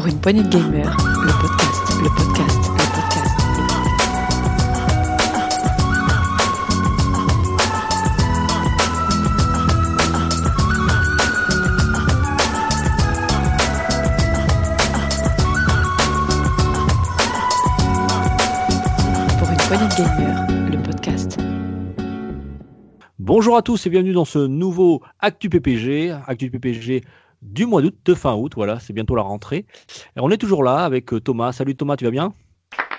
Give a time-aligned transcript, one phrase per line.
[0.00, 3.36] Pour une poignée de gamers, le podcast, le podcast, le podcast.
[19.38, 21.38] Pour une poignée de gamers, le podcast.
[23.18, 27.04] Bonjour à tous et bienvenue dans ce nouveau Actu PPG, Actu PPG
[27.42, 29.66] du mois d'août, de fin août, voilà, c'est bientôt la rentrée.
[30.16, 31.52] Et on est toujours là avec euh, Thomas.
[31.52, 32.34] Salut Thomas, tu vas bien?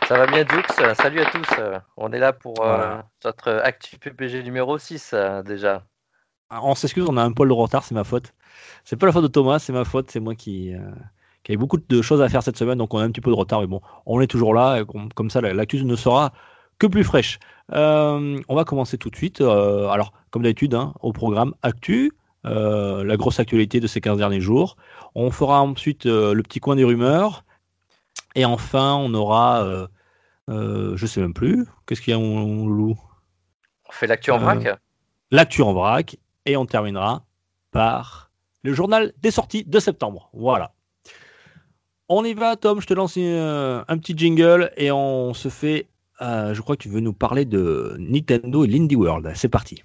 [0.03, 0.65] Ça va bien, Dux.
[0.95, 1.59] Salut à tous.
[1.97, 5.87] On est là pour euh, notre Actu PPG numéro 6 euh, déjà.
[6.49, 8.33] Ah, On s'excuse, on a un poil de retard, c'est ma faute.
[8.83, 10.79] C'est pas la faute de Thomas, c'est ma faute, c'est moi qui, euh,
[11.43, 13.35] qui beaucoup de choses à faire cette semaine, donc on a un petit peu de
[13.35, 14.85] retard, mais bon, on est toujours là, et
[15.15, 16.33] comme ça la- l'actu ne sera
[16.79, 17.39] que plus fraîche.
[17.73, 19.41] Euh, on va commencer tout de suite.
[19.41, 22.11] euh, alors, comme d'habitude, hein, au programme Actu,
[22.45, 24.77] euh, la grosse actualité de ces 15 derniers jours.
[25.15, 27.43] On fera ensuite euh, le petit coin des rumeurs.
[28.35, 29.87] Et enfin, on aura, euh,
[30.49, 32.97] euh, je sais même plus, qu'est-ce qu'il y a, mon, loulou?
[33.89, 34.79] On fait l'actu en vrac?
[35.31, 37.25] l'actu en vrac et on terminera
[37.71, 38.31] par
[38.63, 40.29] le journal des sorties de septembre.
[40.33, 40.73] Voilà.
[42.09, 45.87] On y va, Tom, je te lance un petit jingle et on se fait.
[46.19, 49.31] je crois que tu veux nous parler de Nintendo et l'Indie World.
[49.35, 49.83] C'est parti.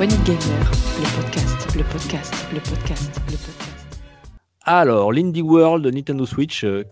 [0.00, 3.98] De gamers, le podcast, le podcast, le podcast, le podcast.
[4.64, 6.84] Alors, l'Indie World Nintendo Switch euh,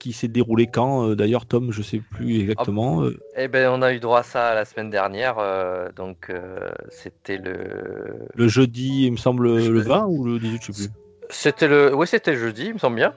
[0.00, 3.04] qui s'est déroulé quand euh, D'ailleurs, Tom, je sais plus exactement.
[3.04, 5.38] euh, Eh ben, on a eu droit à ça la semaine dernière.
[5.38, 8.26] euh, donc, euh, c'était le.
[8.34, 9.88] le jeudi, il me semble, le sais.
[9.88, 10.94] 20 ou le 18, je sais plus.
[11.30, 11.94] C'était le.
[11.94, 13.14] Oui, c'était jeudi, il me semble bien.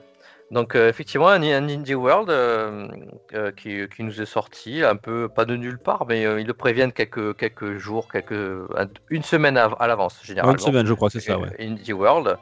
[0.52, 2.86] Donc, euh, effectivement, un, un Indie World euh,
[3.34, 6.54] euh, qui, qui nous est sorti, un peu, pas de nulle part, mais ils le
[6.54, 8.32] préviennent quelques, quelques jours, quelques,
[8.76, 10.52] un- une semaine à, à l'avance, généralement.
[10.52, 11.48] Une semaine, je crois, c'est ça, ouais.
[11.58, 12.36] Indie World.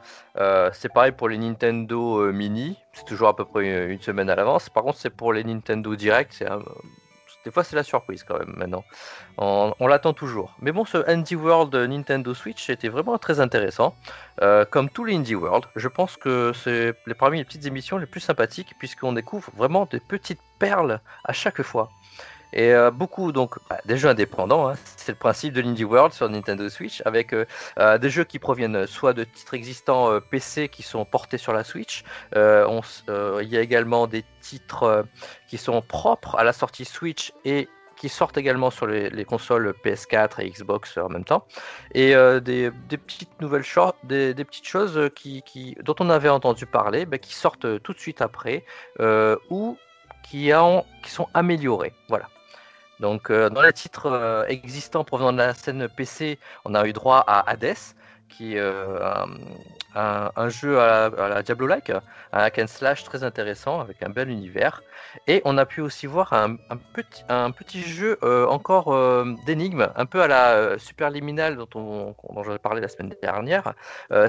[0.73, 4.69] C'est pareil pour les Nintendo Mini, c'est toujours à peu près une semaine à l'avance.
[4.69, 6.61] Par contre, c'est pour les Nintendo Direct, c'est un-
[7.45, 8.83] des fois c'est la surprise quand même maintenant.
[9.37, 10.55] On, l'attend toujours.
[10.61, 13.95] Mais bon, ce Indie World Nintendo Switch était vraiment très intéressant.
[14.41, 18.07] Euh, comme tous les Indie World, je pense que c'est parmi les petites émissions les
[18.07, 21.89] plus sympathiques puisqu'on découvre vraiment des petites perles à chaque fois.
[22.55, 24.75] Et euh, beaucoup donc bah, des jeux indépendants, hein.
[24.95, 27.45] c'est le principe de l'Indie World sur Nintendo Switch, avec euh,
[27.79, 31.65] euh, des jeux qui proviennent soit de titres existants PC qui sont portés sur la
[31.65, 32.03] Switch.
[32.33, 35.05] Il y a également des titres
[35.47, 37.67] qui sont propres à la sortie Switch et
[37.97, 41.45] qui sortent également sur les, les consoles PS4 et Xbox en même temps.
[41.93, 47.33] Et des, petites nouvelles choses, des, petites choses dont on avait entendu parler, bah, qui
[47.33, 48.63] sortent tout de suite après
[49.49, 49.77] ou
[50.23, 50.51] qui,
[51.03, 51.93] qui sont améliorées.
[52.09, 52.27] Voilà.
[52.99, 56.93] Donc, euh, dans les titres euh, existants provenant de la scène PC, on a eu
[56.93, 57.75] droit à Hades,
[58.29, 58.99] qui est euh,
[59.95, 62.01] un, jeu à la, Diablo-like, un
[62.39, 64.83] hack and slash très intéressant avec un bel univers.
[65.27, 66.57] Et on a pu aussi voir un,
[66.93, 72.43] petit, jeu euh, encore euh, d'énigmes, un peu à la euh, Superliminal dont, on, dont
[72.43, 73.73] j'avais parlé la semaine dernière.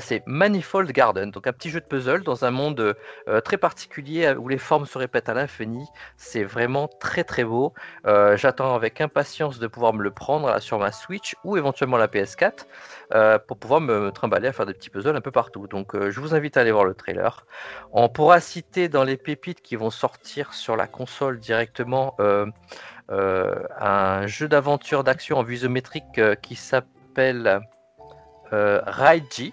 [0.01, 2.97] C'est Manifold Garden, donc un petit jeu de puzzle dans un monde
[3.45, 5.87] très particulier où les formes se répètent à l'infini.
[6.17, 7.75] C'est vraiment très très beau.
[8.05, 12.67] J'attends avec impatience de pouvoir me le prendre sur ma Switch ou éventuellement la PS4
[13.15, 15.67] euh, pour pouvoir me, trimballer à faire des petits puzzles un peu partout.
[15.69, 17.47] Donc euh, je vous invite à aller voir le trailer.
[17.93, 22.47] On pourra citer dans les pépites qui vont sortir sur la console directement euh,
[23.09, 25.61] un jeu d'aventure d'action en vue
[26.43, 27.61] qui s'appelle
[28.51, 29.53] Raiji.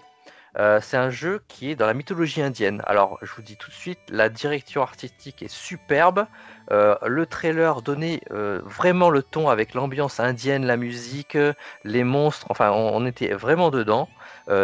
[0.60, 2.84] Euh, c'est un jeu qui est dans la mythologie indienne.
[2.86, 6.28] Alors, je vous dis tout de suite, la direction artistique est superbe.
[6.72, 11.38] Euh, le trailer donnait euh, vraiment le ton avec l'ambiance indienne, la musique,
[11.84, 12.46] les monstres.
[12.50, 14.08] Enfin, on, était vraiment dedans.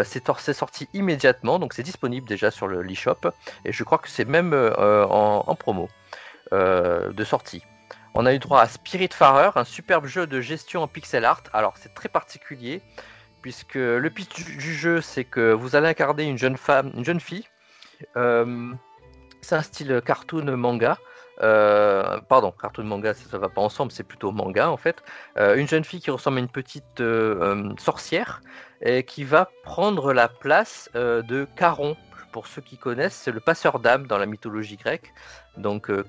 [0.04, 3.32] C'est sorti immédiatement, donc c'est disponible déjà sur le l'eShop.
[3.66, 5.90] Et je crois que c'est même en, promo
[6.52, 7.64] de sortie.
[8.14, 11.44] On a eu droit à Spiritfarer, un superbe jeu de gestion en pixel art.
[11.54, 12.82] Alors, c'est très particulier
[13.42, 17.19] puisque le pitch du jeu, c'est que vous allez incarner une jeune femme, une jeune
[17.19, 17.46] fille.
[18.18, 18.72] Euh,
[19.42, 20.98] c'est un style cartoon manga.
[21.42, 25.04] Euh, pardon, cartoon manga, ça, ça va pas ensemble, c'est plutôt manga en fait.
[25.38, 27.02] Euh, une jeune fille qui ressemble à une petite
[27.80, 28.42] sorcière
[28.81, 31.96] et qui va prendre la place de Charon.
[32.31, 35.13] Pour ceux qui connaissent, c'est le passeur d'âme dans la mythologie grecque.
[35.58, 36.04] Donc euh,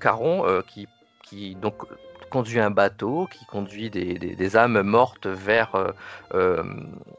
[0.67, 0.87] qui,
[1.23, 1.83] qui donc
[2.31, 5.91] conduit un bateau, qui conduit des, âmes mortes vers euh,
[6.33, 6.63] euh,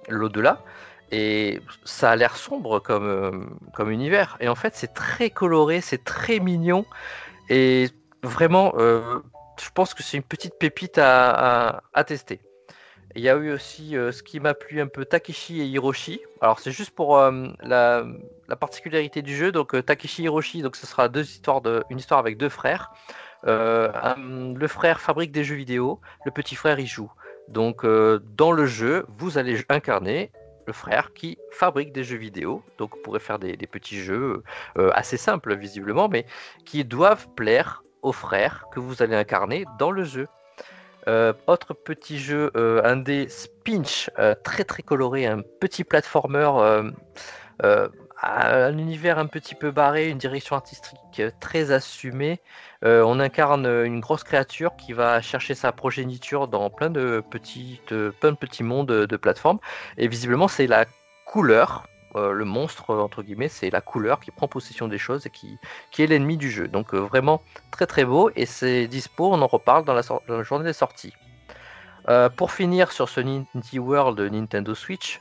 [0.08, 0.58] l'au-delà.
[1.12, 3.30] Et ça a l'air sombre comme, euh,
[3.74, 4.36] comme univers.
[4.40, 6.84] Et en fait, c'est très coloré, c'est très mignon.
[7.48, 7.90] Et
[8.22, 12.40] vraiment, je pense que c'est une petite pépite à, à- tester.
[13.14, 16.20] Il y a eu aussi ce qui m'a plu un peu Takeshi et Hiroshi.
[16.40, 18.04] Alors c'est juste pour la,
[18.48, 19.52] la, particularité du jeu.
[19.52, 22.48] Donc euh, Takeshi et Hiroshi, donc ce sera deux histoires de, une histoire avec deux
[22.48, 22.90] frères.
[23.44, 27.10] Le frère fabrique des jeux vidéo, le petit frère y joue.
[27.48, 30.30] Donc dans le jeu, vous allez incarner
[30.66, 32.62] le frère qui fabrique des jeux vidéo.
[32.78, 34.42] Donc vous pourrez faire des, petits jeux
[34.76, 36.26] assez simples visiblement, mais
[36.64, 40.28] qui doivent plaire aux frères que vous allez incarner dans le jeu.
[41.08, 46.48] Euh, autre petit jeu euh, un des Spinch, euh, très très coloré, un petit platformer,
[48.22, 52.40] un univers un petit peu barré, une direction artistique très assumée.
[52.82, 58.32] on incarne une grosse créature qui va chercher sa progéniture dans plein de, petites, plein
[58.32, 59.58] de petits mondes de plateformes.
[59.98, 60.86] Et visiblement, c'est la
[61.24, 61.84] couleur
[62.14, 65.58] euh, le monstre, entre guillemets, c'est la couleur qui prend possession des choses et qui,
[65.90, 66.68] qui est l'ennemi du jeu.
[66.68, 70.64] Donc euh, vraiment très très beau et c'est dispo, on en reparle dans la, journée
[70.64, 71.14] des sorties.
[72.08, 75.20] Euh, pour finir sur ce Indie World Nintendo Switch,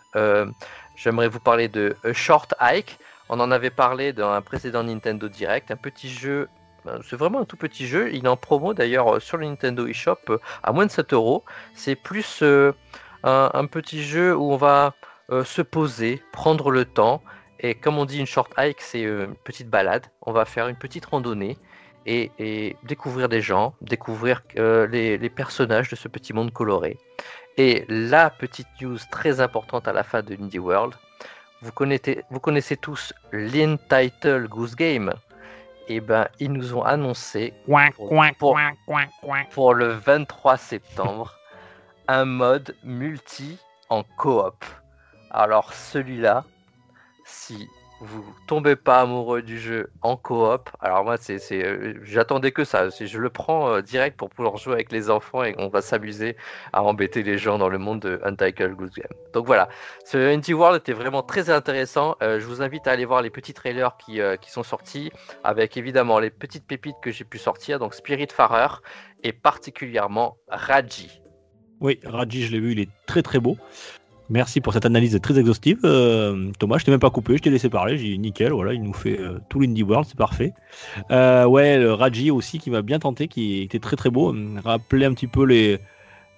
[0.95, 2.99] j'aimerais vous parler de Short Hike.
[3.29, 6.47] On en avait parlé dans un précédent Nintendo Direct, un petit jeu
[7.03, 8.11] c'est vraiment un tout petit jeu.
[8.13, 11.43] Il est en promo d'ailleurs sur le Nintendo eShop à moins de 7 euros.
[11.75, 12.43] C'est plus
[13.23, 14.95] un, petit jeu où on va
[15.31, 17.21] euh, se poser, prendre le temps.
[17.59, 20.07] Et comme on dit, une short hike, c'est euh, une petite balade.
[20.23, 21.57] On va faire une petite randonnée
[22.07, 26.97] et, découvrir des gens, découvrir euh, les, personnages de ce petit monde coloré.
[27.57, 30.93] Et la petite news très importante à la fin de Indie World,
[31.61, 35.13] vous connaissez, vous connaissez tous l'Intitle Goose Game.
[35.87, 37.53] Et eh ben, ils nous ont annoncé
[38.37, 38.55] pour,
[39.51, 41.35] pour le 23 septembre
[42.07, 43.57] un mode multi
[43.89, 44.63] en coop.
[45.31, 46.45] Alors celui-là,
[47.25, 47.67] si
[48.01, 52.89] vous tombez pas amoureux du jeu en coop, alors moi c'est, euh, j'attendais que ça,
[52.89, 56.35] je le prends euh, direct pour pouvoir jouer avec les enfants et on va s'amuser
[56.73, 59.07] à embêter les gens dans le monde de Untitled Goose Game.
[59.33, 59.69] Donc voilà,
[60.03, 62.15] ce Indie World était vraiment très intéressant.
[62.23, 65.11] Euh, je vous invite à aller voir les petits trailers qui, qui sont sortis,
[65.43, 68.81] avec évidemment les petites pépites que j'ai pu sortir, donc Spirit Farer
[69.23, 71.21] et particulièrement Raji.
[71.79, 73.57] Oui, Raji, je l'ai vu, il est très très beau.
[74.31, 75.79] Merci pour cette analyse très exhaustive.
[75.83, 77.97] Euh, Thomas, je t'ai même pas coupé, je t'ai laissé parler.
[77.97, 80.53] J'ai dit nickel, voilà, il nous fait euh, tout l'Indie World, c'est parfait.
[81.11, 84.33] Euh, ouais, le Raji aussi qui m'a bien tenté, qui était très très beau.
[84.63, 85.81] Rappelait un petit peu les,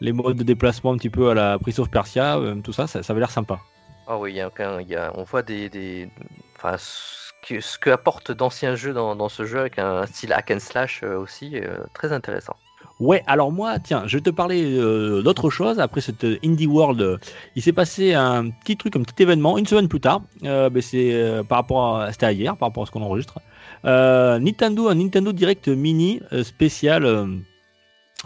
[0.01, 3.01] les modes de déplacement un petit peu à la Prince of Persia, tout ça, ça,
[3.07, 3.59] avait l'air sympa.
[4.07, 6.09] Ah oui, y a, on voit des, des
[6.55, 10.33] enfin, ce que, ce que apporte d'anciens jeux dans, dans, ce jeu avec un style
[10.33, 11.57] hack and slash aussi,
[11.93, 12.55] très intéressant.
[13.03, 15.77] Ouais, alors moi, tiens, je vais te parler euh, d'autre chose.
[15.77, 17.19] Après cette Indie World,
[17.53, 20.21] il s'est passé un petit truc, un petit événement, une semaine plus tard.
[20.45, 23.39] Euh, ben, c'est euh, par rapport à, c'était hier, par rapport à ce qu'on enregistre.
[23.83, 27.27] Nintendo, un Nintendo Direct Mini spécial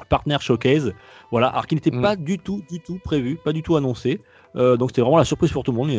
[0.10, 0.94] Partner Showcase.
[1.32, 2.02] Voilà, alors qui n'était mm.
[2.04, 4.22] pas du tout, du tout prévu, pas du tout annoncé.
[4.54, 5.90] donc c'était vraiment la surprise pour tout le monde.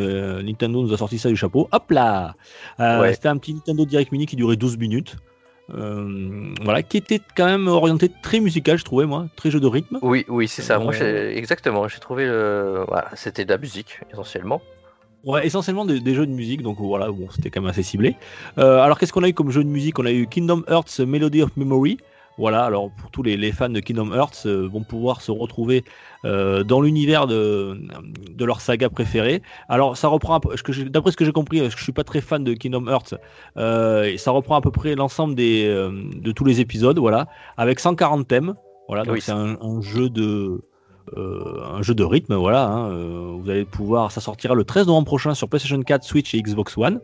[0.44, 1.69] Nintendo nous a sorti ça du chapeau.
[1.72, 2.36] Hop là
[2.78, 5.16] C'était un petit Nintendo Direct Mini qui durait 12 minutes.
[5.75, 9.67] Euh, voilà, qui était quand même orienté très musical, je trouvais, moi, très jeu de
[9.67, 9.99] rythme.
[10.03, 10.79] Oui, oui, c'est ça.
[10.79, 11.88] Moi, exactement.
[11.88, 12.85] J'ai trouvé le.
[12.88, 14.62] Voilà, c'était de la musique, essentiellement.
[15.25, 18.17] Ouais, essentiellement des, jeux de musique, donc voilà, bon, c'était quand même assez ciblé.
[18.56, 19.99] Euh, alors, qu'est-ce qu'on a eu comme jeu de musique?
[19.99, 21.99] On a eu Kingdom Hearts Melody of Memory.
[22.38, 25.85] Voilà, alors pour tous les, fans de Kingdom Hearts euh, vont pouvoir se retrouver
[26.25, 27.81] euh, dans l'univers de,
[28.31, 29.43] de leur saga préférée.
[29.69, 32.45] Alors ça reprend, d'après ce que j'ai compris, parce que je suis pas très fan
[32.45, 33.14] de Kingdom Hearts,
[33.57, 37.26] euh, ça reprend à peu près l'ensemble des de tous les épisodes, voilà,
[37.57, 38.54] avec 140 thèmes.
[38.87, 40.61] Voilà, donc c'est un, jeu de
[41.16, 42.66] un jeu de rythme, voilà.
[42.66, 46.40] Hein, vous allez pouvoir, ça sortira le 13 novembre prochain sur PlayStation 4, Switch et
[46.40, 47.00] Xbox One.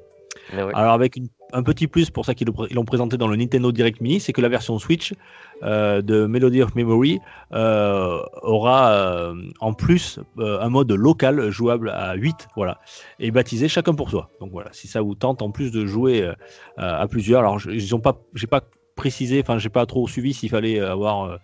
[0.53, 1.19] Alors avec
[1.53, 4.41] un petit plus pour ça qu'ils l'ont présenté dans le Nintendo Direct Mini, c'est que
[4.41, 5.15] la version Switch
[5.63, 7.21] euh, de Melody of Memory
[7.53, 12.81] euh, aura euh, en plus un mode local jouable à 8, voilà,
[13.21, 14.31] et baptisé chacun pour soi.
[14.41, 16.29] Donc voilà, si ça vous tente en plus de jouer
[16.77, 18.63] à plusieurs, alors ils ont pas, j'ai pas
[18.97, 21.39] précisé, enfin j'ai pas trop suivi s'il fallait avoir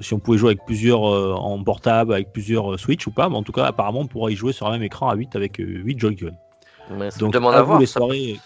[0.00, 3.42] si on pouvait jouer avec plusieurs en portable, avec plusieurs Switch ou pas, mais en
[3.42, 5.98] tout cas, apparemment, on pourra y jouer sur un même écran à 8 avec 8
[5.98, 6.36] Joy-Con.
[7.18, 7.78] Donc, demande à, voir.
[7.78, 8.40] les soirées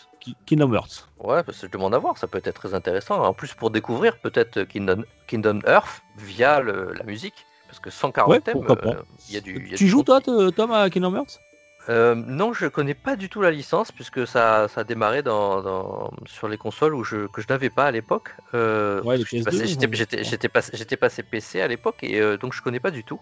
[0.46, 1.08] Kingdom Hearts.
[1.18, 3.22] Ouais, parce que je demande à voir, ça peut être très intéressant.
[3.22, 8.40] En plus, pour découvrir peut-être Kingdom, Kingdom Earth via la musique, parce que 140 ouais,
[8.40, 8.94] thèmes, euh,
[9.28, 9.72] il y a du.
[9.74, 11.40] tu joues toi, Tom, à Kingdom Hearts
[11.88, 16.10] euh, non, je connais pas du tout la licence puisque ça, ça a démarré dans,
[16.26, 18.30] sur les consoles où je, que je n'avais pas à l'époque.
[18.54, 23.04] Euh, ouais, J'étais passé, passé, PC à l'époque et euh, donc je connais pas du
[23.04, 23.20] tout.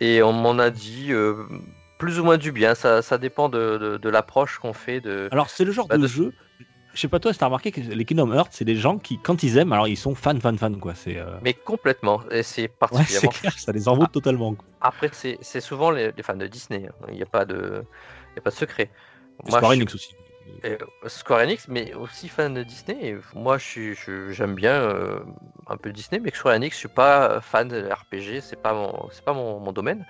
[0.00, 1.12] Et on m'en a dit
[2.00, 2.74] plus ou moins du bien.
[2.74, 5.00] Ça, ça dépend de, de, l'approche qu'on fait.
[5.00, 6.32] De, Alors, c'est le genre bah, de, jeu.
[6.94, 9.18] je sais pas toi, si t'as remarqué que les Kingdom Hearts, c'est des gens qui,
[9.18, 10.94] quand ils aiment, alors ils sont fans, fans, fans, quoi.
[10.94, 11.18] C'est.
[11.18, 13.30] euh, Mais complètement, et c'est Ouais, c'est particulièrement.
[13.30, 14.54] clair, ça les envoûte totalement.
[14.54, 14.66] quoi.
[14.80, 16.86] Après, c'est souvent les, les fans de Disney.
[16.88, 17.06] hein.
[17.08, 17.84] Il n'y a pas de,
[18.32, 18.90] il y a pas de secret.
[19.44, 20.14] Moi, Square je Enix aussi.
[20.64, 22.98] Et, euh, Square Enix, mais aussi fan de Disney.
[23.10, 25.20] Et moi, je suis, je- j'aime bien euh,
[25.68, 28.40] un peu Disney, mais Square Enix, je suis pas fan de RPG.
[28.40, 30.04] C'est pas mon, c'est pas mon, mon domaine.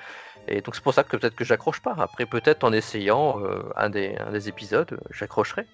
[0.51, 1.95] Et donc c'est pour ça que peut-être que j'accroche pas.
[1.99, 5.65] Après, peut-être en essayant euh, un des, un des épisodes, euh, j'accrocherai.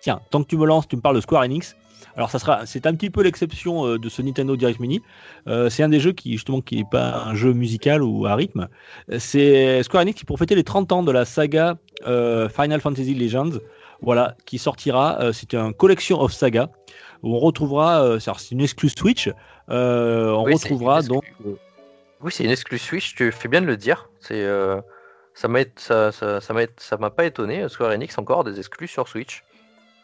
[0.00, 1.76] Tiens, tant que tu me lances, tu me parles de Square Enix.
[2.16, 5.02] Alors ça sera, c'est un petit peu l'exception euh, de ce Nintendo Direct Mini.
[5.48, 8.36] Euh, c'est un des jeux qui justement qui n'est pas un jeu musical ou à
[8.36, 8.68] rythme.
[9.18, 13.58] C'est Square Enix qui pour fêter les 30 ans de la saga Final Fantasy Legends,
[14.00, 15.18] voilà, qui sortira.
[15.32, 16.70] c'est un collection of saga
[17.24, 19.28] où on retrouvera, c'est une exclus Switch.
[19.68, 21.24] on Oui, retrouvera donc.
[21.24, 21.56] exclu-
[22.20, 23.14] Oui, c'est une exclus Switch.
[23.14, 24.10] Tu fais bien de le dire.
[24.20, 24.80] C'est, euh,
[25.34, 26.54] ça m'a, ça, ça, ça
[27.10, 27.68] pas étonné.
[27.68, 29.44] Square Enix encore des exclus sur Switch.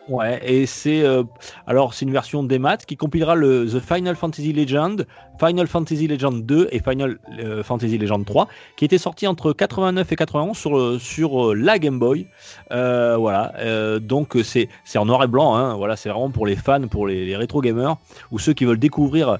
[0.06, 1.22] Ouais, et c'est euh,
[1.66, 5.06] alors c'est une version des maths qui compilera le The Final Fantasy Legend,
[5.40, 8.46] Final Fantasy Legend 2 et Final euh, Fantasy Legend 3,
[8.76, 12.26] qui était sorti entre 89 et 91 sur euh, sur euh, la Game Boy.
[12.70, 13.54] Euh, voilà,
[13.98, 15.54] donc c'est c'est en noir et blanc.
[15.54, 17.96] Hein, voilà, c'est vraiment pour les fans, pour les, rétro gamers
[18.30, 19.38] ou ceux qui veulent découvrir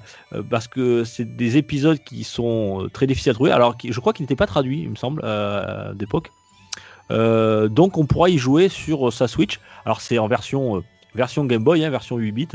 [0.49, 3.51] parce que c'est des épisodes qui sont très difficiles à trouver.
[3.51, 5.21] Alors qui- je crois qu'ils n'étaient pas traduits, il me semble,
[5.93, 6.31] d'époque.
[7.11, 9.59] Euh, donc on pourra y jouer sur euh, sa Switch.
[9.85, 10.83] Alors c'est en version, euh,
[11.13, 12.47] version Game Boy, hein, version 8 bits,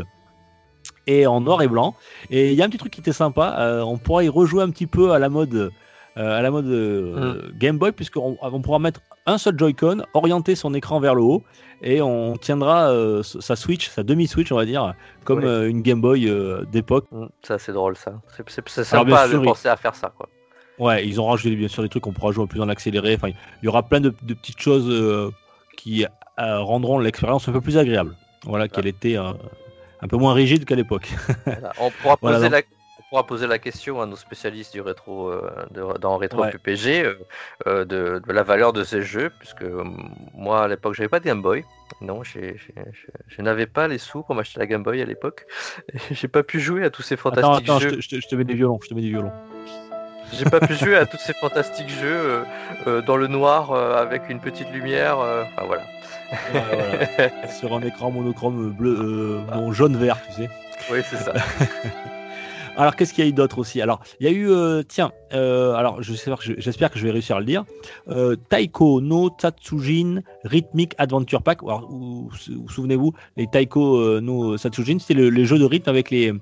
[1.07, 1.95] et en noir et blanc.
[2.31, 4.63] Et il y a un petit truc qui était sympa, euh, on pourra y rejouer
[4.63, 5.71] un petit peu à la mode,
[6.17, 10.75] à la mode euh, Game Boy, puisqu'on on pourra mettre un seul Joy-Con, orienter son
[10.75, 11.43] écran vers le haut,
[11.83, 12.93] et on tiendra
[13.23, 16.31] sa Switch, sa demi-Switch on va dire, comme une Game Boy
[16.73, 17.07] d'époque.
[17.13, 18.21] Mm, Ça, c'est drôle ça.
[18.49, 20.29] C'est, sympa de penser à faire ça, quoi.
[20.81, 23.15] Ouais, ils ont rajouté bien sûr des trucs qu'on pourra jouer plus en accéléré.
[23.15, 25.31] Enfin, il y aura plein de, de petites choses euh,
[25.77, 28.17] qui euh, rendront l'expérience un peu plus agréable.
[28.45, 29.33] Voilà, qu'elle était euh,
[30.01, 31.09] un peu moins rigide qu'à l'époque.
[31.45, 31.73] Voilà.
[31.79, 32.63] On pourra Voilà, poser la
[32.99, 35.33] on pourra poser la question à nos spécialistes du rétro
[35.71, 36.53] de- dans rétro Ouais.
[36.53, 37.03] PPG
[37.67, 39.65] de, de la valeur de ces jeux puisque
[40.35, 41.65] moi à l'époque j'avais pas de Game Boy
[42.03, 42.39] non je,
[43.27, 45.47] je n'avais pas les sous pour m'acheter la Game Boy à l'époque
[46.13, 48.35] j'ai pas pu jouer à tous ces Attends, fantastiques attends, jeux je te- je te
[48.37, 49.33] mets des violons, je te mets des violons.
[50.33, 52.45] J'ai pas pu jouer à tous ces fantastiques jeux euh,
[52.87, 55.83] euh, dans le noir euh, avec une petite lumière enfin voilà.
[57.49, 60.51] Sur un écran monochrome bleu, euh, bon, jaune-vert, tu sais.
[60.91, 61.33] oui c'est ça
[62.77, 63.81] Alors, qu'est-ce qu'il y a eu d'autre aussi?
[63.83, 67.41] Alors, il y a eu, euh, tiens, euh, alors j'espère que, je, vais réussir à
[67.41, 67.65] le dire.
[68.09, 71.63] Euh, Taiko no Tatsujin Rhythmic Adventure Pack.
[71.63, 76.11] Alors, vous, vous souvenez-vous, les Taiko no Tatsujin, c'était le, les jeux de rythme avec
[76.11, 76.33] les,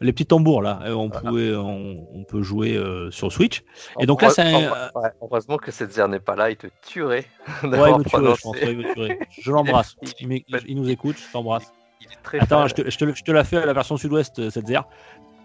[0.00, 0.80] les petits tambours là.
[0.86, 1.30] On, Voilà.
[1.30, 2.78] pouvait, on, on peut jouer
[3.10, 3.62] sur Switch.
[4.00, 6.66] Et donc là, c'est un- ouais, heureusement que cette zère n'est pas là il te
[6.86, 7.24] tuerait
[7.62, 8.56] Ouais, d'avoir il me tuerait, je pense.
[8.56, 9.18] ouais, il me tuerait.
[9.40, 9.96] Je l'embrasse.
[10.20, 11.72] Il- Il, nous écoute, je t'embrasse.
[12.00, 13.96] il est très Attends, je te, je, te, je te la fais à la version
[13.96, 14.82] sud-ouest, cette ZR.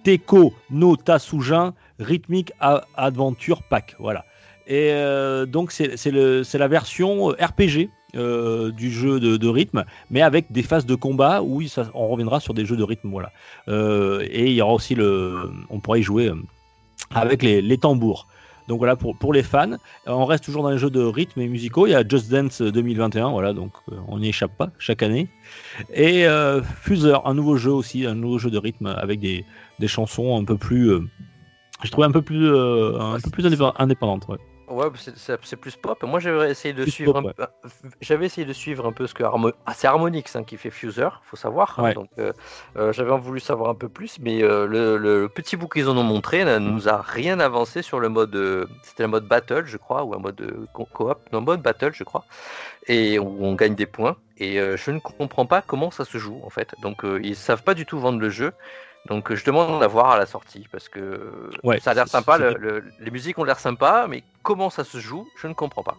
[0.03, 2.51] Teco no Tasujin Rhythmic
[2.95, 3.95] Adventure Pack.
[3.99, 4.25] Voilà.
[4.67, 10.21] Et euh, donc, c'est la version euh, RPG euh, du jeu de, de rythme, mais
[10.21, 13.09] avec des phases de combat où ça- on reviendra sur des jeux de rythme.
[13.09, 13.31] Voilà.
[13.67, 15.51] Et il y aura aussi le.
[15.69, 16.31] On pourra y jouer
[17.13, 18.27] avec les, tambours.
[18.67, 21.47] Donc voilà, pour, pour les fans, on reste toujours dans les jeux de rythme et
[21.47, 21.87] musicaux.
[21.87, 23.73] Il y a Just Dance 2021, voilà, donc
[24.07, 25.27] on n'y échappe pas chaque année.
[25.93, 29.43] Et euh, Fuser, un nouveau jeu aussi, un nouveau jeu de rythme avec des,
[29.81, 30.89] des chansons un peu plus.
[30.91, 31.01] euh,
[31.83, 34.27] je trouvais un peu plus, euh, un Ouais, peu plus indép- indépendantes.
[34.29, 34.37] Ouais.
[34.67, 34.95] Ouais, bah,
[35.43, 36.01] c'est- plus pop.
[36.03, 37.69] Moi, j'avais essayé de Plus suivre pop, un peu.
[37.99, 39.51] J'avais essayé de suivre un peu ce que Harmo...
[39.65, 41.77] ah, c'est Harmonix hein, qui fait Fuser, faut savoir.
[41.77, 41.93] Ouais.
[41.93, 42.31] donc, euh,
[42.77, 45.97] euh, j'avais voulu savoir un peu plus, mais euh, le, le petit bout qu'ils en
[45.97, 48.33] ont montré ne nous a rien avancé sur le mode.
[48.35, 51.17] euh, C'était le mode battle, je crois, ou un mode euh, co- coop.
[51.33, 52.23] Non, mode battle, je crois.
[52.87, 54.15] Et où on gagne des points.
[54.37, 56.75] Et euh, je ne comprends pas comment ça se joue en fait.
[56.81, 58.53] Donc, euh, ils savent pas du tout vendre le jeu.
[59.07, 62.37] Donc, je demande à voir à la sortie parce que Ouais, ça a l'air sympa.
[62.37, 65.53] c'est- le- le- les musiques ont l'air sympa, mais comment ça se joue, je ne
[65.53, 65.97] comprends pas.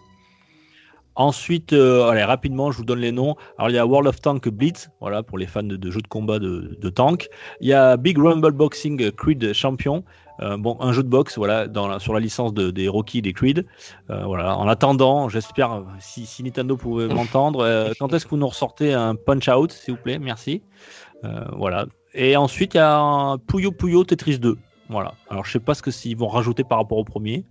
[1.15, 3.37] Ensuite, euh, allez, rapidement, je vous donne les noms.
[3.59, 6.01] Alors, il y a World of Tank Blitz, voilà, pour les fans de, de jeux
[6.01, 7.29] de combat de, de tank.
[7.61, 10.05] Il y a Big Rumble Boxing Creed Champion,
[10.41, 13.21] euh, bon, un jeu de boxe, voilà, dans la- sur la licence de, des Rocky,
[13.21, 13.67] des Creed.
[14.09, 14.57] Euh, voilà.
[14.57, 19.15] En attendant, j'espère, si, si Nintendo pouvait m'entendre, quand est-ce que vous nous ressortez un
[19.15, 20.63] Punch Out, s'il vous plaît, merci.
[21.53, 21.85] Voilà.
[22.15, 24.59] Et ensuite, il y a un Puyo Puyo Tetris 2.
[24.89, 25.15] Voilà.
[25.31, 27.45] Alors, je sais pas ce que s'ils vont rajouter par rapport au premier.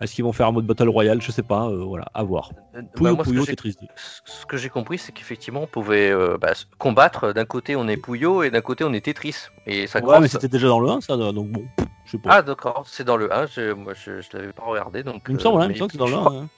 [0.00, 1.20] Est-ce qu'ils vont faire un mode Battle Royale?
[1.20, 1.68] Je sais pas.
[1.68, 2.52] euh, voilà, à voir.
[2.74, 3.86] Euh, bah, Puyo Puyo Tetris 2.
[4.24, 7.32] ce que j'ai compris, c'est qu'effectivement, on pouvait euh, bah, combattre.
[7.32, 9.48] D'un côté, on est Puyo et d'un côté, on est Tetris.
[9.66, 10.22] Et ça Ouais, croise.
[10.22, 11.64] mais c'était déjà dans le 1, ça, donc bon,
[12.06, 12.30] je sais pas.
[12.36, 13.46] Ah, d'accord, c'est dans le 1.
[13.46, 15.02] Je, moi, je, je l'avais pas regardé.
[15.02, 16.18] Donc, il me euh, semble, hein, il me semble que c'est dans le 1.
[16.24, 16.48] crois- hein.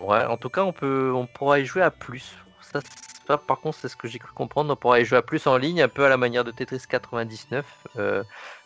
[0.00, 2.34] Ouais, en tout cas, on, peut, on pourra y jouer à plus.
[2.62, 4.72] Ça, par contre, c'est ce que j'ai cru comprendre.
[4.72, 6.82] On pourra y jouer à plus en ligne, un peu à la manière de Tetris
[6.88, 7.64] 99.
[7.96, 8.22] Euh,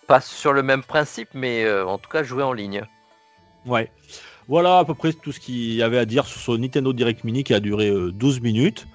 [0.07, 2.83] pas sur le même principe, mais euh, en tout cas jouer en ligne.
[3.67, 3.91] Ouais.
[4.49, 7.25] Voilà à peu près tout ce qu'il y avait à dire sur ce Nintendo Direct
[7.25, 8.87] Mini qui a duré euh, 12 minutes.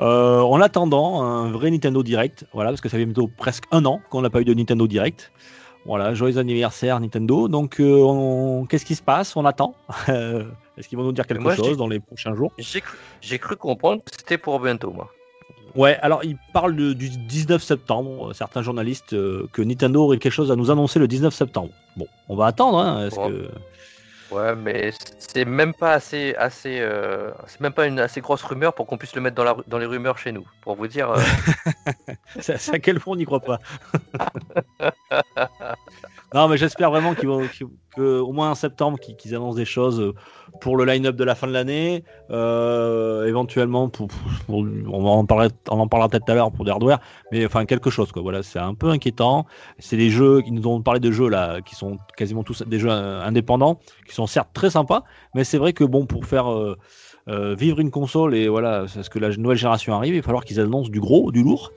[0.00, 3.86] Euh, en attendant un vrai Nintendo Direct, voilà, parce que ça fait bientôt presque un
[3.86, 5.32] an qu'on n'a pas eu de Nintendo Direct.
[5.86, 7.48] Voilà, joyeux anniversaire Nintendo.
[7.48, 9.36] Donc, on- qu'est-ce qui se passe?
[9.36, 9.74] On attend.
[10.76, 14.02] Est-ce qu'ils vont nous dire quelque moi, chose dans les prochains jours J'ai cru, comprendre
[14.04, 15.10] que c'était pour bientôt, moi.
[15.74, 20.18] Ouais, alors ils parlent de- du 19 septembre, euh, certains journalistes, euh, que Nintendo aurait
[20.18, 21.70] quelque chose à nous annoncer le 19 septembre.
[21.96, 23.28] Bon, on va attendre, hein, est-ce Bon.
[23.30, 23.48] que...
[24.32, 28.74] Ouais, mais c'est même pas assez, assez, euh, c'est même pas une assez grosse rumeur
[28.74, 30.44] pour qu'on puisse le mettre dans, la, dans les rumeurs chez nous.
[30.62, 31.20] Pour vous dire, euh,
[32.40, 33.60] c'est à quel point on n'y croit pas.
[36.34, 37.42] non, mais j'espère vraiment qu'ils vont,
[38.32, 40.12] moins en septembre, qu'ils annoncent des choses
[40.60, 44.08] pour le line-up de la fin de l'année, euh, éventuellement pour,
[44.48, 46.98] on en parlera, on en parlera peut-être tout à l'heure pour des hardware,
[47.30, 48.22] mais enfin quelque chose quoi.
[48.22, 49.46] Voilà, c'est un peu inquiétant.
[49.78, 52.78] C'est des jeux, ils nous ont parlé de jeux là, qui sont quasiment tous des
[52.78, 56.48] jeux euh, indépendants, qui sont certes très sympas, mais c'est vrai que bon pour faire
[56.48, 56.76] euh,
[57.54, 60.44] vivre une console et voilà, c'est ce que la nouvelle génération arrive, il va falloir
[60.44, 61.72] qu'ils annoncent du gros, du lourd.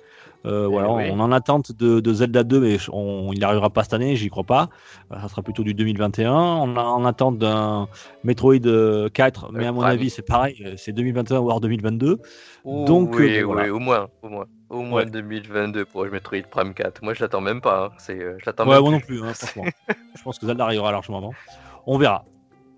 [0.46, 1.04] Euh, voilà, Eh oui.
[1.12, 4.30] on en attente de, de Zelda 2, mais on, il n'arrivera pas cette année, j'y
[4.30, 4.70] crois pas.
[5.12, 6.32] Euh, Ça sera plutôt du 2021.
[6.34, 7.88] On a en attente d'un
[8.24, 12.20] Metroid euh, 4, mais à mon avis, c'est pareil, euh, c'est 2021 voire 2022.
[12.64, 13.64] ouh, Donc, oui, euh, voilà.
[13.64, 15.10] oui, au moins, au moins, au moins Ouais.
[15.10, 17.04] 2022 pour le Metroid Prime 4.
[17.04, 17.86] Moi, je l'attends même pas.
[17.88, 17.90] hein.
[17.98, 19.20] C'est, euh, je l'attends Ouais, même moi non plus.
[19.20, 19.66] plus, hein, franchement.
[20.16, 21.34] Je pense que Zelda arrivera largement avant.
[21.86, 22.24] On verra.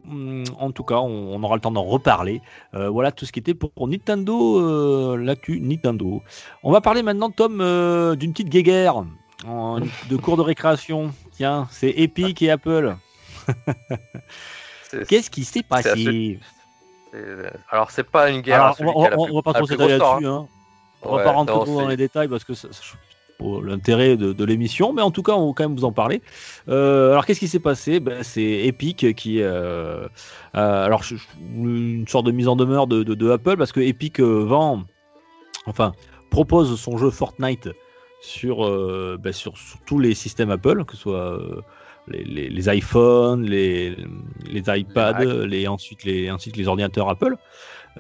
[0.10, 2.42] Hum, En tout cas, on, on aura le temps d'en reparler.
[2.74, 6.22] Euh, voilà tout ce qui était pour, pour Nintendo, euh, l'actu Nintendo.
[6.64, 9.04] On va parler maintenant, Tom, euh, d'une petite guéguerre
[9.48, 11.14] en- de cours de récréation.
[11.34, 12.96] Tiens, c'est Epic et Apple.
[15.08, 16.40] Qu'est-ce qui s'est passé
[17.72, 18.62] Alors, c'est pas une guerre.
[18.64, 20.28] Alors, on, va- on- on va pas trop s'étaler grosse là-dessus.
[20.28, 20.48] Hein.
[21.04, 22.82] On va Ouais, pas rentrer non, trop dans les détails parce que ça- ça-
[23.42, 25.92] pour l'intérêt de, de l'émission, mais en tout cas, on va quand même vous en
[25.92, 26.22] parler.
[26.70, 28.00] Euh, alors, qu'est-ce qui s'est passé?
[28.00, 30.06] Ben, C'est Epic qui, euh,
[30.56, 31.04] euh, alors
[31.56, 34.84] une sorte de mise en demeure de, de- de Apple parce que Epic vend,
[35.66, 35.94] enfin
[36.30, 37.70] propose son jeu Fortnite
[38.22, 41.62] sur, euh, ben, sur, sur tous les systèmes Apple, que ce soit euh,
[42.08, 43.96] les, les- les iPhones, les,
[44.50, 47.36] les iPads, les, ensuite, les, ensuite les ordinateurs Apple.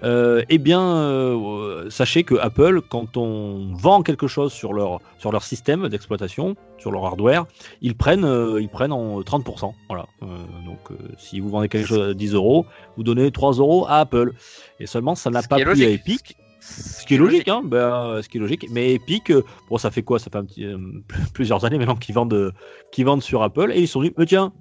[0.03, 5.31] Euh, eh bien, euh, sachez que Apple, quand on vend quelque chose sur leur, sur
[5.31, 7.45] leur système d'exploitation, sur leur hardware,
[7.81, 9.73] ils prennent, euh, ils prennent en 30%.
[9.89, 10.07] Voilà.
[10.21, 12.65] Donc, si vous vendez quelque chose à 10 euros,
[12.97, 14.33] vous donnez 3 euros à Apple.
[14.79, 15.85] Et seulement, ça n'a pas logique.
[15.85, 16.37] à Epic.
[16.59, 18.67] Ce qui est logique, hein, ben, ce qui est logique.
[18.69, 19.31] Mais Epic,
[19.69, 20.19] bon, ça fait quoi?
[20.19, 20.65] Ça fait un petit,
[21.33, 22.53] plusieurs années maintenant qu'ils vendent,
[22.99, 24.53] vendent sur Apple et ils se sont dit, mais tiens,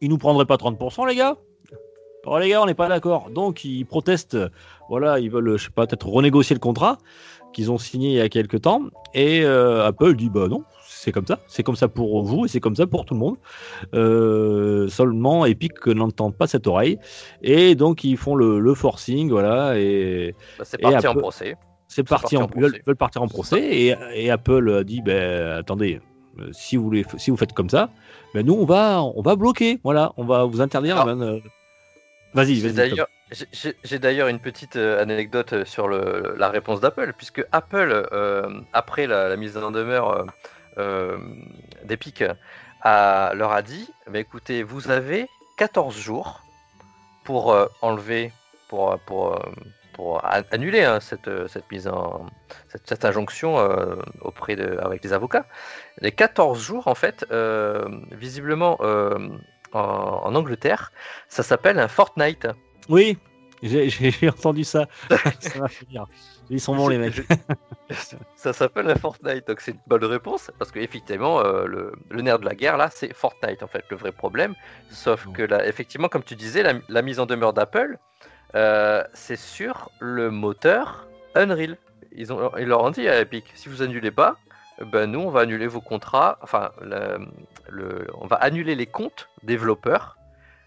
[0.00, 1.36] ils nous prendraient pas 30%, les gars
[2.30, 3.30] Oh les gars, on n'est pas d'accord.
[3.30, 4.36] Donc ils protestent.
[4.88, 6.98] Voilà, ils veulent, je sais pas, peut-être renégocier le contrat
[7.52, 8.82] qu'ils ont signé il y a quelques temps.
[9.14, 11.38] Et euh, Apple dit, bah non, c'est comme ça.
[11.46, 13.36] C'est comme ça pour vous et c'est comme ça pour tout le monde.
[13.94, 16.98] Euh, seulement Epic n'entend pas cette oreille.
[17.42, 19.78] Et donc ils font le, le forcing, voilà.
[19.78, 21.56] Et Bah, c'est parti en procès.
[21.86, 22.82] c'est parti en, en ils veulent, procès.
[22.86, 26.00] veulent partir en procès et, et Apple a dit ben attendez
[26.38, 27.88] euh, si vous voulez si vous faites comme ça
[28.34, 31.40] ben nous on va on va bloquer voilà on va vous interdire Alors, ben, euh,
[32.32, 37.12] vas-y J'ai vas-y j'ai- d'ailleurs une petite euh, anecdote euh, sur le, la réponse d'Apple,
[37.16, 40.26] puisque Apple, euh, après la, la mise en demeure
[40.78, 41.18] euh,
[41.84, 42.24] d'Epic,
[42.84, 46.46] leur a dit bah, écoutez, vous avez 14 jours
[47.24, 48.34] pour euh, enlever,
[48.68, 49.38] pour, pour,
[49.92, 52.26] pour annuler hein, cette, cette mise en.
[52.68, 53.56] cette, cette injonction
[54.20, 55.48] auprès de, avec les avocats.
[56.00, 57.26] Les 14 jours, en fait,
[58.12, 58.78] visiblement.
[59.72, 59.80] En,
[60.24, 60.92] en Angleterre,
[61.28, 62.48] ça s'appelle un Fortnite.
[62.88, 63.18] oui
[63.62, 63.88] j'ai-
[64.28, 64.86] entendu ça
[65.40, 66.06] ça rire
[66.50, 67.20] ils sont bons les mecs
[68.36, 72.38] ça s'appelle un Fortnite, donc c'est une bonne réponse, parce qu'effectivement, euh, le, le nerf
[72.38, 74.54] de la guerre, là, c'est Fortnite, en fait, le vrai problème.
[74.90, 77.98] Sauf que, là, effectivement, comme tu disais, la, la mise en demeure d'Apple,
[78.54, 81.76] euh, c'est sur le moteur Unreal.
[82.12, 84.36] Ils, ont, ils leur ont dit à Epic, si vous annulez pas,
[84.92, 86.70] ben nous, on va annuler vos contrats, enfin,
[87.70, 90.16] le, on va annuler les comptes développeurs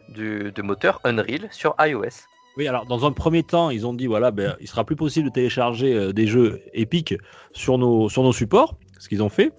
[0.10, 2.26] de moteur Unreal sur iOS.
[2.58, 5.30] oui alors dans un premier temps ils ont dit voilà ben il sera plus possible
[5.30, 7.16] de télécharger euh, des jeux épiques
[7.54, 9.54] sur nos sur nos supports ce qu'ils ont fait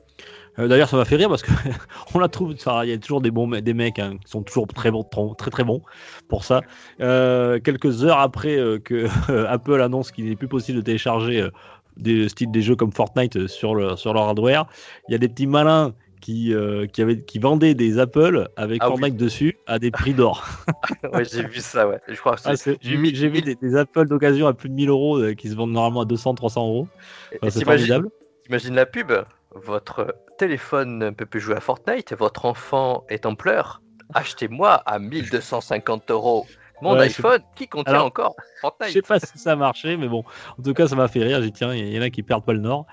[0.59, 1.51] Euh, D'ailleurs, ça m'a fait rire parce que
[2.15, 2.53] on la trouve.
[2.53, 5.35] Il y a toujours des bons, des mecs hein, qui sont toujours très bons, tr-
[5.37, 5.81] très très bons
[6.29, 6.61] pour ça.
[7.01, 9.07] Euh, quelques heures après que
[9.49, 11.49] Apple annonce qu'il n'est plus possible de télécharger
[11.97, 14.67] des styles des jeux comme Fortnite euh, sur le sur leur hardware,
[15.09, 18.79] il y a des petits malins qui, euh, qui, avait, qui vendait des Apple avec
[18.81, 18.93] Ah oui.
[18.93, 20.47] Fortnite dessus à des prix d'or.
[21.13, 21.99] ouais, j'ai vu ça, ouais.
[22.09, 24.75] Je crois que Ah, J'ai vu, j'ai vu des, des Apple d'occasion à plus de
[24.75, 26.89] 1000 euros euh, qui se vendent normalement à 200, 300 euros.
[27.35, 28.09] Enfin, c'est formidable.
[28.45, 29.13] T'imagines la pub?
[29.55, 33.83] Votre téléphone ne peut plus jouer à Fortnite, votre enfant est en pleurs.
[34.15, 36.47] Achetez-moi à 1250 euros
[36.83, 39.07] mon Ouais, iPhone qui contient Alors, encore Je sais Fortnite.
[39.07, 40.25] pas si ça a marché, mais bon,
[40.59, 41.39] en tout cas, ça m'a fait rire.
[41.41, 42.87] J'ai dit, tiens, il y en a qui perdent pas le nord.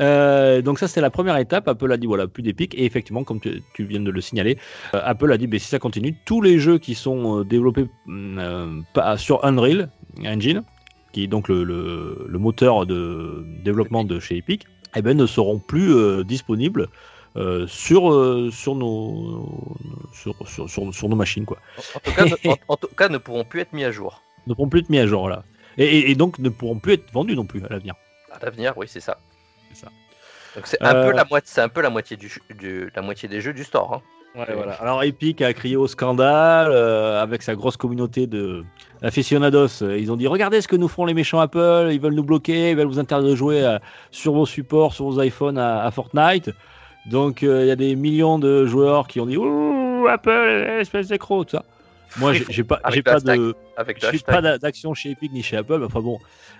[0.00, 1.68] Euh, donc, ça, c'était la première étape.
[1.68, 2.74] Apple a dit, voilà, plus d'Epic.
[2.74, 4.58] Et effectivement, comme tu, tu viens de le signaler,
[4.94, 7.86] euh, Apple a dit, ben, si ça continue, tous les jeux qui sont euh, développés
[8.08, 9.90] euh, pas- sur Unreal
[10.24, 10.62] Engine,
[11.12, 15.26] qui est donc le, le- le moteur de développement de chez Epic, eh ben, ne
[15.26, 16.88] seront plus euh, disponibles.
[17.36, 19.48] Euh, sur, euh, sur, nos,
[20.12, 21.58] sur, sur, sur- sur nos machines quoi.
[21.76, 23.90] En, en tout cas, ne, en- en tout cas, ne pourront plus être mis à
[23.90, 24.22] jour.
[24.46, 25.44] ne pourront plus être mis à jour là.
[25.78, 27.94] Et, et- et donc ne pourront plus être vendus non plus à l'avenir.
[28.30, 29.18] À l'avenir, oui, c'est ça.
[29.72, 29.88] C'est ça.
[30.56, 33.28] Donc c'est un Euh, peu la moitié, un peu la moitié du, du- la moitié
[33.28, 33.94] des jeux du store.
[33.94, 34.02] hein.
[34.34, 34.72] Ouais, voilà.
[34.74, 38.64] Alors Epic a crié au scandale euh, avec sa grosse communauté de
[39.02, 39.82] aficionados.
[39.82, 42.24] Euh, Ils ont dit regardez ce que nous font les méchants Apple, ils veulent nous
[42.24, 43.78] bloquer, ils veulent vous interdire de jouer euh,
[44.10, 46.50] sur vos supports, sur vos iPhones à, à Fortnite.
[47.06, 51.08] Donc euh, il y a des millions de joueurs qui ont dit ouh Apple espèce
[51.08, 51.64] d'écro tout ça.
[52.18, 53.54] Moi j'ai pas j'ai pas de
[54.12, 55.82] j'ai d'action chez Epic ni chez Apple.
[55.84, 56.18] Enfin bon,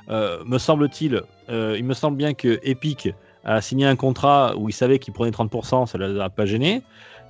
[0.09, 3.11] euh, me semble-t-il, euh, il me semble bien que Epic
[3.45, 6.83] a signé un contrat où il savait qu'il prenait 30%, ça ne l'a pas gêné.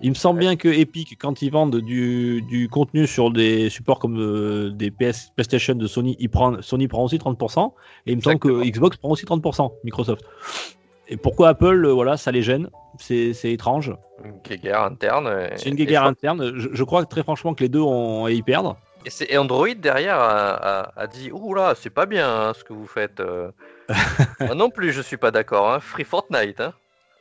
[0.04, 0.46] Il me semble Ouais.
[0.46, 4.90] bien que Epic, quand ils vendent du, du contenu sur des supports comme euh, des
[4.90, 7.72] PS, PlayStation de Sony, il prend, Sony prend aussi 30%.
[8.06, 8.64] Et il me semble que.
[8.68, 10.24] Xbox prend aussi 30%, Microsoft.
[11.12, 12.70] Et pourquoi Apple, euh, voilà, ça les gêne?
[12.98, 13.92] C'est étrange.
[14.24, 15.26] Une guéguerre interne.
[15.56, 16.52] C'est une crois- interne.
[16.58, 18.78] Je, je crois très franchement que les deux ont à y perdre.
[19.28, 20.52] Et, Android derrière a,
[20.84, 23.20] a- a dit Ouh là, c'est pas bien hein, ce que vous faites.
[23.20, 23.50] euh.
[24.40, 25.70] Moi non plus, je suis pas d'accord.
[25.70, 25.80] hein.
[25.80, 26.60] Free Fortnite.
[26.62, 26.72] Hein.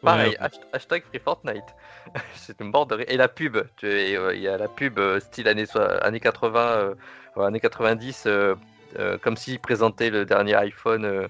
[0.02, 0.50] Pareil, Ouais.
[0.72, 1.76] hashtag Free Fortnite.
[2.36, 3.04] c'est une de.
[3.10, 5.66] Et la pub, euh, il y a la pub euh, style années,
[6.02, 6.94] années 80, euh,
[7.36, 8.56] ouais, années 90, euh,
[9.00, 11.28] euh, comme s'ils présentaient le dernier iPhone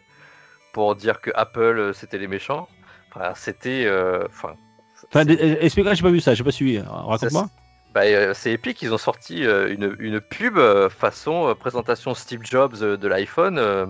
[0.74, 2.68] pour dire que Apple euh, c'était les méchants.
[3.14, 3.86] Enfin, c'était.
[3.86, 4.56] euh, Enfin,
[5.10, 6.80] Enfin, d- explique-moi, j'ai pas vu ça, j'ai pas suivi.
[6.80, 7.50] Raconte-moi.
[7.94, 12.14] bah, euh, c'est Epic, ils ont sorti euh, une, une pub euh, façon euh, présentation
[12.14, 13.88] Steve Jobs euh, de l'iPhone euh,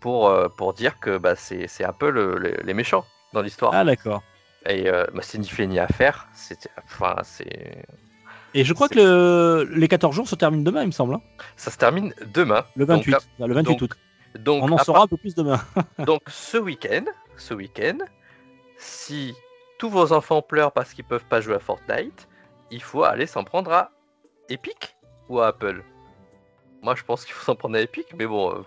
[0.00, 3.72] pour, euh, pour dire que bah, c'est c'est Apple euh, les, les méchants dans l'histoire.
[3.74, 4.22] Ah d'accord.
[4.66, 6.26] Et euh, bah, c'est ni fait ni à faire.
[6.32, 7.84] C'était, enfin, c'est,
[8.54, 9.00] Et je crois C'est- que
[9.68, 11.14] le- les 14 jours se terminent demain, il me semble.
[11.14, 11.20] hein.
[11.56, 12.64] ça se termine demain.
[12.74, 13.14] Le Donc, 28.
[13.14, 13.96] à- le 28 donc, août.
[14.38, 15.60] Donc, On en saura un peu plus demain.
[16.06, 17.04] donc ce week-end,
[17.36, 17.98] ce week-end,
[18.76, 19.34] si
[19.78, 22.28] tous vos enfants pleurent parce qu'ils peuvent pas jouer à Fortnite,
[22.70, 23.90] il faut aller s'en prendre à
[24.48, 24.96] Epic
[25.28, 25.82] ou à Apple.
[26.82, 28.62] Moi, je pense qu'il faut s'en prendre à Epic, mais bon, euh,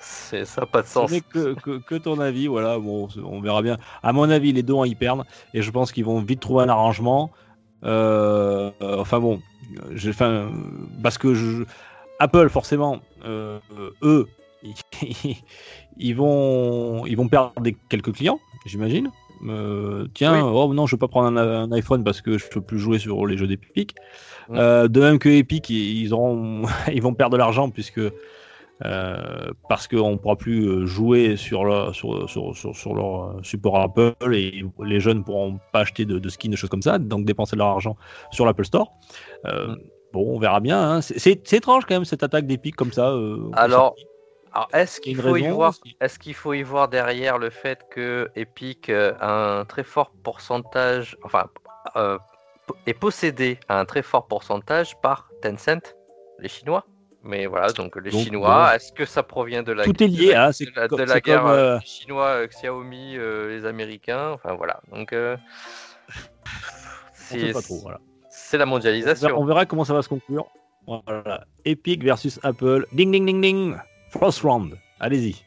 [0.00, 1.10] c'est ça n'a pas de sens.
[1.10, 2.78] n'est que, que, que ton avis, voilà.
[2.78, 3.78] Bon, on verra bien.
[4.02, 5.24] À mon avis, les deux ont y perdre.
[5.54, 7.30] Et je pense qu'ils vont vite trouver un arrangement.
[7.84, 9.40] Euh, euh, enfin bon,
[9.92, 10.12] j'ai-
[11.02, 11.64] parce que je-
[12.18, 13.58] Apple, forcément, euh,
[14.02, 14.28] eux,
[15.98, 19.10] ils, vont, ils vont perdre des, quelques clients, j'imagine.
[19.48, 20.50] Euh, tiens, Oui.
[20.54, 22.98] oh non, je veux pas prendre un, un iPhone parce que je peux plus jouer
[22.98, 23.94] sur les jeux d'Epic.
[24.50, 28.00] Euh, de même que Epic, ils, auront, ils vont perdre de l'argent puisque
[28.84, 33.36] euh, parce qu'on ne pourra plus euh, jouer sur, leur- sur, sur, sur, sur leur
[33.44, 36.82] support Apple et les jeunes ne pourront pas acheter de, de skins, de choses comme
[36.82, 37.96] ça, donc dépenser de leur argent
[38.32, 38.92] sur l'Apple Store.
[39.46, 39.76] Euh, Mm.
[40.12, 40.78] Bon, on verra bien.
[40.78, 41.00] hein.
[41.00, 43.12] C'est- étrange quand même cette attaque d'Epic comme ça.
[43.12, 44.04] euh, Alors, ça.
[44.54, 45.74] Alors, est-ce qu'il faut y voir.
[46.00, 50.10] Est-ce qu'il faut y voir derrière le fait que Epic euh, a un très fort
[50.22, 51.44] pourcentage, enfin,
[51.96, 52.18] euh,
[52.86, 55.94] est possédé à un très fort pourcentage par Tencent,
[56.38, 56.84] les Chinois?
[57.24, 60.16] Mais voilà, donc les Donc, Chinois, est-ce que ça provient de la Tout est de
[60.16, 63.64] lié, la- hein, c'est de la, de guerre comme, euh, Chinois, euh, Xiaomi, euh, les
[63.64, 65.36] Américains Enfin voilà, donc on
[67.14, 67.52] c'est.
[67.82, 68.00] Voilà.
[68.00, 69.38] la On verra, mondialisation.
[69.40, 70.46] on verra comment ça va se conclure.
[70.86, 71.44] Voilà.
[71.64, 72.86] Epic versus Apple.
[72.92, 73.76] Ding ding ding ding.
[74.18, 74.78] First round.
[75.00, 75.42] Allez-y.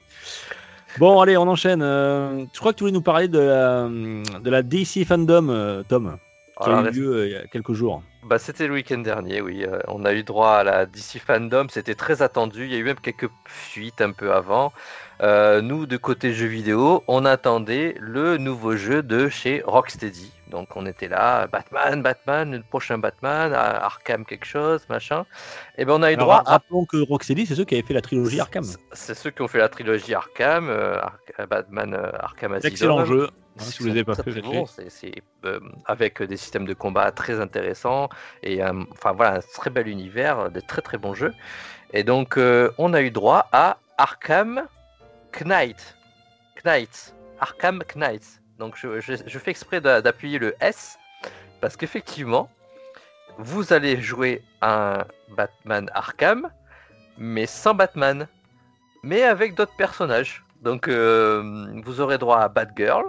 [0.98, 1.82] Bon, allez, on enchaîne.
[1.82, 5.84] Euh, je crois que tu voulais nous parler de la, de la DC Fandom, euh,
[5.84, 6.18] Tom,
[6.58, 8.02] qui Alors, a eu lieu euh, il y a quelques jours.
[8.24, 9.66] Bah, c'était le week-end dernier, oui.
[9.66, 12.66] Euh, on a eu droit à la DC Fandom, c'était très attendu.
[12.66, 14.72] Il y a eu même quelques fuites un peu avant.
[15.22, 20.32] Euh, nous, de côté jeux vidéo, on attendait le nouveau jeu de chez Rocksteady.
[20.50, 25.26] Donc on était là, Batman, Batman, le prochain Batman, à Arkham quelque chose, machin.
[25.78, 27.86] Et ben on a eu Alors, droit à rappelons que Rocksteady, c'est ceux qui avaient
[27.88, 28.64] fait la trilogie Arkham.
[28.94, 32.72] C'est- ceux qui ont fait la trilogie Arkham, euh, Ark- Batman euh, Arkham Asylum.
[32.72, 33.30] Excellent jeu.
[33.58, 35.12] si vous les avez pas fait, bon, c'est-
[35.46, 38.10] euh, avec des systèmes de combat très intéressants
[38.44, 41.34] et euh, enfin voilà un très bel univers, de très très bons jeux.
[41.94, 44.64] Et donc euh, on a eu droit à Arkham
[45.44, 45.96] Knight,
[46.64, 48.42] Knight, Arkham Knight.
[48.58, 50.98] Donc je, fais exprès d'a- d'appuyer le S
[51.62, 52.50] parce qu'effectivement,
[53.38, 55.04] vous allez jouer un
[55.36, 56.50] Batman Arkham,
[57.18, 58.28] mais sans Batman,
[59.04, 60.44] mais avec d'autres personnages.
[60.62, 63.06] Donc euh, vous aurez droit à Batgirl,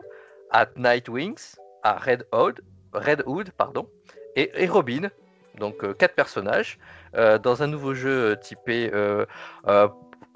[0.51, 2.61] à Nightwings, à Red Hood,
[2.93, 3.89] Red Hood pardon,
[4.35, 5.11] et, Robin.
[5.59, 6.79] Donc euh, quatre personnages
[7.15, 8.91] euh, dans un nouveau jeu typé.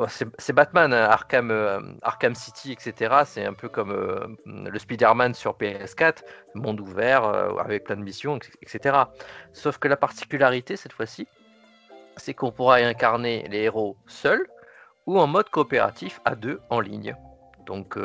[0.09, 3.23] C'est Batman, hein, Arkham, euh, Arkham City, etc.
[3.25, 6.23] C'est un peu comme euh, le Spider-Man sur PS4,
[6.55, 8.97] monde ouvert euh, avec plein de missions, etc.
[9.53, 11.27] Sauf que la particularité cette fois-ci,
[12.17, 14.47] c'est qu'on pourra incarner les héros seuls
[15.07, 17.15] ou en mode coopératif à deux en ligne.
[17.67, 17.97] Donc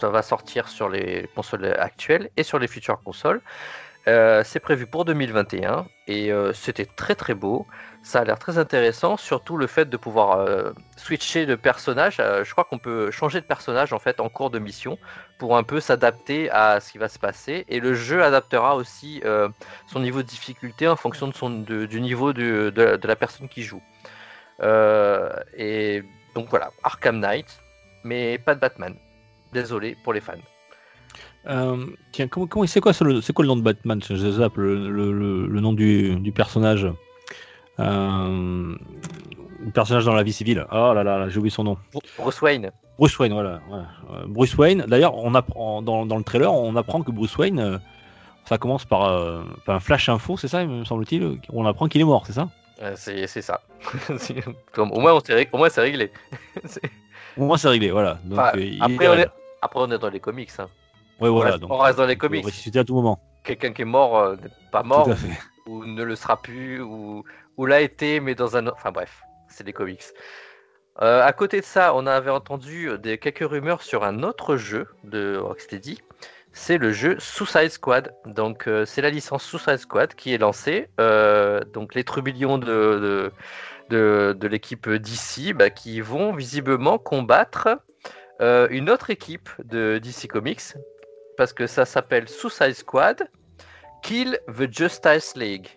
[0.00, 3.42] ça va sortir sur les consoles actuelles et sur les futures consoles.
[4.08, 7.66] Euh, c'est prévu pour 2021 et euh, c'était très très beau.
[8.04, 12.18] Ça a l'air très intéressant, surtout le fait de pouvoir euh, switcher de personnage.
[12.18, 14.96] Je crois qu'on peut changer de personnage en fait en cours de mission
[15.38, 17.64] pour un peu s'adapter à ce qui va se passer.
[17.68, 19.22] Et le jeu adaptera aussi
[19.88, 23.82] son niveau de difficulté en fonction du niveau de, de- la personne qui joue.
[24.62, 26.02] Et
[26.34, 27.60] donc voilà, Arkham Knight,
[28.04, 28.94] mais pas de Batman.
[29.52, 30.34] Désolé pour les fans.
[31.48, 34.00] Euh, tiens, comment, comment c'est quoi, le, c'est quoi le nom de Batman?
[34.02, 36.86] Je zappe le, le, le- le nom du, du personnage.
[37.78, 38.74] Euh,
[39.64, 40.66] le personnage dans la vie civile.
[40.72, 41.76] Oh là là, là, j'ai oublié son nom.
[42.18, 42.70] Bruce Wayne.
[42.98, 43.60] Bruce Wayne, voilà.
[43.70, 43.78] ouais.
[44.12, 44.84] Euh, Bruce Wayne.
[44.88, 47.78] D'ailleurs, on apprend dans, dans le trailer, on apprend que Bruce Wayne, euh,
[48.46, 51.38] ça commence par, euh, par un flash info, c'est ça, me semble-t-il.
[51.52, 52.48] On apprend qu'il est mort, c'est ça?
[52.96, 53.60] C'est ça.
[54.72, 56.10] Comme- au moins, on s'est ré- au moins, c'est réglé.
[57.38, 58.18] Au moins, c'est réglé, voilà.
[58.24, 59.28] Donc, Enfin, il après, on est...
[59.60, 60.48] après, on est dans les comics.
[60.58, 60.68] hein.
[61.20, 61.52] Ouais, on, voilà.
[61.52, 62.44] reste, donc, on reste dans les comics.
[62.44, 63.20] ressusciter à tout moment.
[63.44, 65.08] Quelqu'un qui est mort euh, n'est pas mort,
[65.66, 67.24] ou ne le sera plus, ou,
[67.56, 68.76] ou l'a été, mais dans un autre.
[68.78, 70.02] Enfin bref, c'est des comics.
[71.02, 74.88] Euh, à côté de ça, on avait entendu des, quelques rumeurs sur un autre jeu
[75.04, 76.00] de Rocksteady.
[76.56, 78.14] C'est le jeu Suicide Squad.
[78.24, 80.88] Donc, euh, c'est la licence Suicide Squad qui est lancée.
[80.98, 83.32] Euh, donc, les trublions de, de,
[83.90, 87.78] de, de l'équipe DC bah, qui vont visiblement combattre
[88.40, 90.62] euh, une autre équipe de DC Comics.
[91.36, 93.28] Parce que ça s'appelle Suicide Squad
[94.02, 95.68] Kill the Justice League.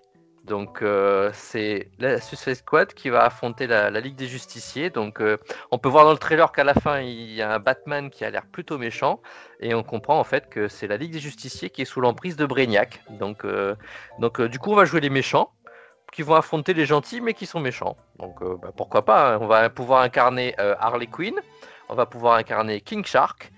[0.49, 4.89] Donc euh, c'est la Suicide Squad qui va affronter la, Ligue des Justiciers.
[4.89, 5.37] Donc euh,
[5.71, 8.25] on peut voir dans le trailer qu'à la fin il y a un Batman qui
[8.25, 9.21] a l'air plutôt méchant
[9.59, 12.35] et on comprend en fait que c'est la Ligue des Justiciers qui est sous l'emprise
[12.35, 13.03] de Brainiac.
[13.11, 13.75] Donc, euh,
[14.17, 15.51] donc du coup on va jouer les méchants
[16.11, 17.95] qui vont affronter les gentils mais qui sont méchants.
[18.17, 19.39] Donc bah, pourquoi pas, hein.
[19.41, 21.35] on va pouvoir incarner Harley Quinn,
[21.89, 23.51] on va pouvoir incarner King Shark,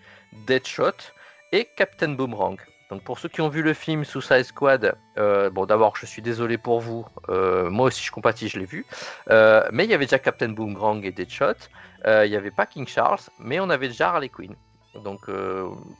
[0.45, 1.13] Deadshot
[1.51, 2.57] et Captain Boomerang.
[2.91, 6.21] Donc pour ceux qui ont vu le film Suicide Squad, euh, bon d'abord je suis
[6.21, 8.85] désolé pour vous, euh, moi aussi je compatis, je l'ai vu,
[9.29, 11.69] Euh, mais il y avait déjà Captain Boomerang et Deadshot,
[12.05, 14.55] il n'y avait pas King Charles, mais on avait déjà Harley Quinn.
[15.05, 15.21] Donc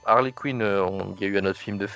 [0.05, 1.87] Harley Quinn, il y a eu un autre film de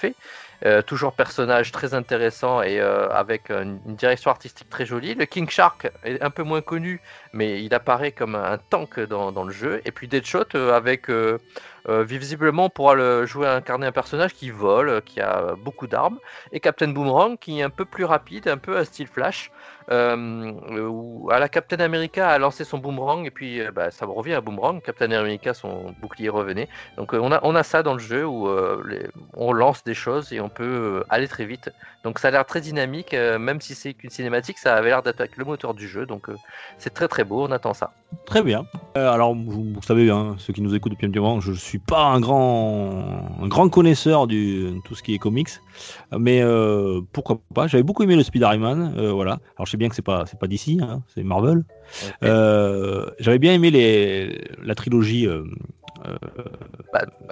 [0.66, 5.14] Euh, toujours personnage très intéressant et avec une, direction artistique très jolie.
[5.14, 7.02] Le King Shark est un peu moins connu,
[7.34, 9.82] mais il apparaît comme un tank dans, le jeu.
[9.84, 11.10] Et puis Deadshot avec
[11.88, 15.88] euh, visiblement on pourra le jouer incarner un personnage qui vole, euh, qui a beaucoup
[15.88, 16.20] d'armes,
[16.52, 19.52] et Captain Boomerang qui est un peu plus rapide, un peu à style Flash,
[19.92, 24.06] euh, où à la Captain America a lancé son boomerang et puis euh, bah, ça
[24.06, 24.82] revient à boomerang.
[24.82, 26.68] Captain America son bouclier revenait.
[26.98, 28.50] Donc euh, on a on a ça dans le jeu où
[29.34, 31.70] on lance des choses et on peut aller très vite.
[32.04, 35.38] Donc ça a l'air très dynamique, même si c'est qu'une cinématique, ça avait l'air d'être
[35.38, 36.06] le moteur du jeu.
[36.06, 36.30] Donc
[36.78, 37.92] c'est très très beau, on attend ça.
[38.26, 38.66] Très bien.
[38.96, 42.04] Alors, vous, savez, hein, ceux qui nous écoutent depuis un petit moment, je suis pas
[42.04, 45.50] un grand, un grand connaisseur du de tout ce qui est comics,
[46.18, 47.68] mais euh, pourquoi pas.
[47.68, 49.40] J'avais beaucoup aimé le Spider-Man, euh, voilà.
[49.58, 51.64] Alors, je sais bien que c'est pas, c'est pas d'ici, hein, c'est Marvel.
[52.24, 55.28] Euh, J'avais bien aimé les, la trilogie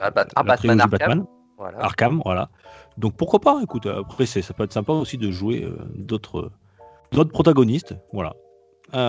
[0.01, 0.89] la Batman trilogie Arkham.
[0.89, 1.25] Batman,
[1.57, 1.79] Voilà.
[1.79, 2.49] Arkham, voilà.
[2.97, 6.51] Donc pourquoi pas Écoute, après ça peut être sympa aussi de jouer d'autres
[7.11, 8.33] d'autres protagonistes, voilà.
[8.93, 8.99] On,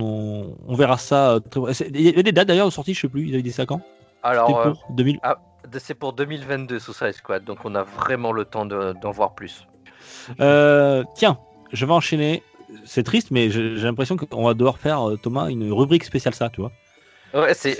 [0.00, 1.38] on, on verra ça.
[1.50, 3.26] très- Il y a des dates d'ailleurs de sortie, je sais plus.
[3.28, 3.80] Ils avaient dit ça quand?
[4.22, 5.16] Alors pour 2000.
[5.16, 5.20] de-
[5.78, 9.66] c'est pour 2022 Suicide Squad, donc on a vraiment le temps de- d'en voir plus.
[10.40, 11.38] Euh, tiens,
[11.72, 12.42] je vais enchaîner.
[12.84, 16.50] C'est triste, mais j'ai l'impression qu'on va devoir faire euh, Thomas une rubrique spéciale ça,
[16.50, 16.70] tu vois.
[17.34, 17.76] Ouais, c'est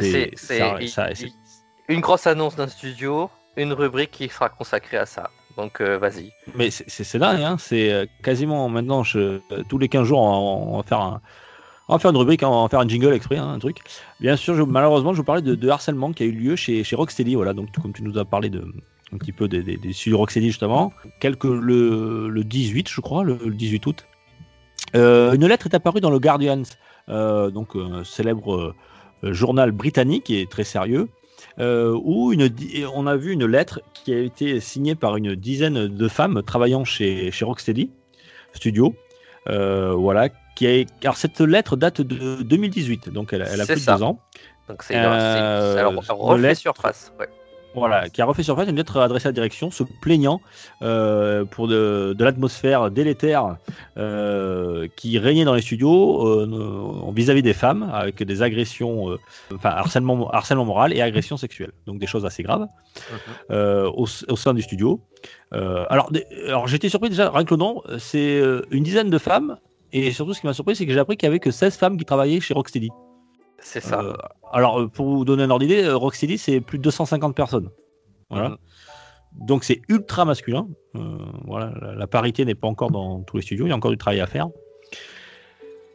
[1.89, 5.31] une grosse annonce d'un studio, une rubrique qui sera consacrée à ça.
[5.57, 6.33] Donc euh, vas-y.
[6.55, 7.57] Mais c'est- dingue, hein.
[7.59, 11.21] c'est quasiment maintenant, je, tous les 15 jours, on, on va faire un,
[11.91, 13.79] on va faire une rubrique, on va faire un jingle exprès, hein, un truc.
[14.21, 17.35] Bien sûr, malheureusement, je vous parlais de, harcèlement qui a eu lieu chez, chez Rocksteady,
[17.35, 18.65] voilà, donc comme tu nous as parlé de,
[19.13, 23.25] un petit peu des, des, des studios Rocksteady justement, quelques, le, le 18, je crois,
[23.25, 24.07] le, le 18 août,
[24.95, 26.63] euh, une lettre est apparue dans le Guardian,
[27.09, 28.75] euh, donc un célèbre
[29.25, 31.09] euh, journal britannique et très sérieux,
[31.59, 32.49] où une,
[32.95, 36.85] on a vu une lettre qui a été signée par une dizaine de femmes travaillant
[36.85, 37.91] chez, chez Rocksteady
[38.55, 38.95] Studio.
[39.47, 40.29] Voilà.
[40.57, 43.81] Qui a, alors cette lettre date de 2018, donc elle, a- elle a C'est plus
[43.81, 43.97] de ça.
[43.97, 44.19] deux ans.
[44.69, 47.13] Donc c'est Euh, alors, refait lettre- surface.
[47.19, 47.29] Ouais.
[47.73, 50.41] Voilà, qui a refait surface une lettre adressée à la direction, se plaignant
[50.83, 53.59] euh, pour de, de l'atmosphère délétère
[53.97, 59.17] euh, qui régnait dans les studios euh, vis-à-vis des femmes, avec des agressions,
[59.55, 62.67] enfin harcèlement, harcèlement moral et agressions sexuelles, donc des choses assez graves
[63.51, 63.57] Mhm.
[63.95, 65.01] au, au sein du studio.
[65.53, 66.11] Alors,
[66.49, 69.59] alors j'étais surpris déjà, rien que le nom, c'est une dizaine de femmes,
[69.93, 71.77] et surtout ce qui m'a surpris, c'est que j'ai appris qu'il y avait que 16
[71.77, 72.91] femmes qui travaillaient chez Rocksteady.
[73.59, 74.01] C'est ça.
[74.01, 74.15] Euh,
[74.53, 77.71] alors, euh, pour vous donner un ordre d'idée, euh, Rocksteady, c'est plus de 250 personnes.
[78.31, 78.51] Voilà.
[78.51, 78.57] Mhm.
[79.47, 80.69] Donc, c'est ultra masculin.
[80.97, 83.77] Euh, voilà, la, la parité n'est pas encore dans tous les studios, il y a
[83.77, 84.49] encore du travail à faire.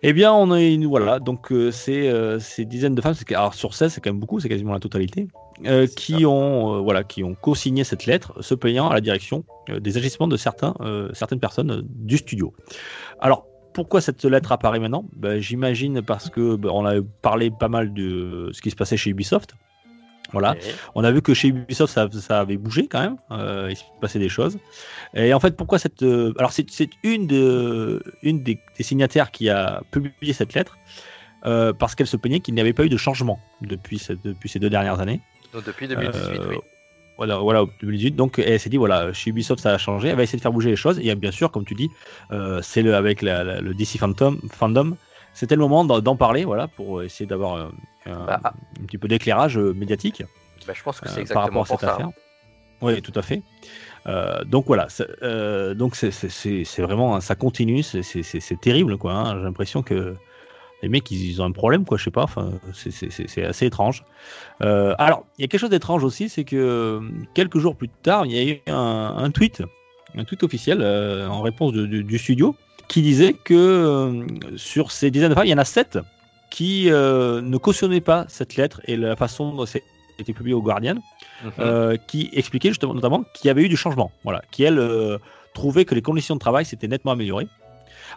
[0.08, 3.56] Eh bien, on a une, voilà, donc euh, c'est euh, ces dizaines de femmes, alors
[3.56, 5.28] sur 16, c'est quand même beaucoup, c'est quasiment la totalité,
[5.66, 9.98] euh, qui ont, voilà, qui ont co-signé cette lettre, se plaignant à la direction des
[9.98, 10.76] agissements de certains,
[11.14, 12.54] certaines personnes du studio.
[13.20, 15.06] Alors, pourquoi cette lettre apparaît maintenant?
[15.16, 18.98] Ben, J'imagine parce que ben, on a parlé pas mal de ce qui se passait
[18.98, 19.54] chez Ubisoft.
[20.32, 20.56] Voilà.
[20.96, 23.18] On a vu que chez Ubisoft, ça, ça avait bougé quand même.
[23.32, 24.58] euh, il se passait des choses.
[25.14, 26.02] Et en fait, pourquoi cette.
[26.02, 30.78] euh, alors, c'est une, de, une des, des signataires qui a publié cette lettre
[31.46, 34.50] euh, parce qu'elle se plaignait qu'il n'y avait pas eu de changement depuis, cette- depuis
[34.50, 35.22] ces deux dernières années.
[35.54, 36.56] donc depuis 2018, Euh, oui.
[37.18, 38.16] Voilà, voilà, 2018.
[38.16, 40.10] Donc, elle s'est dit, voilà, chez Ubisoft, ça a changé.
[40.10, 41.00] Elle va essayer de faire bouger les choses.
[41.00, 41.90] Et bien sûr, comme tu dis,
[42.32, 44.98] euh, c'est le, avec la- la- le DC Phantom, Fandom,
[45.34, 47.68] c'était le moment d'en parler, voilà, pour essayer d'avoir euh,
[48.06, 48.54] un, Bah, ah.
[48.82, 50.24] un petit peu d'éclairage euh, médiatique
[50.68, 51.94] Bah, je pense que c'est euh, par rapport exactement à cette ça.
[51.94, 52.10] affaire.
[52.82, 53.42] Oui, tout à fait.
[54.08, 58.40] Euh, donc voilà, c'est- donc c'est- c'est c'est- c'est vraiment, ça continue, c'est- c'est c'est-
[58.42, 59.14] c'est terrible, quoi.
[59.14, 59.38] hein.
[59.38, 60.16] J'ai l'impression que
[60.86, 61.98] les mecs, ils, ils ont un problème, quoi.
[61.98, 62.24] Je sais pas.
[62.24, 64.04] Enfin, c'est- assez étrange.
[64.62, 67.02] Euh, alors, il y a quelque chose d'étrange aussi, c'est que
[67.34, 69.64] quelques jours plus tard, il y a eu un, un tweet,
[70.16, 72.56] un tweet officiel euh, en réponse de- du studio,
[72.88, 74.26] qui disait que euh,
[74.58, 75.98] sur ces dizaines de femmes, il y en a sept
[76.52, 79.84] qui ne cautionnaient pas cette lettre et la façon dont c'est
[80.20, 80.96] été publié au Guardian,
[81.44, 81.98] Mhm.
[82.08, 84.80] qui expliquait justement notamment qu'il y avait eu du changement, voilà, qui elle
[85.54, 87.48] trouvait que les conditions de travail s'étaient nettement améliorées.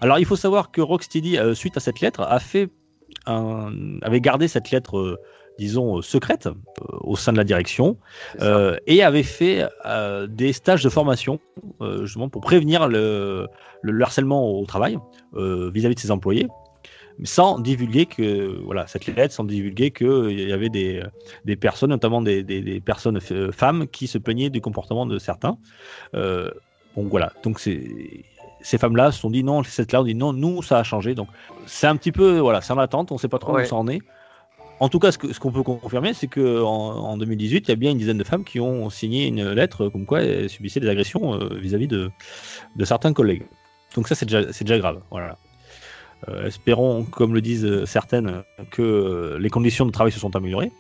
[0.01, 2.69] Alors il faut savoir que Rocksteady, euh, suite à cette lettre, a fait
[3.27, 5.17] un- avait gardé cette lettre, euh,
[5.59, 6.53] disons, euh, secrète euh,
[7.01, 7.97] au sein de la direction
[8.87, 9.67] et avait fait
[10.29, 11.41] des stages de formation
[12.03, 13.47] justement pour prévenir le,
[13.83, 14.99] le- le harcèlement au travail
[15.35, 16.47] vis-à-vis de ses employés,
[17.25, 21.03] sans divulguer que voilà cette lettre, sans divulguer qu'il y avait des,
[21.45, 23.19] des personnes, notamment des, des- des personnes
[23.53, 25.59] femmes, qui se plaignaient du comportement de certains.
[26.15, 26.49] Euh,
[26.97, 27.81] donc voilà, donc c'est
[28.69, 31.15] ces femmes-là se sont dit non, cette là on dit non, nous ça a changé,
[31.15, 31.29] donc
[31.67, 33.65] c'est un petit peu voilà, c'est en attente, on sait pas trop Ouais.
[33.65, 34.01] où ça en est.
[34.81, 36.69] En tout cas, ce qu'on peut confirmer, c'est que en,
[37.13, 39.89] en 2018, il y a bien une dizaine de femmes qui ont signé une lettre
[39.89, 42.11] comme quoi elles subissaient des agressions euh, vis-à-vis de,
[42.77, 43.45] de certains collègues.
[43.97, 45.01] Donc ça, c'est déjà, grave.
[45.11, 45.37] Voilà.
[46.29, 50.71] Euh, espérons, comme le disent euh, certaines, que les conditions de travail se sont améliorées.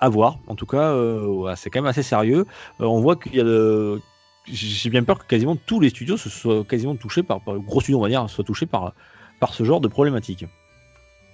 [0.00, 0.38] À voir.
[0.48, 2.46] En tout cas, euh, ouais, c'est quand même assez sérieux.
[2.80, 4.00] Euh, on voit qu'il y a de...
[4.48, 7.80] J'ai bien peur que quasiment tous les studios se soient quasiment touchés par, par gros
[7.80, 8.92] studios, on va dire, soient touchés par,
[9.40, 10.44] par ce genre de problématique.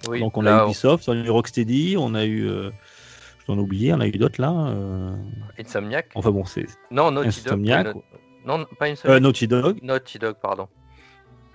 [0.09, 2.71] Oui, Donc on là, a eu Ubisoft, on a eu Rocksteady, on a eu, euh,
[3.39, 4.51] je t'en ai oublié, on a eu d'autres là.
[4.51, 5.15] euh,
[5.59, 6.09] Insomniac.
[6.15, 7.93] Enfin bon, c'est Non, Naughty Insomniac, Dog.
[7.93, 7.99] pas
[8.45, 9.21] No- Non, pas euh, Insomniac.
[9.21, 10.67] Naughty Dog, Naughty Dog, pardon.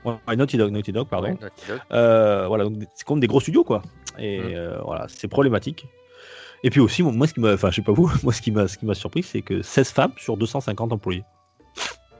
[0.04, 1.28] ouais, Naughty Dog, Naughty Dog, pardon.
[1.28, 1.80] Ouais, Naughty Dog.
[1.92, 3.82] Euh, voilà, donc c'est comme des gros studios quoi.
[4.18, 4.42] Et Mm.
[4.54, 5.86] euh, voilà, c'est problématique.
[6.64, 8.40] Et puis aussi, moi, moi, ce qui m'a, enfin, je sais pas vous, moi, ce
[8.42, 11.24] qui m'a, ce qui m'a surpris, c'est que 16 femmes sur 250 employés.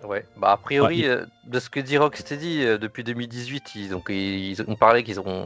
[0.04, 3.74] Ouais, bah a priori, Ouais, il- euh, de ce que dit Rocksteady, euh, depuis 2018,
[3.74, 5.44] ils, donc, ils ont parlé qu'ils ont,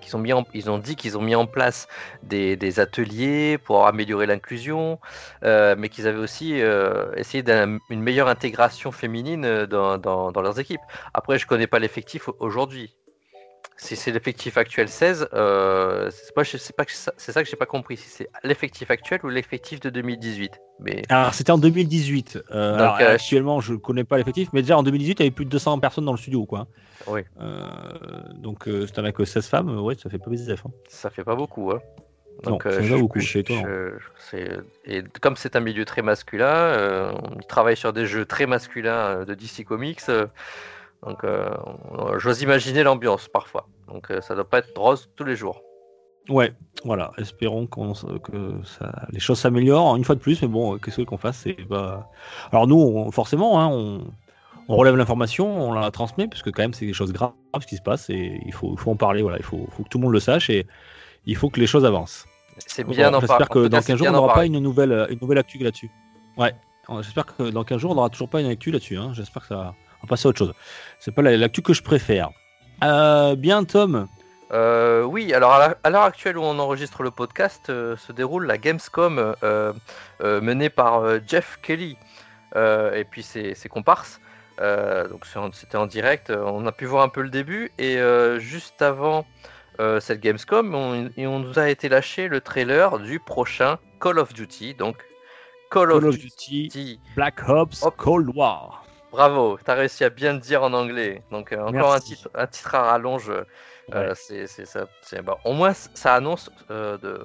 [0.00, 1.88] qu'ils ont, mis en- ils ont dit qu'ils ont mis en place
[2.22, 5.00] des, des ateliers pour améliorer l'inclusion,
[5.42, 10.60] euh, mais qu'ils avaient aussi euh, essayé d'une meilleure intégration féminine dans, dans- dans leurs
[10.60, 10.80] équipes.
[11.12, 12.94] Après, je connais pas l'effectif au- aujourd'hui.
[13.76, 17.42] Si c'est l'effectif actuel 16, euh, c'est pas, je sais pas que ça- c'est ça
[17.42, 20.60] que j'ai pas compris, si c'est l'effectif actuel ou l'effectif de 2018.
[20.78, 22.38] Mais Alors c'était en 2018.
[22.52, 25.26] Euh, Donc, alors, euh, actuellement, je connais pas l'effectif, mais déjà en 2018, il y
[25.26, 26.68] avait plus de 200 personnes dans le studio, quoi.
[27.08, 27.22] Oui.
[28.36, 30.58] Donc, si t'en as que 16 femmes, ouais, ça fait pas bizarre.
[30.66, 30.70] hein.
[30.88, 31.80] Ça fait pas beaucoup, hein.
[32.46, 37.38] Non, ça fait pas beaucoup, je- c'est- et comme c'est un milieu très masculin, on
[37.48, 40.00] travaille sur des jeux très masculins de DC Comics,
[41.06, 41.50] donc euh,
[41.90, 43.66] on- j'ose imaginer l'ambiance parfois.
[43.88, 45.60] Donc euh, ça doit pas être rose tous les jours.
[46.30, 46.54] Ouais,
[46.84, 47.12] voilà.
[47.18, 51.18] Espérons qu'on, que ça, les choses s'améliorent une fois de plus, mais bon, qu'est-ce qu'on
[51.18, 51.36] fasse?
[51.36, 52.08] C'est pas.
[52.50, 54.04] Alors nous, on- forcément, hein, on,
[54.68, 57.66] on relève l'information, on la transmet, parce que quand même, c'est des choses graves ce
[57.66, 59.20] qui se passe et il faut, en parler.
[59.20, 60.66] Voilà, il faut, faut que tout le monde le sache et
[61.26, 62.24] il faut que les choses avancent.
[62.66, 64.58] C'est bien Bon, d'en J'espère que dans cas, c'est 15 jours, on n'aura pas une
[64.60, 65.90] nouvelle, une nouvelle actu là-dessus.
[66.38, 66.54] Ouais.
[67.02, 68.96] J'espère que dans 15 jours, on n'aura toujours pas une actu là-dessus.
[68.96, 69.10] hein.
[69.12, 69.74] J'espère que ça
[70.04, 70.54] va on va passer à autre chose.
[70.98, 72.30] C'est pas la- l'actu que je préfère.
[72.82, 74.08] Euh, bien, Tom.
[74.52, 78.58] Euh, oui, alors à l'heure actuelle où on enregistre le podcast, euh, se déroule la
[78.58, 79.34] Gamescom
[80.20, 81.96] menée par Jeff Kelly
[82.54, 84.20] et puis ses, ses comparses.
[84.60, 87.98] Donc c'était en direct, on a pu voir un peu le début et
[88.38, 89.26] juste avant
[90.00, 94.74] cette Gamescom, on, nous a été lâché le trailer du prochain Call of Duty.
[94.74, 94.98] Donc
[95.70, 96.62] Call, Call of, Duty.
[96.68, 97.84] Duty, Black Ops.
[97.96, 98.83] Cold War.
[99.14, 101.22] Bravo, t'as réussi à bien le dire en anglais.
[101.30, 103.30] Donc euh, encore un titre, un titre à rallonge.
[103.30, 103.44] euh,
[103.92, 104.12] Ouais.
[104.14, 104.86] c'est, c'est ça.
[105.02, 107.20] c'est- bah, au moins, ça annonce euh, de,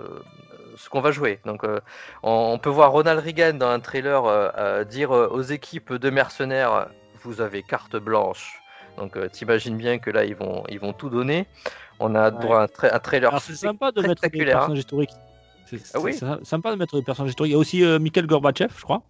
[0.76, 1.40] ce qu'on va jouer.
[1.46, 4.22] Donc, on, on peut voir Ronald Reagan dans un trailer
[4.86, 6.90] dire aux équipes de mercenaires
[7.24, 8.62] Vous avez carte blanche.
[8.98, 11.48] Donc, t'imagines bien que là, ils vont, ils vont tout donner.
[12.02, 14.46] On a droit à un, tra- un trailer Alors c'est sympa de mettre des hein.
[14.46, 15.12] personnages historiques.
[15.66, 16.14] C'est Ah oui.
[16.44, 17.52] sympa de mettre des personnages historiques.
[17.52, 19.02] Il y a aussi Mikhail Gorbatchev, je crois.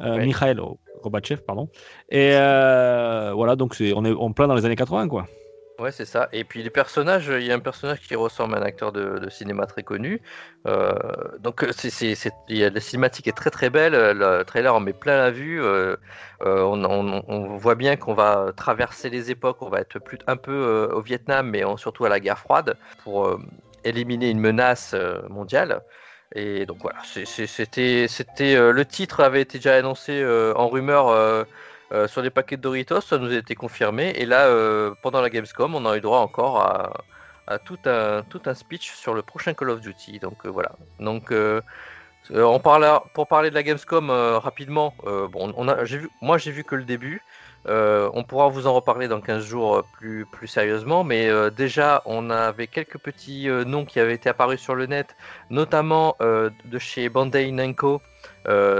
[0.00, 0.26] Euh, Ouais.
[0.26, 0.56] Mikhail
[1.02, 1.70] Gorbatchev, pardon.
[2.08, 5.26] Et euh, voilà, donc c'est on est en plein dans les années 80, quoi.
[5.78, 6.30] Ouais, c'est ça.
[6.32, 9.18] Et puis les personnages, il y a un personnage qui ressemble à un acteur de,
[9.18, 10.22] de cinéma très connu.
[10.66, 10.94] Euh,
[11.38, 12.14] donc euh, c'est,
[12.48, 13.92] la cinématique est très très belle.
[13.92, 15.62] Le trailer en met plein la vue.
[15.62, 15.94] euh,
[16.40, 19.60] on, on- on voit bien qu'on va traverser les époques.
[19.60, 22.78] On va être plus, un peu euh, au Vietnam, mais surtout à la guerre froide
[22.96, 23.38] pour
[23.84, 24.94] éliminer une menace
[25.28, 25.82] mondiale.
[26.34, 31.08] Et donc voilà, c'était, euh, le titre avait été déjà annoncé euh, en rumeur.
[31.08, 31.44] euh,
[31.92, 34.10] euh, sur les paquets de Doritos, ça nous a été confirmé.
[34.16, 34.50] Et là,
[35.02, 36.60] pendant la Gamescom, on a eu droit encore
[37.46, 40.18] à, tout, un, tout un speech sur le prochain Call of Duty.
[40.18, 40.72] Donc voilà.
[40.98, 41.32] Donc,
[42.30, 42.60] on
[43.14, 45.54] pour parler de la Gamescom rapidement, bon,
[46.20, 47.22] moi j'ai vu que le début.
[47.68, 51.50] Euh, on pourra vous en reparler dans 15 jours euh, plus, plus sérieusement, mais euh,
[51.50, 55.16] déjà on avait quelques petits noms qui avaient été apparus sur le net,
[55.50, 58.00] notamment de chez Bandai Namco,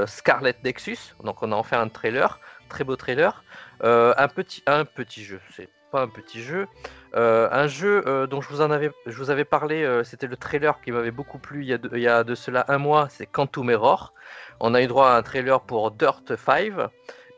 [0.07, 1.15] Scarlet Nexus.
[1.23, 3.45] Donc on a en fait un trailer, très beau trailer.
[3.83, 6.67] Un, petit, un petit jeu, c'est pas un petit jeu.
[7.15, 10.93] Un jeu dont je vous, en avais, je vous avais parlé, c'était le trailer qui
[10.93, 13.27] m'avait beaucoup plu il y, a de, il y a de cela un mois, c'est
[13.27, 14.13] Quantum Error.
[14.61, 16.73] On a eu droit à un trailer pour Dirt 5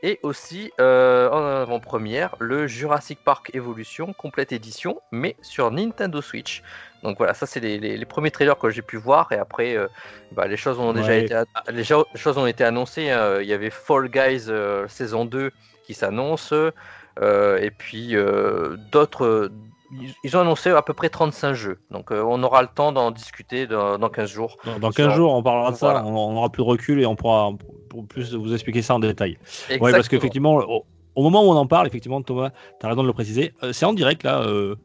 [0.02, 6.62] et aussi euh, en avant-première le Jurassic Park Evolution complète édition, mais sur Nintendo Switch.
[7.02, 9.76] Donc voilà, ça c'est les, les- les premiers trailers que j'ai pu voir et après
[9.76, 9.88] euh,
[10.32, 11.34] bah, les choses ont déjà été
[11.68, 13.10] les choses ont été annoncées.
[13.10, 13.40] hein.
[13.40, 15.50] Il y avait Fall Guys euh, saison 2
[15.84, 16.52] qui s'annonce
[17.20, 18.14] et puis
[18.92, 19.50] d'autres.
[20.24, 23.10] Ils- ont annoncé à peu près 35 jeux, donc euh, on aura le temps d'en
[23.10, 24.56] discuter dans, dans 15 jours.
[24.64, 26.06] Dans, dans 15 jours, on parlera de ça, Voilà.
[26.06, 27.50] on, on aura plus de recul et on pourra
[27.88, 29.38] pour plus vous expliquer ça en détail.
[29.68, 29.90] Exactement.
[29.92, 30.84] parce qu'effectivement, au,
[31.14, 33.72] au moment où on en parle, effectivement, Thomas, tu as raison de le préciser, euh,
[33.72, 34.76] c'est en direct là, euh,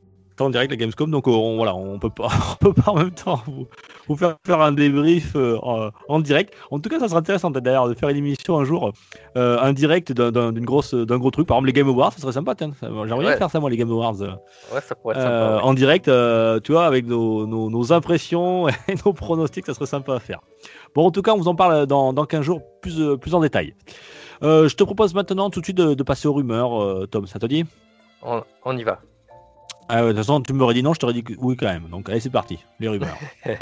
[0.42, 2.28] en direct la Gamescom, donc euh, on, voilà, on peut pas,
[2.62, 3.68] on peut pas en même temps vous,
[4.08, 6.54] vous faire faire un débrief euh, en, en direct.
[6.72, 8.92] En tout cas, ça sera intéressant d'ailleurs de faire une émission un jour,
[9.38, 12.14] euh, un direct d'un- d'un d'une grosse, d'un gros truc, par exemple les Game Awards,
[12.14, 13.38] ça serait sympa, J'aimerais bien Ouais.
[13.38, 14.22] faire ça moi les Game Awards.
[14.22, 14.30] euh,
[14.74, 15.56] Ouais, ça pourrait être sympa.
[15.58, 15.62] ouais.
[15.62, 16.06] en direct,
[16.64, 20.40] tu vois, avec nos, nos- nos impressions et nos pronostics, ça serait sympa à faire.
[20.96, 23.40] Bon, en tout cas, on vous en parle dans, dans 15 jours plus, plus en
[23.40, 23.76] détail.
[24.42, 27.46] Je te propose maintenant tout de suite de, de passer aux rumeurs, Tom, ça te
[27.46, 27.66] dit?
[28.22, 29.00] On, on y va.
[29.96, 31.88] Ah De toute façon, tu m'aurais dit non, je t'aurais dit que oui quand même.
[31.90, 33.16] Donc allez, c'est parti, les rumeurs.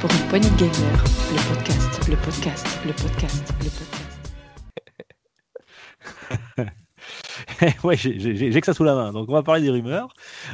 [0.00, 3.70] Pour une poignée de gamers, le podcast, le podcast, le podcast, le
[6.58, 7.80] podcast.
[7.84, 10.08] ouais, j'ai- que ça sous la main, donc on va parler des rumeurs.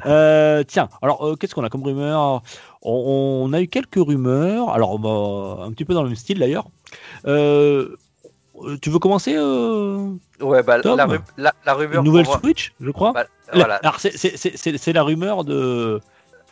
[0.07, 2.43] Euh, tiens, alors euh, qu'est-ce qu'on a comme rumeurs
[2.83, 6.39] on, on a eu quelques rumeurs, alors bah, un petit peu dans le même style
[6.39, 6.69] d'ailleurs.
[7.27, 7.97] Euh,
[8.83, 10.09] tu veux commencer euh,
[10.41, 11.99] Ouais, bah, Tom la, ru- la, la rumeur.
[12.01, 13.13] Une nouvelle Switch, je crois.
[13.13, 13.81] bah, voilà.
[13.99, 16.01] C'est- la rumeur de.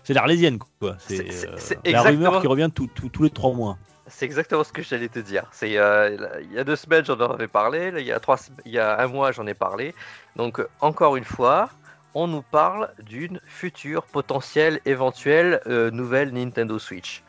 [0.04, 0.96] C'est l'Arlésienne, quoi.
[0.98, 3.76] C'est euh, la exactement- rumeur qui revient tout- tout- tous les trois mois.
[4.06, 5.44] C'est exactement ce que j'allais te dire.
[5.52, 8.72] C'est euh, il y a deux semaines j'en avais parlé, il y a trois, il
[8.72, 9.94] y a un mois j'en ai parlé.
[10.36, 11.68] Donc euh, encore une fois,
[12.14, 17.22] on nous parle d'une future potentielle éventuelle euh, nouvelle Nintendo Switch.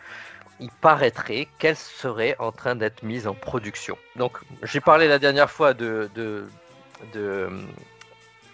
[0.60, 3.97] Il paraîtrait qu'elle serait en train d'être mise en production.
[4.16, 6.47] Donc j'ai parlé la dernière fois de de,
[7.14, 7.49] de,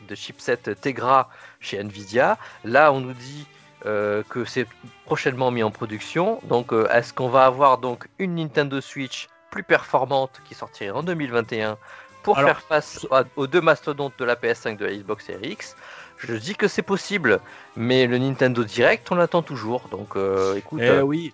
[0.07, 1.29] de chipset Tegra
[1.59, 2.37] chez Nvidia.
[2.63, 3.47] Là on nous dit
[3.85, 4.67] euh, que c'est
[5.05, 6.39] prochainement mis en production.
[6.43, 11.03] Donc, euh, est-ce qu'on va avoir donc une Nintendo Switch plus performante qui sortirait en
[11.03, 11.77] 2021
[12.23, 15.25] pour Alors, faire face à- aux deux mastodontes de la PS5 et de la Xbox
[15.25, 15.75] Series X?
[16.17, 17.39] Je dis que c'est possible,
[17.75, 19.87] mais le Nintendo Direct, on l'attend toujours.
[19.91, 21.31] Donc, euh, écoute, Eh euh, oui.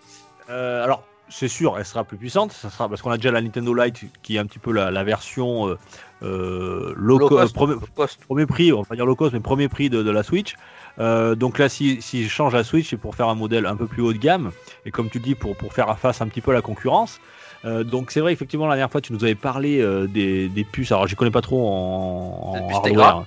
[0.52, 2.52] Euh, alors, c'est sûr, elle sera plus puissante.
[2.52, 4.92] Ça sera parce qu'on a déjà la Nintendo Lite qui est un petit peu la,
[4.92, 5.78] la version euh,
[6.24, 8.20] euh, low, Low co- cost, premier, low cost.
[8.26, 10.56] premier prix, on va pas dire low cost, mais premier prix de, de la Switch.
[11.00, 13.78] Euh, donc là, si, si je change la Switch, c'est pour faire un modèle un
[13.78, 14.52] peu plus haut de gamme
[14.86, 17.20] et comme tu dis, pour, pour faire face un petit peu à la concurrence.
[17.64, 20.92] Donc c'est vrai, effectivement, la dernière fois, tu nous avais parlé des, des puces.
[20.92, 23.26] Alors, je connais pas trop en, Des en puces hardware.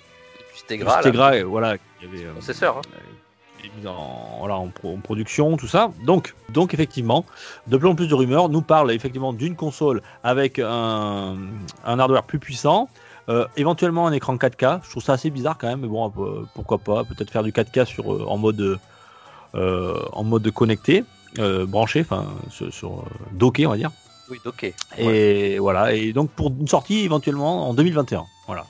[1.03, 1.43] Tegra.
[1.45, 2.81] Voilà, il y avait, Processeur, hein.
[3.87, 5.91] En, voilà, en, pro- en production, tout ça.
[6.05, 7.25] Donc, donc effectivement,
[7.66, 11.37] de plus en plus de rumeurs nous parlent effectivement d'une console avec un,
[11.85, 12.89] un hardware plus puissant,
[13.29, 14.81] euh, éventuellement un écran 4K.
[14.85, 17.53] Je trouve ça assez bizarre quand même, mais bon, euh, pourquoi pas Peut-être faire du
[17.53, 18.79] 4K sur, euh, en mode
[19.55, 21.05] euh, en mode connecté,
[21.66, 23.91] branché, enfin sur, sur docké, on va dire.
[24.31, 24.72] Oui, ok.
[24.99, 28.25] Et voilà, et donc pour une sortie éventuellement en 2021.
[28.47, 28.64] Voilà.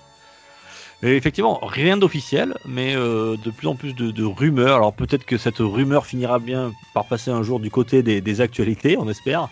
[1.03, 4.77] Et effectivement, rien d'officiel, mais euh, de plus en plus de, de rumeurs.
[4.77, 8.41] Alors peut-être que cette rumeur finira bien par passer un jour du côté des, des
[8.41, 9.49] actualités, on espère.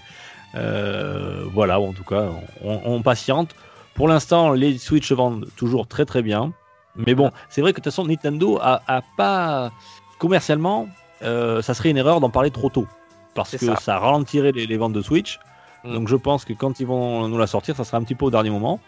[0.55, 2.29] Euh, voilà, en tout cas,
[2.63, 3.55] on, on patiente.
[3.95, 6.53] Pour l'instant, les Switch vendent toujours très très bien.
[6.97, 9.73] Mais bon, c'est vrai que de toute façon, Nintendo a, a pas
[10.19, 10.89] commercialement,
[11.23, 12.87] euh, ça serait une erreur d'en parler trop tôt.
[13.35, 13.77] Parce que ça.
[13.77, 15.39] ça, ralentirait les, les ventes de Switch.
[15.85, 15.95] Mm.
[15.95, 18.27] Donc je pense que quand ils vont nous la sortir, ça sera un petit peu
[18.27, 18.79] au dernier moment.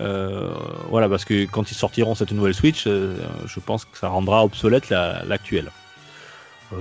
[0.00, 0.50] Euh,
[0.88, 4.44] voilà, parce que quand ils sortiront cette nouvelle Switch, euh, je pense que ça rendra
[4.44, 5.70] obsolète la- l'actuelle.
[6.72, 6.76] Euh,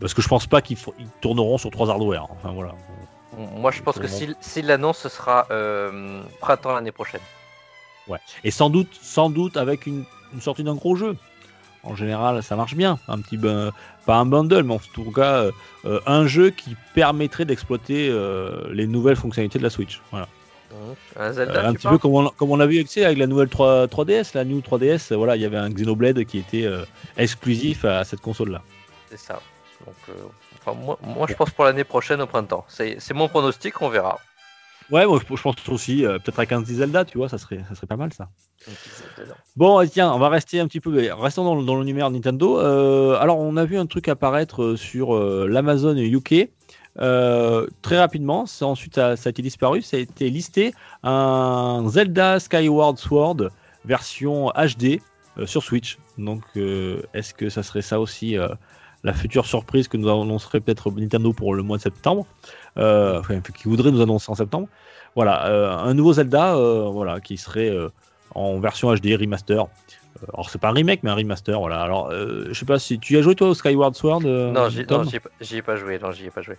[0.00, 0.78] parce que je pense pas qu'ils
[1.20, 2.26] tourneront sur trois hardware.
[2.30, 2.74] Enfin voilà.
[3.56, 7.20] Moi, je pense que Pour s'il s'il l'annonce, ce sera euh, printemps l'année prochaine.
[8.44, 11.16] Et sans doute, sans doute avec une, une sortie d'un gros jeu.
[11.84, 12.98] En général, ça marche bien.
[13.08, 13.70] Un petit, bu-
[14.06, 15.46] pas un bundle, mais en tout cas
[15.86, 20.00] euh, un jeu qui permettrait d'exploiter euh, les nouvelles fonctionnalités de la Switch.
[20.10, 20.28] Voilà.
[21.16, 23.48] Un Zelda, Euh, un petit peu comme on, comme on a vu avec la nouvelle
[23.48, 26.84] 3, 3DS, la New 3DS, euh, voilà, il y avait un Xenoblade qui était euh,
[27.16, 28.62] exclusif à cette console-là.
[29.10, 29.40] C'est ça.
[29.86, 30.12] Donc, euh,
[30.64, 32.64] enfin, moi, moi, je pense pour l'année prochaine au printemps.
[32.68, 34.18] C'est mon pronostic, on verra.
[34.90, 37.74] Ouais, moi je pense aussi, euh, peut-être un petit Zelda, tu vois, ça serait, ça
[37.74, 38.28] serait pas mal ça.
[39.56, 42.58] Bon, tiens, on va rester un petit peu, restons dans, le- l'univers Nintendo.
[42.60, 46.50] Euh, alors, on a vu un truc apparaître sur euh, l'Amazon UK.
[47.00, 51.84] Euh, très rapidement, c'est ensuite ça, ça a été disparu, ça a été listé un
[51.88, 53.48] Zelda Skyward Sword
[53.84, 55.00] version HD
[55.38, 55.98] euh, sur Switch.
[56.18, 58.36] Donc, euh, est-ce que ça serait ça aussi
[59.04, 62.26] la future surprise que nous annoncerait peut-être Nintendo pour le mois de septembre
[62.76, 64.68] Enfin, qui voudrait nous annoncer en septembre.
[65.14, 66.54] Voilà, un nouveau Zelda,
[66.90, 67.70] voilà, qui serait
[68.34, 69.66] en version HD remaster.
[70.22, 71.80] Euh, alors c'est pas un remake mais un remaster voilà.
[71.80, 74.52] Alors euh, je sais pas si tu y as joué toi au Skyward Sword euh,
[74.52, 75.02] Non, j'y ai pas-
[75.40, 75.98] j'y ai pas joué.
[75.98, 76.56] Non, j'y ai pas joué.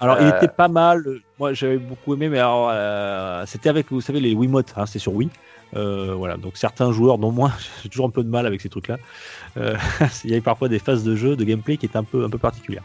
[0.00, 1.02] Alors il Euh, était pas mal.
[1.38, 4.98] Moi j'avais beaucoup aimé mais alors euh, c'était avec vous savez les Wiimote hein, c'était
[5.00, 5.30] sur Wii.
[5.76, 7.50] Euh, voilà donc certains joueurs dont moi
[7.82, 8.98] j'ai toujours un peu de mal avec ces trucs là.
[9.56, 12.30] il y avait parfois des phases de jeu de gameplay qui étaient un peu un
[12.30, 12.82] peu particulières.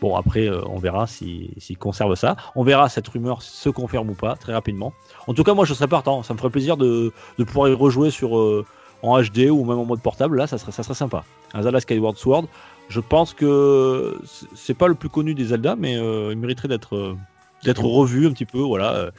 [0.00, 2.36] Bon après euh, on verra si- s'ils conservent ça.
[2.56, 4.92] On verra cette rumeur se confirme ou pas très rapidement.
[5.26, 6.22] En tout cas moi je serais partant.
[6.22, 8.64] Ça me ferait plaisir de, de pouvoir y rejouer sur euh,
[9.02, 10.36] en HD ou même en mode portable.
[10.36, 11.24] Là ça serait ça serait sympa.
[11.54, 12.46] Un Zelda Skyward Sword.
[12.88, 14.18] Je pense que
[14.56, 17.16] c'est- pas le plus connu des Zelda, mais euh, il mériterait d'être euh,
[17.62, 18.94] d'être revu un petit peu, voilà.
[18.94, 19.10] euh,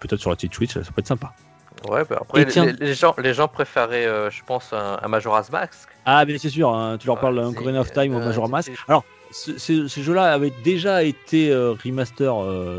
[0.00, 1.32] Peut-être sur la petite Switch, ça, ça peut être sympa.
[1.88, 5.08] Ouais, bah après, les, tiens- les- les gens, les gens préféraient, je pense, un, un
[5.08, 5.88] Majora's Mask.
[6.04, 8.46] Ah, mais c'est sûr, hein, tu leur parles d'un c'est- Ocarina of Time ou Majora
[8.46, 8.72] c'est- Mask.
[8.88, 12.34] Alors, ce- ce- ces jeux-là avaient déjà été remaster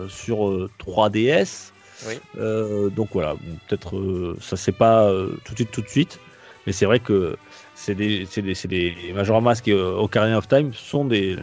[0.10, 1.72] sur euh, 3DS.
[2.08, 2.20] Oui.
[2.38, 3.34] Euh, donc voilà,
[3.68, 5.10] peut-être ça c'est pas
[5.46, 6.20] tout de suite, tout de suite.
[6.68, 7.38] Mais c'est vrai que
[7.74, 11.38] c'est des, c'est des, c'est des Majora Mask et euh, Ocarina of Time sont des,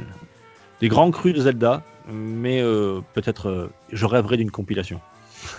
[0.81, 1.83] des grands crus de Zelda.
[2.13, 5.01] Mais euh, peut-être euh, je rêverais d'une compilation.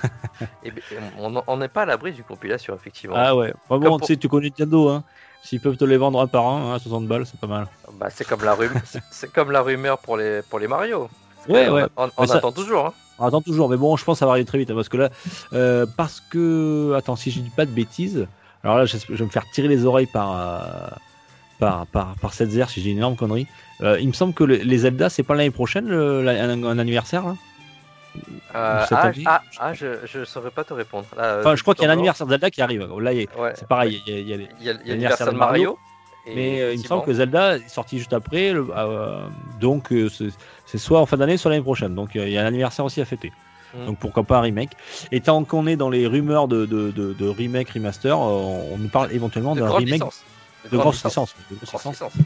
[0.63, 0.81] Et ben,
[1.17, 3.15] on n'est pas à l'abri du compilation, effectivement.
[3.17, 5.03] Ah ouais, bon, tu sais, tu connais Nintendo, hein.
[5.43, 7.67] S'ils peuvent te les vendre un par un, hein, à 60 balles, c'est pas mal.
[7.93, 11.09] Bah, c'est comme la rumeur, c'est comme la rumeur pour les pour les Mario.
[11.47, 11.85] Ouais, on, ouais.
[11.97, 12.87] On, on Mais ça- attend toujours.
[12.87, 12.93] Hein.
[13.19, 14.89] On attend toujours, mais bon, je pense que ça va arriver très vite, hein, parce
[14.89, 15.09] que là,
[15.53, 18.27] euh, parce que, attends, si je dis pas de bêtises,
[18.65, 20.89] alors là, je, je vais me faire tirer les oreilles par, euh,
[21.59, 23.47] par, par, par cette si j'ai une énorme connerie.
[23.81, 26.63] Euh, il me semble que le- les Zelda, c'est pas l'année prochaine, le- la- un,
[26.63, 27.35] un anniversaire, là
[28.55, 31.05] Euh, ah, ah, ah, je je saurais pas te répondre.
[31.17, 32.81] Là, Enfin, je crois qu'il y a un anniversaire de Zelda qui arrive.
[32.99, 33.53] Là, Ouais.
[33.55, 35.77] c'est pareil, il y a- y a a, a l'anniversaire de Mario.
[36.25, 38.65] Mais il me semble que Zelda est sorti juste après, le-
[39.59, 39.93] donc
[40.65, 41.93] c'est soit en fin d'année, soit l'année prochaine.
[41.93, 43.31] Donc il y a un anniversaire aussi à fêter.
[43.81, 43.85] Mm.
[43.87, 44.71] Donc pourquoi pas un remake.
[45.11, 48.77] Et tant qu'on est dans les rumeurs de, de, de, de remake, remaster, euh, on
[48.77, 50.23] nous parle éventuellement d'un remake licence.
[50.71, 51.35] de grosse licence.
[51.51, 52.13] de grosse Grosse licence.
[52.13, 52.25] licence.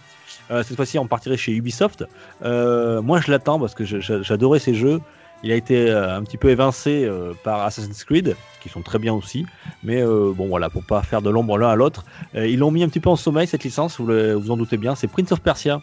[0.52, 2.06] Euh, cette fois-ci, on partirait chez Ubisoft.
[2.44, 5.00] Euh, moi, je l'attends parce que j'adorais ces jeux.
[5.44, 7.10] Il a été euh, un petit peu évincé
[7.44, 9.46] par Assassin's Creed, qui sont très bien aussi.
[9.84, 12.90] Mais bon, voilà, pour pas faire de l'ombre l'un à l'autre, ils l'ont mis un
[12.90, 14.00] petit peu en sommeil cette licence.
[14.00, 14.96] Vous le- vous en doutez bien.
[14.96, 15.82] C'est Prince of Persia.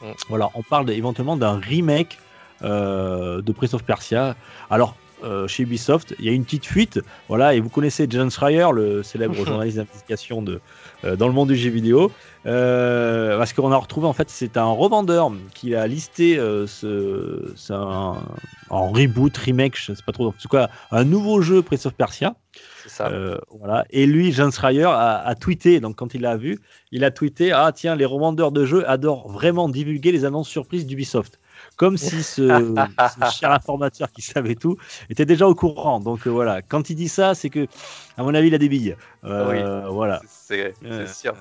[0.00, 0.06] Mm.
[0.28, 2.18] Voilà, on parle éventuellement d'un remake
[2.62, 4.36] de Prince of Persia.
[4.70, 4.96] Alors,
[5.46, 9.02] chez Ubisoft, il y a une petite fuite, voilà, et vous connaissez John Schreier, le
[9.02, 10.60] célèbre journaliste d'investigation de,
[11.16, 12.10] dans le monde du jeu vidéo,
[12.44, 18.16] parce qu'on a retrouvé en fait, c'est un revendeur qui a listé ce, un,
[18.70, 21.84] en reboot, remake, je ne sais pas trop, en tout cas, un nouveau jeu Prince
[21.84, 22.34] of Persia.
[23.00, 23.84] Euh, voilà.
[23.90, 26.60] Et lui, Jean Schreier, a, tweeté, donc quand il l'a vu,
[26.92, 30.86] il a tweeté Ah, tiens, les revendeurs de jeux adorent vraiment divulguer les annonces surprises
[30.86, 31.38] d'Ubisoft.
[31.80, 32.42] Comme si ce,
[33.40, 34.76] cher informateur qui savait tout
[35.08, 35.98] était déjà au courant.
[35.98, 37.66] Donc euh, voilà, quand il dit ça, c'est que,
[38.18, 38.98] à mon avis, il a des billes.
[39.24, 40.20] Euh, oui, voilà.
[40.28, 40.74] C'est
[41.06, 41.34] sûr.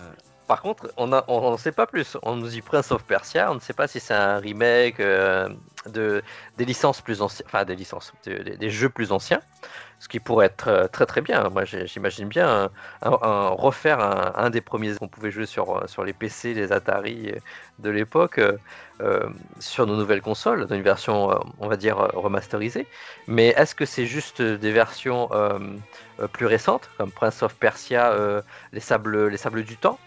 [0.48, 2.16] Par contre, on ne on, sait pas plus.
[2.24, 6.24] On nous dit Prince of Persia, on ne sait pas si c'est un remake de,
[6.58, 9.42] des licences plus anciennes, enfin des licences, des jeux plus anciens
[10.00, 11.50] ce qui pourrait être euh, très très bien.
[11.50, 12.70] Moi j'imagine bien
[13.02, 17.34] refaire un, des premiers qu'on pouvait jouer sur, euh, les PC, les Atari
[17.80, 18.40] de l'époque,
[19.02, 19.30] euh,
[19.60, 21.30] sur nos nouvelles consoles, dans une version
[21.60, 22.88] on va dire remasterisée.
[23.28, 25.30] Mais est-ce que c'est juste des versions
[26.34, 28.14] plus récentes, comme Prince of Persia,
[28.74, 30.00] les, sables, les Sables du Temps?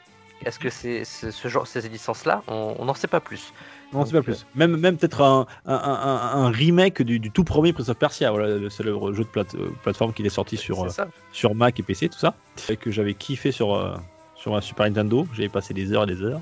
[0.45, 2.43] Est-ce que c'est ce genre, ces licences-là?
[2.49, 3.53] On n'en sait pas plus.
[3.93, 4.47] Non, c'est pas plus.
[4.55, 8.57] Même, même peut-être un, un, un, remake du, du, tout premier Prince of Persia, voilà,
[8.57, 10.89] le célèbre jeu de plate, euh, plateforme qui est sorti sur, euh,
[11.33, 12.35] sur Mac et PC, tout ça,
[12.69, 13.95] et que j'avais kiffé sur, euh,
[14.43, 15.27] sur un Super Nintendo.
[15.35, 16.41] J'avais passé des heures et des heures.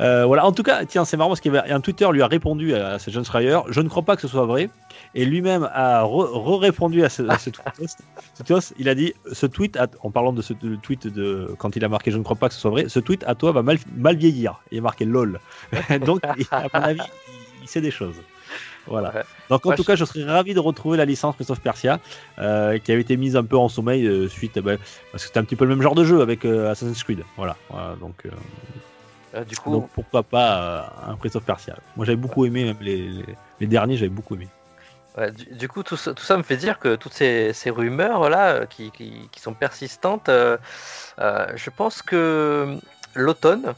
[0.00, 0.44] Euh, voilà.
[0.44, 2.74] En tout cas, tiens, c'est marrant parce qu'il y avait un Twitter lui a répondu
[2.74, 3.60] à, ce John Schreier.
[3.68, 4.68] Je ne crois pas que ce soit vrai.
[5.14, 7.98] Et lui-même a re-répondu à ce, tweet.
[8.78, 12.10] Il a dit ce tweet, en parlant de ce tweet de quand il a marqué
[12.10, 14.60] je ne crois pas que ce soit vrai, ce tweet à toi va mal vieillir.
[14.72, 15.38] Il a marqué lol.
[16.06, 17.00] Donc, à mon avis,
[17.62, 18.16] il sait des choses.
[18.86, 19.24] Voilà.
[19.48, 22.00] Donc en tout cas, je serais ravi de retrouver la licence Prince Persia,
[22.38, 24.76] euh, qui avait été mise un peu en sommeil euh, suite, bah,
[25.12, 27.22] parce que c'était un petit peu le même genre de jeu avec euh, Assassin's Creed.
[27.36, 27.56] Voilà.
[28.00, 28.26] donc,
[29.48, 33.24] du coup, pourquoi pas un Prince of Persia Moi, j'avais beaucoup aimé même les,
[33.60, 34.48] les, derniers, j'avais beaucoup aimé.
[35.52, 38.66] du, coup, tout ça, tout ça, me fait dire que toutes ces, ces rumeurs là,
[38.66, 40.28] qui, qui, qui sont persistantes,
[41.18, 42.76] je pense que
[43.14, 43.74] l'automne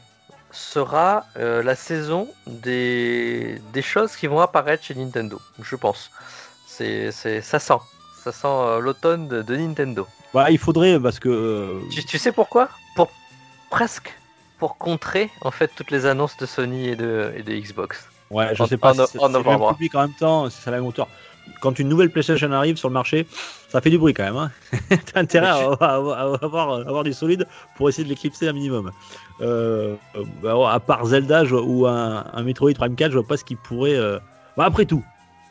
[0.53, 6.11] sera euh, la saison des, des choses qui vont apparaître chez Nintendo, je pense.
[6.67, 7.79] C'est, c'est, ça sent.
[8.23, 10.07] Ça sent euh, l'automne de, Nintendo.
[10.33, 11.29] Bah, il faudrait, parce que.
[11.29, 12.69] Euh, tu, sais pourquoi?
[12.95, 13.11] Pour
[13.69, 14.13] presque
[14.59, 18.07] pour contrer en fait toutes les annonces de Sony et de, et de Xbox.
[18.29, 20.85] Ouais, je sais pas en, si en, en public en même temps, c'est la même
[20.85, 21.07] hauteur
[21.59, 23.27] quand une nouvelle PlayStation arrive sur le marché,
[23.73, 24.37] ça fait du bruit quand même.
[24.37, 24.51] Hein.
[25.11, 25.55] T'as intérêt à,
[25.95, 28.91] avoir, avoir, du solide pour essayer de l'éclipser un minimum.
[29.41, 29.95] Euh,
[30.43, 33.95] bah, à part Zelda ou un, Metroid Prime 4, je vois pas ce qui pourrait.
[33.95, 34.19] Euh,
[34.55, 35.03] bah, après tout,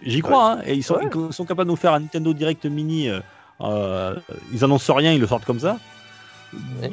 [0.07, 0.53] j'y crois.
[0.53, 1.01] Hein, et ils sont,
[1.33, 3.09] sont, capables de nous faire un Nintendo Direct Mini.
[3.61, 4.15] Euh,
[4.53, 5.79] ils annoncent rien, ils le sortent comme ça.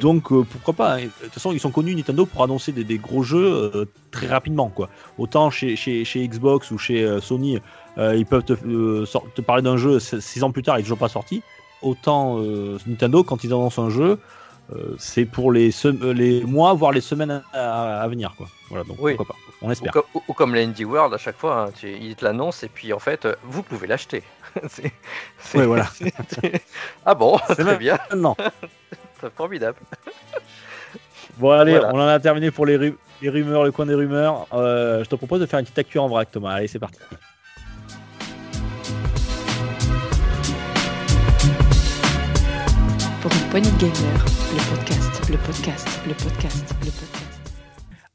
[0.00, 1.02] Donc pourquoi pas hein.
[1.02, 4.68] De toute façon, ils sont connus Nintendo pour annoncer des, gros jeux très rapidement.
[4.68, 4.88] quoi.
[5.16, 7.60] Autant chez, chez, chez Xbox ou chez Sony, euh,
[7.96, 10.98] ils peuvent te, euh, te parler d'un jeu 6 ans plus tard, il n'est toujours
[10.98, 11.42] pas sorti.
[11.82, 14.18] Autant euh, Nintendo, quand ils annoncent un jeu,
[14.98, 15.70] c'est pour les,
[16.14, 18.34] les mois, voire les semaines à, venir.
[18.36, 18.46] Quoi.
[18.68, 19.34] Voilà, donc pourquoi pas.
[19.62, 19.92] On espère.
[20.14, 23.26] Ou, comme l'Indie World, à chaque fois, hein, ils te l'annoncent et puis en fait,
[23.42, 24.22] vous pouvez l'acheter.
[24.68, 24.92] c'est,
[25.66, 25.88] voilà.
[27.04, 27.98] ah bon, très bien.
[28.16, 28.36] Non.
[29.20, 29.78] c'est formidable.
[31.38, 34.46] Bon, allez, on en a terminé pour les, les rumeurs, le coin des rumeurs.
[34.52, 36.52] je te propose de faire une petite actu en vrac, Thomas.
[36.52, 37.00] Allez, c'est parti.
[43.20, 47.40] Pour une poignée de gamer, le podcast, le podcast, le podcast, le podcast.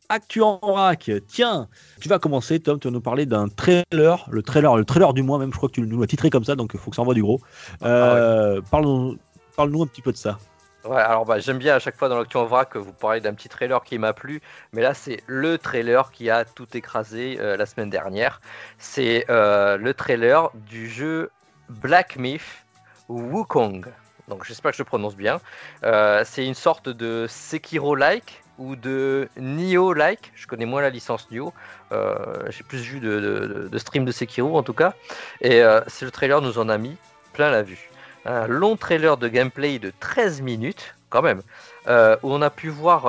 [0.09, 1.67] Actu en vrac, tiens,
[2.01, 5.21] tu vas commencer, Tom, tu vas nous parler d'un trailer, le trailer, le trailer du
[5.21, 6.95] mois même, je crois que tu nous l'as titré comme ça, donc il faut que
[6.95, 7.39] ça envoie du gros.
[7.81, 10.39] Ah euh, Parle-nous un petit peu de ça.
[10.85, 13.21] Ouais, alors bah, j'aime bien à chaque fois dans l'actu en vrac que vous parlez
[13.21, 14.41] d'un petit trailer qui m'a plu,
[14.73, 18.41] mais là c'est le trailer qui a tout écrasé euh, la semaine dernière.
[18.79, 21.29] C'est euh, le trailer du jeu
[21.69, 22.65] Black Myth
[23.07, 23.85] Wukong
[24.27, 25.39] donc j'espère que je prononce bien.
[25.83, 30.31] Euh, c'est une sorte de Sekiro-like ou de Nioh-like.
[30.35, 31.53] Je connais moins la licence Nioh.
[31.91, 32.15] Euh,
[32.49, 34.93] j'ai plus vu de, de, stream de Sekiro en tout cas.
[35.41, 36.95] Et euh, c'est le trailer nous en a mis
[37.33, 37.89] plein la vue.
[38.25, 41.41] Un long trailer de gameplay de 13 minutes quand même,
[41.87, 43.03] où on a pu voir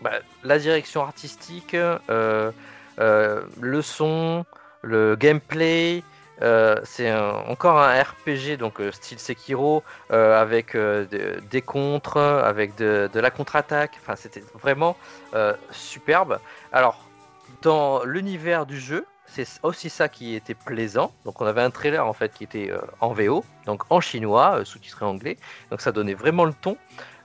[0.00, 0.12] bah,
[0.44, 2.52] la direction artistique, le
[3.82, 4.46] son,
[4.82, 6.04] le gameplay,
[6.42, 13.08] euh, c'est encore un RPG donc euh, style Sekiro euh, avec des contres, avec de,
[13.14, 13.98] la contre-attaque.
[14.00, 14.96] Enfin, c'était vraiment
[15.70, 16.38] superbe.
[16.72, 17.08] Alors,
[17.62, 21.12] dans l'univers du jeu, c'est aussi ça qui était plaisant.
[21.24, 22.70] Donc, on avait un trailer en fait qui était
[23.00, 25.36] en VO, donc en chinois, sous-titré anglais.
[25.70, 26.76] Donc, ça donnait vraiment le ton.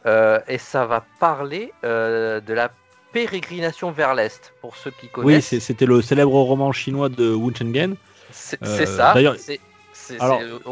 [0.05, 2.71] et ça va parler de la
[3.11, 5.51] pérégrination vers l'est, pour ceux qui connaissent.
[5.51, 7.95] Oui, c'était le célèbre roman chinois de Wu Chengen
[8.31, 9.13] C'est Euh, c'est ça.
[9.13, 9.35] d'ailleurs-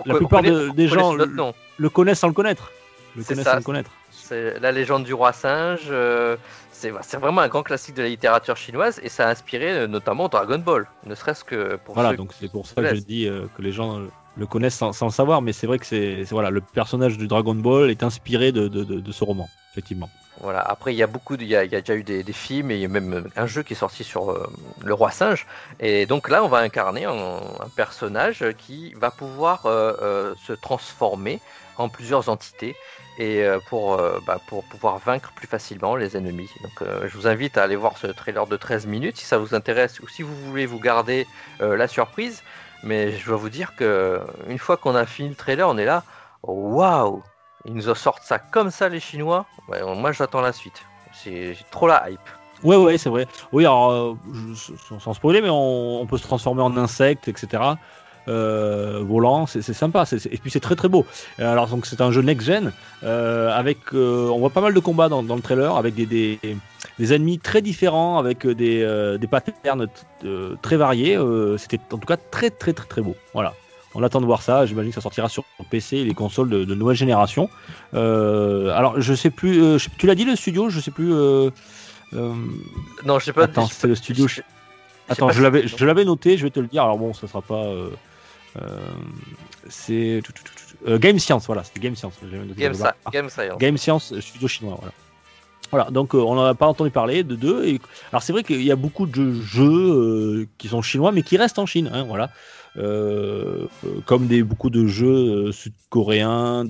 [0.06, 1.14] la plupart de- des gens.
[1.16, 2.72] Le connaissent sans le connaître.
[3.16, 3.52] Le C'est connaissent ça.
[3.54, 3.92] sans le connaître.
[4.12, 5.88] C'est la légende du roi singe.
[5.90, 6.36] euh,
[6.72, 10.28] c'est vraiment un grand classique de la littérature chinoise et ça a inspiré euh, notamment
[10.28, 13.28] Dragon Ball, ne serait-ce que pour Voilà, ceux donc c'est pour ça que je dis
[13.28, 14.00] euh, que les gens
[14.38, 18.04] le connaissent sans, savoir, mais c'est vrai que c'est le personnage du Dragon Ball est
[18.04, 20.10] inspiré de, ce roman, effectivement.
[20.40, 22.82] Voilà, après il y a beaucoup, il y a, déjà eu des, films et il
[22.82, 24.48] y a même un jeu qui est sorti sur euh,
[24.84, 25.48] le roi singe.
[25.80, 27.40] Et donc là, on va incarner un,
[27.76, 31.42] personnage qui va pouvoir euh, euh, se transformer
[31.78, 32.76] en plusieurs entités
[33.20, 36.50] et pour, bah, pour pouvoir vaincre plus facilement les ennemis.
[36.62, 39.56] Donc je vous invite à aller voir ce trailer de 13 minutes si ça vous
[39.56, 41.26] intéresse ou si vous voulez vous garder
[41.60, 42.44] la surprise.
[42.84, 45.86] Mais je dois vous dire que une fois qu'on a fini le trailer, on est
[45.86, 46.04] là,
[46.44, 47.24] waouh
[47.66, 49.46] Ils nous sortent ça comme ça les Chinois.
[49.68, 50.84] Moi j'attends la suite.
[51.14, 52.20] C'est trop la hype.
[52.64, 53.28] Ouais, ouais, c'est vrai.
[53.52, 54.16] Oui, alors, euh,
[55.00, 57.62] sans, spoiler, mais on, peut se transformer en insecte, etc.
[58.28, 60.04] Euh, volant, c'est sympa.
[60.12, 61.06] et puis c'est très très beau.
[61.40, 62.74] Euh, Alors donc c'est un jeu next-gen
[63.04, 66.40] euh, avec, on voit pas mal de combats dans, le trailer avec des,
[67.00, 69.88] des ennemis très différents, avec euh, des, euh, des patterns
[70.26, 71.18] euh, très variés.
[71.58, 73.16] C'était en tout cas très très très très beau.
[73.34, 73.54] Voilà.
[73.96, 74.66] On attend de voir ça.
[74.66, 77.50] J'imagine que ça sortira sur PC et les consoles de, de nouvelle génération.
[77.94, 79.78] Alors je sais plus.
[79.98, 80.70] tu l'as dit le studio?
[80.70, 81.12] Je sais plus.
[82.14, 83.44] Non, je sais pas.
[83.44, 84.28] Attends, c'est le studio.
[84.28, 84.42] je-
[85.10, 86.84] Attends, je l'avais, je l'avais noté, je vais te le dire.
[86.84, 87.66] Alors bon, ça sera pas.
[89.70, 90.22] c'est
[90.88, 92.14] Game Science, voilà, c'était Game Science.
[92.22, 92.74] Game,
[93.12, 93.58] Game Science.
[93.60, 94.94] Game Science, studio chinois, voilà.
[95.72, 97.78] Voilà, donc euh, on n'en a pas entendu parler de deux.
[98.12, 101.38] Alors c'est vrai qu'il y a beaucoup de jeux euh, qui sont chinois, mais qui
[101.38, 102.30] restent en Chine, hein, voilà.
[102.78, 103.66] Euh,
[104.06, 106.64] comme des beaucoup de jeux sud-coréens,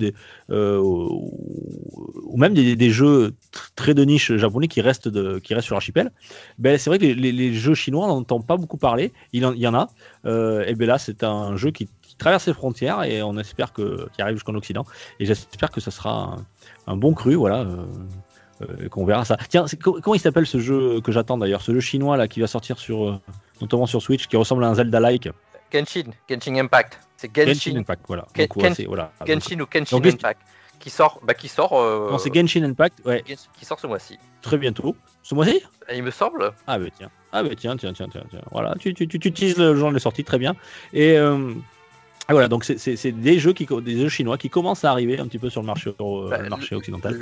[0.48, 5.10] ou, même des, jeux tr- très de niche japonais qui restent
[5.42, 6.10] qui restent sur l'archipel.
[6.58, 9.12] Ben c'est vrai que les, jeux chinois on n'entend pas beaucoup parler.
[9.34, 9.88] Il, y en a.
[10.24, 14.22] Et ben là c'est un jeu qui, traverse les frontières et on espère que qui
[14.22, 14.86] arrive jusqu'en Occident.
[15.20, 16.36] Et j'espère que ça sera
[16.86, 17.66] un, un bon cru, voilà.
[18.62, 19.36] Euh, qu'on verra ça.
[19.48, 22.46] Tiens, comment il s'appelle ce jeu que j'attends d'ailleurs Ce jeu chinois là qui va
[22.46, 23.20] sortir sur, euh,
[23.60, 25.28] notamment sur Switch, qui ressemble à un Zelda-like?
[25.72, 26.98] Genshin, Genshin Impact.
[27.16, 28.26] C'est Genshin Genshin, Impact, voilà.
[28.34, 29.12] Ken- Donc, voilà.
[29.26, 30.40] Genshin ou Genshin donc, Impact.
[30.78, 34.16] Qui sort, bah, qui sort, euh, Non, c'est Genshin Impact, ouais, qui sort ce mois-ci.
[34.42, 34.94] très bientôt.
[35.24, 35.60] Ce mois-ci?
[35.92, 36.52] Il me semble.
[36.68, 37.10] Ah, bah tiens.
[37.32, 38.22] Ah, bah tiens, tiens, tiens, tiens.
[38.30, 38.40] tiens.
[38.52, 40.54] Voilà, tu, tu, tu, tu utilises le jour de sortie, très bien.
[40.92, 41.52] Et euh,
[42.28, 45.26] ah, voilà, donc c'est- des jeux, qui, des jeux chinois qui commencent à arriver un
[45.26, 47.14] petit peu sur le marché, euro- Bah, le marché occidental.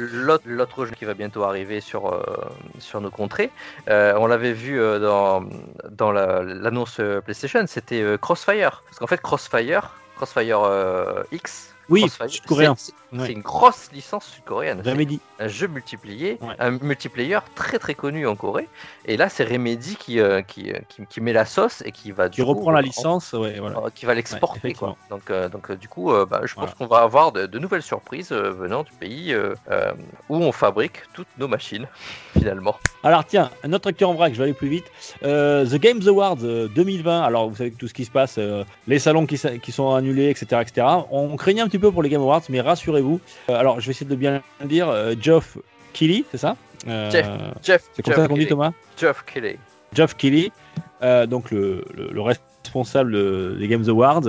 [0.44, 2.20] L'autre jeu qui va bientôt arriver sur, euh,
[2.80, 3.50] sur nos contrées,
[3.88, 5.44] euh, on l'avait vu euh, dans,
[5.92, 8.82] dans la- l'annonce euh, PlayStation, c'était euh, Crossfire.
[8.86, 12.74] Parce qu'en fait, Crossfire, Crossfire euh, X, Oui, sud-coréen.
[12.76, 13.30] c'est- Ouais.
[13.32, 14.82] une grosse licence sud-coréenne.
[14.82, 15.20] Dit.
[15.39, 16.55] un jeu multiplié, Ouais.
[16.59, 18.68] un multiplayer très très connu en Corée.
[19.05, 22.11] Et là, c'est Remedy qui, euh, qui, euh, qui, qui met la sauce et qui
[22.11, 23.78] va du Qui coup, reprend la en- licence, ouais, voilà.
[23.78, 24.74] en- qui va l'exporter.
[25.09, 26.74] donc, euh, donc euh, du coup, euh, bah, je pense Voilà.
[26.76, 29.93] qu'on va avoir de, de nouvelles surprises euh, venant du pays euh, euh,
[30.28, 31.87] où on fabrique toutes nos machines,
[32.39, 32.74] finalement.
[33.05, 34.87] Alors tiens, un autre acteur en vrac, je vais aller plus vite.
[35.22, 38.64] Euh, The Games Awards euh, 2020, alors vous savez tout ce qui se passe, euh,
[38.89, 40.87] les salons qui, sa- qui sont annulés, etc., etc.
[41.12, 43.20] On craignait un petit peu pour les Game Awards, mais rassurez-vous.
[43.51, 44.89] Euh, alors je vais essayer de bien le dire.
[44.89, 45.59] euh, Geoff
[45.93, 46.57] Keighley, c'est ça
[46.89, 47.27] Euh, Jeff,
[47.62, 48.47] Jeff, C'est comme Jeff ça qu'on dit.
[48.47, 49.59] Thomas Jeff Keighley.
[49.95, 50.51] Geoff Keighley,
[51.29, 54.22] donc le, le- le responsable de- des Games Awards,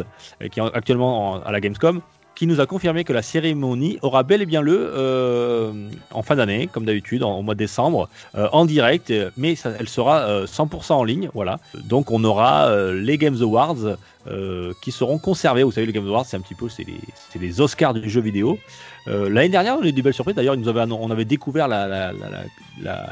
[0.52, 2.02] qui est actuellement en- à la Gamescom,
[2.38, 5.72] qui nous a confirmé que la cérémonie aura bel et bien lieu euh,
[6.12, 9.90] en fin d'année, comme d'habitude, en- mois de décembre, euh, en direct, euh, mais elle
[9.90, 11.30] sera euh, 100% en ligne.
[11.34, 11.60] Voilà.
[11.86, 15.64] Donc on aura euh, les Games Awards euh, qui seront conservés.
[15.64, 17.00] Vous savez, les Games Awards, c'est un petit peu c'est les,
[17.40, 18.60] les Oscars du jeu vidéo.
[19.08, 20.36] Euh, L'année dernière, on a eu des belles surprises.
[20.36, 22.12] D'ailleurs, on avait découvert la,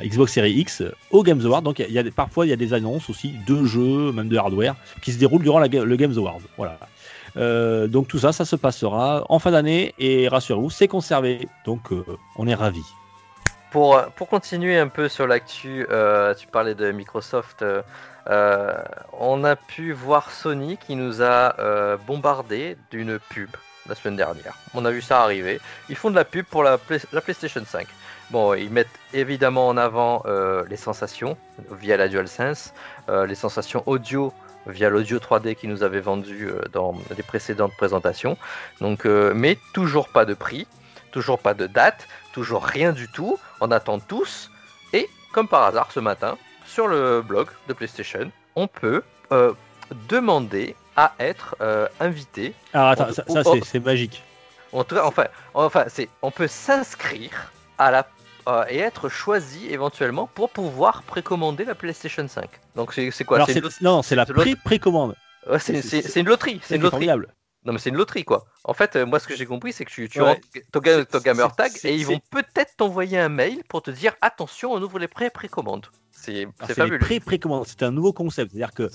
[0.04, 1.64] Xbox Series X au Games Awards.
[1.64, 1.84] Donc,
[2.16, 5.42] parfois, il y a des annonces aussi de jeux, même de hardware, qui se déroulent
[5.42, 6.42] durant le Games Awards.
[6.58, 6.78] Voilà.
[7.38, 9.94] Euh, donc, tout ça, ça se passera en fin d'année.
[10.00, 11.48] Et rassurez-vous, c'est conservé.
[11.66, 12.04] Donc, euh,
[12.38, 12.86] on est ravis.
[13.72, 17.62] Pour, pour continuer un peu sur l'actu, euh, tu parlais de Microsoft.
[17.62, 17.82] euh,
[18.28, 18.74] euh,
[19.20, 23.50] on a pu voir Sony qui nous a euh, bombardé d'une pub
[23.88, 24.58] la semaine dernière.
[24.74, 25.60] On a vu ça arriver.
[25.90, 27.86] Ils font de la pub pour la, Play- la PlayStation 5.
[28.32, 31.38] Bon, ils mettent évidemment en avant euh, les sensations
[31.70, 32.74] via la DualSense,
[33.10, 34.34] euh, les sensations audio
[34.68, 38.38] via l'audio 3D qui nous avait vendu euh, dans les précédentes présentations.
[38.82, 40.68] Donc, euh, mais toujours pas de prix,
[41.12, 43.38] toujours pas de date, toujours rien du tout.
[43.62, 44.52] On attend tous.
[44.94, 49.54] Et comme par hasard, ce matin, sur le blog de PlayStation, on peut euh,
[50.10, 52.54] demander à être euh, invité.
[52.74, 54.24] Alors, attends, On- ça, c'est- magique.
[54.74, 58.06] En tout cas, enfin, enfin, c'est, on peut s'inscrire à la
[58.48, 62.50] euh, et être choisi éventuellement pour pouvoir précommander la PlayStation 5.
[62.76, 63.38] Donc c'est, quoi?
[63.38, 65.16] Alors, c'est non, c'est la c'est l'autre- pré- précommande.
[65.50, 65.74] Ouais, c'est
[66.20, 66.60] une loterie.
[66.64, 66.92] C'est une loterie.
[67.06, 67.34] formidable.
[67.66, 68.46] Non, mais c'est une loterie, quoi.
[68.64, 70.28] En fait, euh, moi, ce que j'ai compris, c'est que tu, tu Ouais.
[70.72, 74.72] rentres ton, gamer tag et ils vont peut-être t'envoyer un mail pour te dire attention,
[74.72, 75.88] on ouvre les pré précommandes.
[76.12, 76.98] C'est fabuleux.
[77.00, 77.66] pré-précommandes.
[77.68, 78.52] C'est un nouveau concept.
[78.52, 78.90] C'est-à-dire que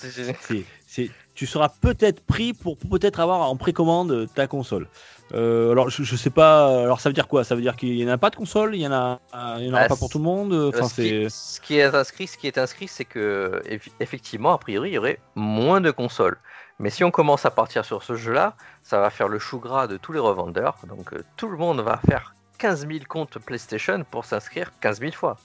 [0.87, 1.11] c'est-
[1.41, 4.89] tu seras peut-être pris pour, peut-être avoir en précommande ta console.
[5.33, 6.83] Euh, alors je, je sais pas.
[6.83, 7.45] Alors ça veut dire quoi?
[7.45, 8.77] Ça veut dire qu'il n'y en a pas de console?
[8.77, 9.21] Il y en a,
[9.59, 10.53] il y en aura Ah, pas pour tout le monde?
[10.53, 11.29] Enfin ce, qui, c'est.
[11.31, 14.93] ce qui est inscrit, ce qui est inscrit, c'est que eff- effectivement, a priori, il
[14.93, 16.37] y aurait moins de consoles.
[16.79, 19.87] Mais si on commence à partir sur ce jeu-là, ça va faire le chou gras
[19.87, 20.77] de tous les revendeurs.
[20.89, 25.13] Donc euh, tout le monde va faire 15 000 comptes PlayStation pour s'inscrire 15 000
[25.13, 25.39] fois.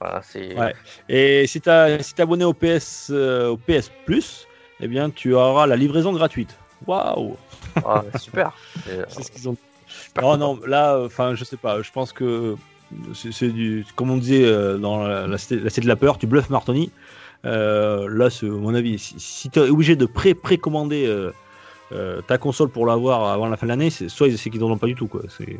[0.00, 0.74] Enfin, c'est Ouais.
[1.10, 1.68] Et si tu
[2.00, 4.46] si t'es abonné au PS, euh, au PS Plus,
[4.80, 6.56] eh bien tu auras la livraison gratuite.
[6.86, 7.36] Waouh
[7.84, 8.52] Ah, super.
[8.88, 9.56] Euh, C'est ce qu'ils ont.
[9.86, 11.80] super Non, non, là, enfin, je sais pas.
[11.82, 12.56] Je pense que
[13.14, 16.18] c'est du, comme on disait euh, dans la, la cité, la cité de la peur,
[16.18, 16.90] tu bluffes Martoni.
[17.44, 18.98] Euh, là, c'est mon avis.
[18.98, 21.30] Si, si tu es obligé de pré précommander euh,
[21.92, 24.70] euh, ta console pour l'avoir avant la fin de l'année, c'est soit c'est qu'ils n'en
[24.70, 25.22] ont pas du tout quoi.
[25.28, 25.58] C'est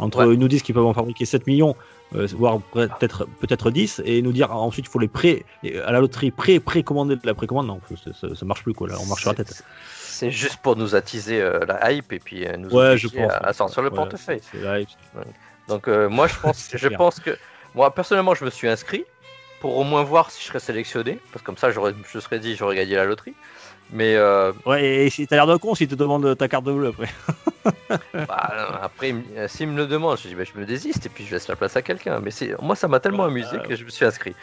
[0.00, 0.34] entre Ouais.
[0.34, 1.76] ils nous disent qu'ils peuvent en fabriquer 7 millions,
[2.14, 5.44] euh, voire peut-être peut-être 10, et nous dire ensuite il faut les pré
[5.84, 7.66] à la loterie pré précommander de la précommande.
[7.66, 7.80] Non,
[8.12, 8.88] ça, ça, marche plus quoi.
[8.88, 9.62] Là, on marche sur la tête.
[9.96, 13.32] C'est- juste pour nous attiser euh, la hype et puis euh, nous Ouais, je pense.
[13.32, 14.40] à, à sortir le Ouais, portefeuille.
[14.54, 14.88] la hype.
[15.68, 16.98] Donc moi je pense, je clair.
[16.98, 17.36] pense que
[17.74, 19.04] moi personnellement je me suis inscrit
[19.60, 22.54] pour au moins voir si je serais sélectionné parce que comme ça je serais dit
[22.54, 23.34] j'aurais gagné la loterie.
[23.90, 26.72] Mais euh, Ouais, et si t'as l'air de con, si te demande ta carte de
[26.72, 27.08] bleu après.
[28.28, 29.14] bah, euh, après
[29.48, 31.56] s'il me le demande, je dis bah, je me désiste et puis je laisse la
[31.56, 32.18] place à quelqu'un.
[32.20, 34.34] Mais c'est moi ça m'a tellement Ouais, amusé euh, que je me suis inscrit.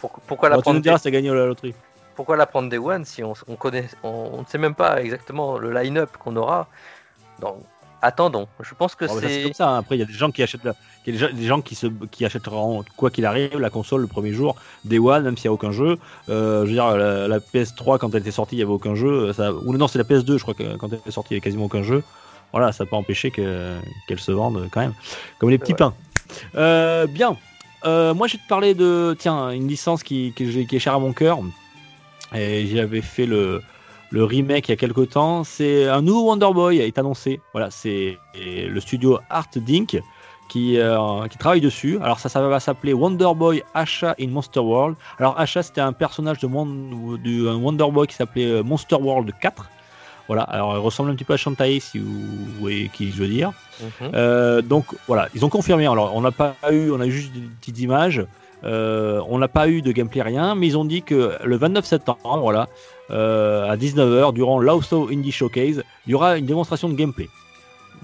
[0.00, 1.74] Pour- pourquoi la Bon, prendre t'as gagné la loterie.
[2.16, 5.00] pourquoi la prendre Day One si on, on connaît, on, on ne sait même pas
[5.02, 6.66] exactement le line-up qu'on aura.
[7.40, 7.62] Donc,
[8.02, 8.46] attendons.
[8.60, 9.68] Je pense que Bon, bah, ça, c'est comme ça.
[9.70, 9.78] hein.
[9.78, 10.74] Après, il y a des gens qui achètent, la...
[11.06, 11.86] il y a des gens- qui, se...
[12.10, 15.52] qui achèteront quoi qu'il arrive la console le premier jour, Day One, même s'il n'y
[15.52, 15.98] a aucun jeu.
[16.28, 18.94] Euh, je veux dire, la, la PS3 quand elle était sortie, il n'y avait aucun
[18.94, 19.32] jeu.
[19.32, 19.52] Ça...
[19.52, 21.44] Ou non, c'est la PS2, je crois que quand elle était sortie, il n'y avait
[21.44, 22.02] quasiment aucun jeu.
[22.52, 23.76] Voilà, ça empêché que...
[24.06, 24.94] qu'elle se vende quand même,
[25.38, 25.78] comme les petits Ouais.
[25.78, 25.94] pains.
[26.56, 27.36] Euh, bien.
[27.84, 30.98] Euh, moi, je vais te parler de, tiens, une licence qui, qui, est chère à
[30.98, 31.38] mon cœur.
[32.34, 33.62] Et j'y avais fait le,
[34.10, 35.44] le remake il y a quelques temps.
[35.44, 37.40] C'est un nouveau Wonder Boy est annoncé.
[37.52, 40.00] Voilà, c'est le studio Art Dink
[40.48, 41.98] qui, euh, qui travaille dessus.
[42.02, 44.96] Alors ça, ça va s'appeler Wonder Boy Asha in Monster World.
[45.18, 49.30] Alors Asha, c'était un personnage de Mon- du Wonder Boy qui s'appelait euh, Monster World
[49.40, 49.68] 4.
[50.26, 52.14] Voilà, alors il ressemble un petit peu à Shantae si vous
[52.60, 53.52] voyez qui je veux dire.
[53.80, 54.10] Mhm.
[54.14, 55.86] Euh, donc voilà, ils ont confirmé.
[55.86, 58.24] Alors on n'a pas eu, on a eu juste des petites images.
[58.64, 61.84] Euh, on n'a pas eu de gameplay rien, mais ils ont dit que le 29
[61.86, 62.68] septembre, voilà,
[63.10, 67.28] à 19h, durant l'Auso Indie Showcase, il y aura une démonstration de gameplay.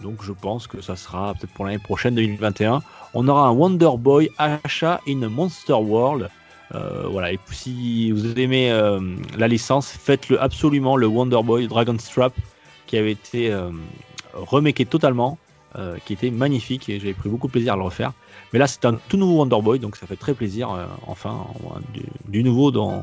[0.02, 2.82] Donc je pense que ça sera peut-être pour l'année prochaine 2021.
[3.14, 6.30] On aura un Wonder Boy achat in Monster World.
[6.74, 9.00] Euh, voilà, et si vous aimez euh,
[9.36, 12.32] la licence, faites-le absolument le Wonder Boy Dragon Strap
[12.86, 13.70] qui avait été euh,
[14.90, 15.38] totalement,
[15.76, 18.12] euh, qui était magnifique et j'avais pris beaucoup de plaisir à le refaire.
[18.52, 21.46] Mais là, c'est un tout nouveau Wonder Boy, donc ça fait très plaisir, euh, enfin,
[22.28, 23.00] du, nouveau dans, euh,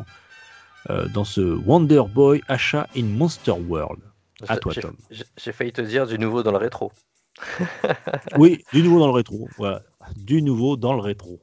[1.13, 4.01] dans ce Wonder Boy achat in Monster World.
[4.47, 4.95] À toi, Tom.
[5.38, 6.91] j'ai- failli te dire du nouveau dans le rétro.
[8.38, 9.47] Oui, du nouveau dans le rétro.
[9.57, 9.82] Voilà,
[10.15, 11.39] du nouveau dans le rétro.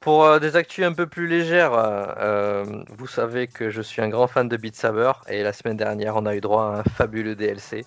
[0.00, 4.02] Pour euh, des actus un peu plus légères, euh, euh, vous savez que je suis
[4.02, 6.78] un grand fan de Beat Saber et la semaine dernière, on a eu droit à
[6.80, 7.84] un fabuleux DLC.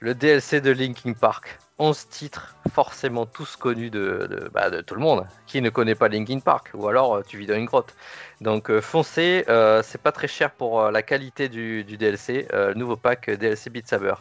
[0.00, 1.58] Le DLC de Linkin Park.
[1.78, 5.26] 11 titres, forcément tous connus de, bah, de tout le monde.
[5.46, 7.94] Qui ne connaît pas Linkin Park Ou alors euh, tu vis dans une grotte.
[8.40, 12.46] Donc euh, foncez, euh, c'est pas très cher pour la qualité du, du DLC.
[12.76, 14.14] nouveau pack DLC Beat Saber.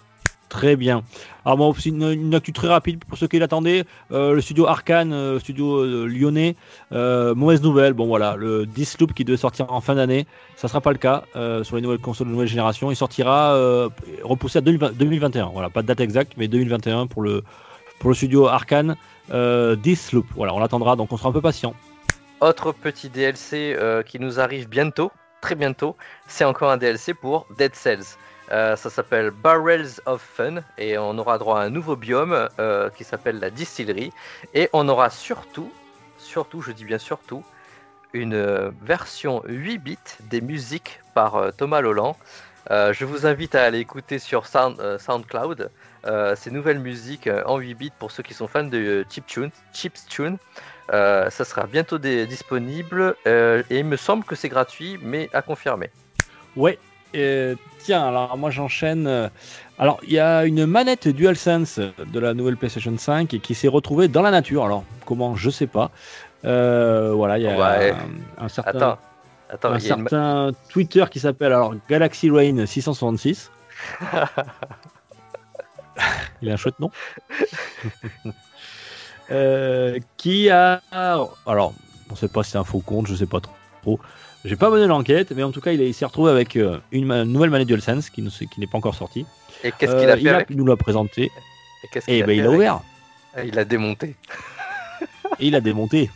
[0.54, 1.02] Très bien.
[1.46, 3.86] Alors bon, c'est une, une actu très rapide pour ceux qui l'attendaient.
[4.12, 6.56] Euh, le studio Arkane, euh, studio euh, lyonnais,
[6.92, 7.94] mauvaise nouvelle.
[7.94, 11.24] Bon voilà, le Disloop qui devait sortir en fin d'année, ça sera pas le cas
[11.64, 12.92] sur les nouvelles consoles de nouvelle génération.
[12.92, 13.56] Il sortira
[14.22, 15.48] repoussé à 2020 2021.
[15.48, 17.44] Voilà, pas de date exacte, mais 2021 pour le
[18.00, 18.96] pour le studio Arkane.
[19.82, 20.28] Disloop.
[20.36, 21.74] Voilà, on l'attendra, donc on sera un peu patient.
[22.42, 23.76] Autre petit DLC
[24.06, 25.96] qui nous arrive bientôt, très bientôt,
[26.28, 28.18] c'est encore un DLC pour Dead Cells.
[28.54, 32.92] Euh, ça s'appelle Barrels of Fun et on aura droit à un nouveau biome euh,
[32.92, 34.14] qui s'appelle la distillerie
[34.54, 35.72] et on aura surtout,
[36.20, 37.44] surtout, je dis bien surtout,
[38.14, 39.98] une euh, version 8 bits
[40.30, 42.16] des musiques par Thomas Loland.
[42.70, 45.72] Euh, je vous invite à aller écouter sur Sound, SoundCloud
[46.36, 50.38] ces nouvelles musiques en 8 bits pour ceux qui sont fans de chiptune, chiptune.
[50.90, 55.90] Ça sera bientôt disponible et il me semble que c'est gratuit, mais à confirmer.
[56.58, 56.78] Ouais.
[57.16, 59.08] Euh, tiens, alors moi j'enchaîne.
[59.08, 59.30] euh,
[59.80, 63.68] Alors il y a une manette DualSense de la nouvelle PlayStation 5 et qui s'est
[63.68, 64.66] retrouvée dans la nature.
[64.66, 65.92] Alors comment Je sais pas.
[66.46, 67.92] Euh, voilà, il y a Ouais.
[68.40, 68.70] un, un certain.
[68.70, 68.98] Attends,
[69.50, 69.74] Attends,
[70.14, 73.52] un une- Twitter qui s'appelle alors Galaxy Rain 666.
[76.42, 76.90] Il a un chouette nom.
[79.32, 80.82] Euh, qui a.
[80.92, 81.74] Alors,
[82.12, 84.00] on sait pas si c'est un faux compte, je sais pas trop.
[84.46, 86.78] J'ai pas mené l'enquête, mais en tout cas, il, est- il s'est retrouvé avec euh,
[86.92, 88.22] une nouvelle manette DualSense qui
[88.52, 89.26] qui n'est pas encore sortie.
[89.64, 91.32] Et qu'est-ce qu'il Euh, a fait il, avec il nous l'a présenté
[91.84, 92.82] Et qu'est-ce et qu'il a ben, fait il a ouvert
[93.36, 94.16] Ah, Il a démonté.
[95.40, 96.10] et il a démonté.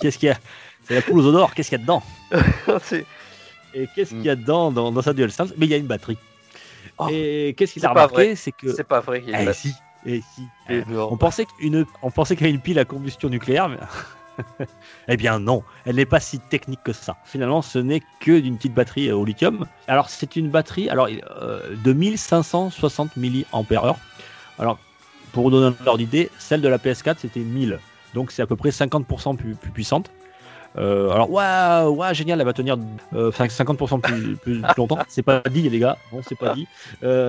[0.00, 0.38] Qu'est-ce qu'il y a?
[0.84, 2.02] C'est la poule aux odeurs, qu'est-ce qu'il y a dedans?
[2.82, 3.06] C'est-
[3.74, 5.52] Et qu'est-ce qu'il y a dedans dans, dans sa DualSense?
[5.56, 6.18] Mais il y a une batterie.
[6.98, 8.72] Oh, et qu'est-ce qu'il a remarqué C'est que.
[8.74, 9.72] C'est pas vrai qu'il Eh a si,
[10.04, 10.42] eh si.
[10.68, 10.82] Eh.
[10.96, 13.76] On pensait qu'une, on pensait qu'il y avait une pile à combustion nucléaire, mais
[15.08, 17.16] eh bien non, elle n'est pas si technique que ça.
[17.24, 19.66] Finalement, ce n'est que d'une petite batterie euh, au lithium.
[19.88, 21.08] Alors c'est une batterie, alors
[21.40, 23.96] euh, de 1560 mAh.
[24.58, 24.78] Alors
[25.32, 27.78] pour vous donner un ordre d'idée, celle de la PS4 c'était 1000,
[28.14, 30.10] donc c'est à peu près 50% plus, plus puissante.
[30.78, 32.76] Euh, alors waouh, waouh, génial, elle va tenir
[33.14, 34.00] euh, 50%
[34.42, 34.98] plus, longtemps.
[35.08, 36.66] C'est pas dit les gars, bon c'est pas dit.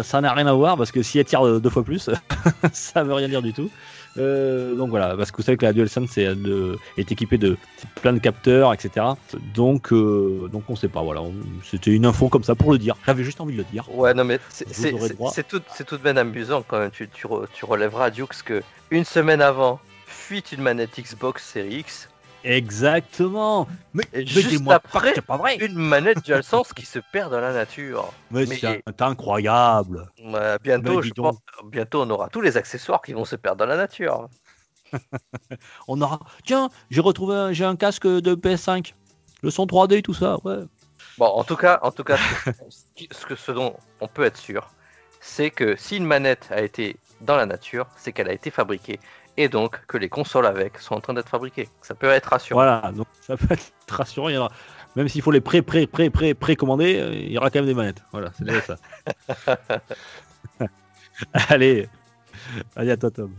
[0.04, 2.10] Ça n'a rien à voir parce que si elle tire deux fois plus,
[2.72, 3.70] ça veut rien dire du tout.
[4.18, 7.58] Euh, donc voilà, parce que vous savez que la DualSense est, de- est équipée de
[8.02, 9.06] plein de capteurs, etc.
[9.54, 11.02] Donc, euh, donc on sait pas.
[11.02, 11.22] Voilà,
[11.64, 12.96] c'était une info comme ça pour le dire.
[13.06, 13.86] J'avais juste envie de le dire.
[13.94, 14.68] Ouais, non, mais c'est-
[15.48, 16.92] tout, c'est tout de même amusant quand même.
[16.92, 22.10] Tu, tu, tu relèveras, Dukes, que une semaine avant, fuite une manette Xbox Series X,
[22.44, 23.68] Exactement.
[23.94, 25.58] Mais, Et juste après, c'est pas vrai.
[25.58, 28.12] une manette DualSense qui se perd dans la nature.
[28.32, 30.10] Mais, mais- c'est incroyable.
[30.64, 33.78] Bientôt, je pense, bientôt, on aura tous les accessoires qui vont se perdre dans la
[33.78, 34.28] nature.
[35.88, 36.20] On aura.
[36.46, 38.94] Tiens, j'ai retrouvé, un- j'ai un casque de PS5.
[39.42, 40.38] Le son 3D, tout ça.
[40.44, 40.58] Ouais.
[41.18, 42.18] Bon, en tout cas, en tout cas,
[43.12, 44.70] ce que ce dont on peut être sûr,
[45.22, 49.00] c'est que si une manette a été dans la nature, c'est qu'elle a été fabriquée
[49.38, 51.70] et donc que les consoles avec sont en train d'être fabriquées.
[51.82, 52.62] Ça peut être rassurant.
[52.62, 52.92] Voilà.
[52.94, 54.30] Donc ça peut être rassurant.
[54.30, 54.52] Il y aura-
[54.96, 57.66] Même s'il faut les pré pré pré pré précommander, euh, il y aura quand même
[57.68, 58.04] des manettes.
[58.12, 58.76] Voilà, c'est déjà ça.
[61.50, 61.88] Allez,
[62.76, 63.32] allez à toi Tom.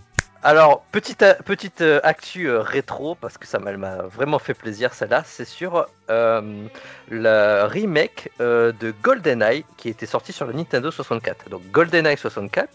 [0.44, 3.72] Alors, petite, petite euh, actu euh, rétro, parce que ça m'a
[4.02, 6.66] vraiment fait plaisir, celle-là, c'est sur euh,
[7.08, 11.48] le remake de GoldenEye qui était sorti sur le Nintendo 64.
[11.48, 12.68] Donc, GoldenEye 64,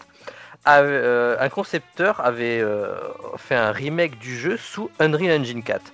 [0.66, 2.94] euh, un concepteur avait euh,
[3.36, 5.92] fait un remake du jeu sous Unreal Engine 4.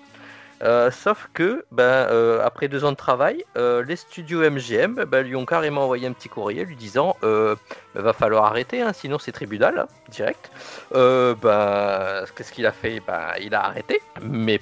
[0.62, 5.22] Euh, sauf que, ben, euh, après deux ans de travail, euh, les studios MGM ben,
[5.22, 7.54] lui ont carrément envoyé un petit courrier lui disant euh,
[7.94, 10.50] va falloir arrêter, hein, sinon c'est tribunal, hein, direct.
[10.92, 13.00] Ben, qu'est-ce qu'il a fait?
[13.06, 14.60] Ben, Il a arrêté, mais,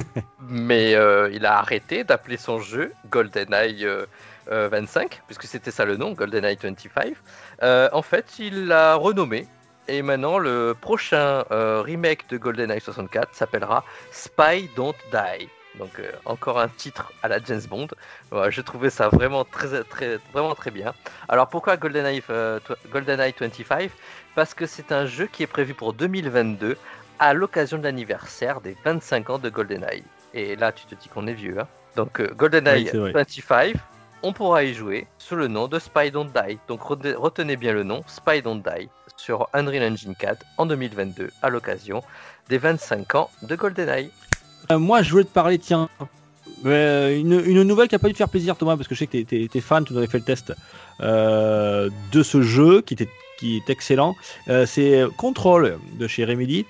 [0.40, 3.86] mais euh, il a arrêté d'appeler son jeu GoldenEye
[4.50, 7.14] euh, euh, 25, puisque c'était ça le nom, GoldenEye 25.
[7.62, 9.46] Euh, en fait, il l'a renommé.
[9.88, 15.48] Et maintenant, le prochain euh, remake de GoldenEye 64 s'appellera Spy Don't Die.
[15.78, 17.88] Donc euh, encore un titre à la James Bond.
[18.30, 20.92] Ouais, je trouvais ça vraiment très, très, vraiment très bien.
[21.28, 22.60] Alors pourquoi GoldenEye, euh,
[22.92, 23.90] GoldenEye 25
[24.34, 26.76] Parce que c'est un jeu qui est prévu pour 2022
[27.18, 30.04] à l'occasion de l'anniversaire des 25 ans de GoldenEye.
[30.34, 31.58] Et là, tu te dis qu'on est vieux.
[31.58, 33.12] Hein Donc euh, GoldenEye Oui, c'est vrai.
[33.12, 33.74] 25,
[34.22, 36.58] on pourra y jouer sous le nom de Spy Don't Die.
[36.68, 41.30] Donc rete- retenez bien le nom, Spy Don't Die, sur Unreal Engine 4 en 2022
[41.42, 42.02] à l'occasion
[42.48, 44.10] des 25 ans de GoldenEye.
[44.70, 45.88] Euh, moi, je voulais te parler, tiens,
[46.66, 49.00] euh, une, une nouvelle qui a pas dû te faire plaisir, Thomas, parce que je
[49.00, 50.52] sais que t'es- t'es t'es fan, tu nous avais fait le test
[51.00, 53.08] euh, de ce jeu qui, était,
[53.38, 54.14] qui est excellent.
[54.66, 56.64] C'est Control de chez Remedy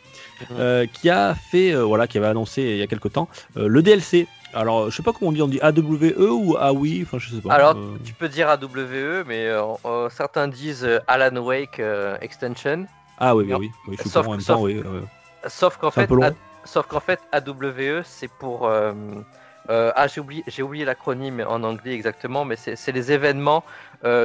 [0.52, 4.26] euh, qui a fait, voilà, qui avait annoncé il y a quelques temps le DLC.
[4.54, 7.40] Alors, je sais pas comment on dit, on dit AWE ou AWI, enfin, je sais
[7.40, 7.54] pas.
[7.54, 12.86] Alors, Euh, tu peux dire AWE, mais euh, euh, certains disent Alan Wake euh, Extension.
[13.18, 14.82] Ah oui, oui, oui, oui, je suis Sauf- con en même sauf- temps, oui.
[15.46, 16.22] Sauf qu'en fait, peu long.
[16.24, 16.32] A-
[16.64, 18.68] sauf qu'en fait, AWE, c'est pour.
[19.68, 23.64] ah, j'ai oublié, j'ai oublié l'acronyme en anglais exactement, mais c'est les événements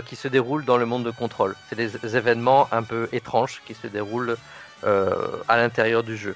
[0.05, 1.55] qui se déroulent dans le monde de contrôle.
[1.69, 4.35] C'est les événements un peu étranges qui se déroulent
[4.83, 6.35] à l'intérieur du jeu.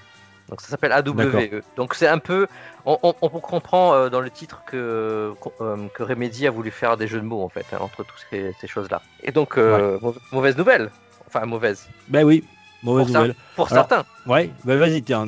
[0.52, 1.62] Donc ça s'appelle AWE.
[1.78, 2.46] Donc c'est un peu.
[2.86, 6.98] On, on- on comprend euh, dans le titre que, euh, que Remedy a voulu faire
[6.98, 9.02] des jeux de mots en fait, hein, entre toutes ces, ces choses-là.
[9.24, 10.92] Et donc, euh, mau- mauvaise nouvelle.
[11.28, 11.88] Enfin, mauvaise.
[12.10, 12.44] Ben oui,
[12.84, 13.36] mauvaise Pour nouvelle.
[13.56, 14.06] Pour Alors- certains.
[14.28, 15.26] Ouais, bah vas-y, tiens,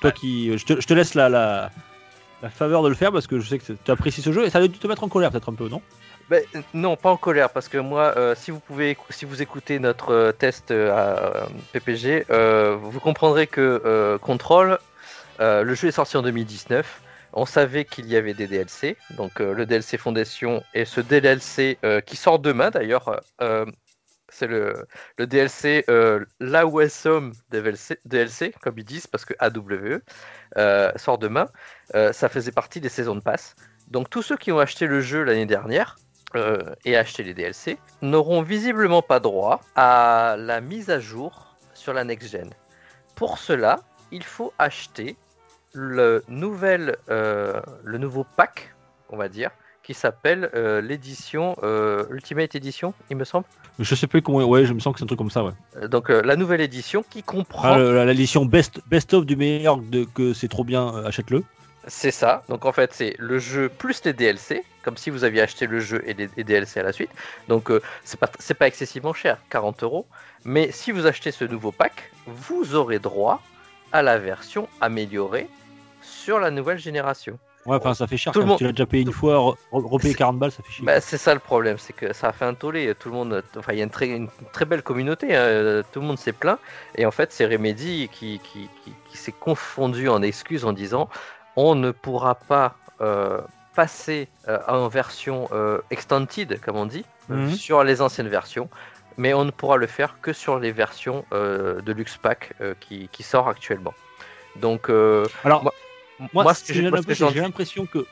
[0.00, 0.56] toi qui.
[0.56, 1.70] Je te, je te laisse la, la,
[2.42, 4.50] la faveur de le faire parce que je sais que tu apprécies ce jeu et
[4.50, 5.82] ça a dû te mettre en colère peut-être un peu, non?
[6.28, 6.42] Ben,
[6.74, 10.12] non, pas en colère, parce que moi, euh, si vous pouvez, si vous écoutez notre
[10.12, 12.26] euh, test euh, à PPG,
[12.80, 14.78] vous comprendrez que Control,
[15.38, 17.02] le jeu est sorti en 2019.
[17.32, 22.16] On savait qu'il y avait des DLC, donc le DLC Fondation et ce DLC qui
[22.16, 23.20] sort demain d'ailleurs.
[24.28, 24.86] c'est le,
[25.18, 25.84] le DLC
[26.40, 30.00] là où elles sommes DLC, DLC, comme ils disent, parce que AWE
[30.96, 31.46] sort demain.
[31.92, 33.54] Ça faisait partie des saisons de passe.
[33.88, 35.96] Donc tous ceux qui ont acheté le jeu l'année dernière
[36.34, 41.92] euh, et acheté les DLC n'auront visiblement pas droit à la mise à jour sur
[41.92, 42.50] la next gen.
[43.14, 45.16] Pour cela, il faut acheter
[45.72, 48.74] le, nouvel, euh, le nouveau pack,
[49.10, 49.50] on va dire,
[49.86, 53.44] qui s'appelle euh, l'édition euh, Ultimate Edition, il me semble.
[53.78, 54.44] Je sais plus comment.
[54.44, 55.52] Ouais, je me sens que c'est un truc comme ça, ouais.
[55.88, 57.74] Donc euh, la nouvelle édition qui comprend.
[57.74, 61.44] Ah, l'édition best, best of du meilleur de, que c'est trop bien, achète-le.
[61.88, 62.42] C'est ça.
[62.48, 65.78] Donc en fait, c'est le jeu plus les DLC, comme si vous aviez acheté le
[65.80, 67.10] jeu et les, les DLC à la suite.
[67.48, 70.06] Donc euh, c'est pas c'est pas excessivement cher, 40 euros.
[70.44, 73.40] Mais si vous achetez ce nouveau pack, vous aurez droit
[73.92, 75.48] à la version améliorée
[76.02, 77.38] sur la nouvelle génération.
[77.66, 79.56] Ouais, enfin, ça fait cher Tout quand monde- Tu l'as déjà payé une fois, re-
[79.72, 80.84] re- repayer C'est- 40 balles, ça fait chier.
[80.84, 82.94] Bah, c'est ça le problème, c'est que ça a fait un tollé.
[82.94, 85.34] Tout le monde, enfin, il y a une très, une très belle communauté.
[85.34, 86.60] hein, Tout le monde s'est plaint.
[86.94, 91.08] Et en fait, c'est Remedy qui, qui, qui, qui s'est confondu en excuses en disant
[91.56, 93.40] on ne pourra pas euh,
[93.74, 97.50] passer euh, en version euh, extended, comme on dit, euh, Mhm.
[97.52, 98.68] sur les anciennes versions.
[99.18, 102.74] Mais on ne pourra le faire que sur les versions euh, de Luxe Pack euh,
[102.80, 103.94] qui, qui sort actuellement.
[104.56, 105.72] Donc, euh, Alors, moi-
[106.66, 108.06] j'ai- l'impression- que,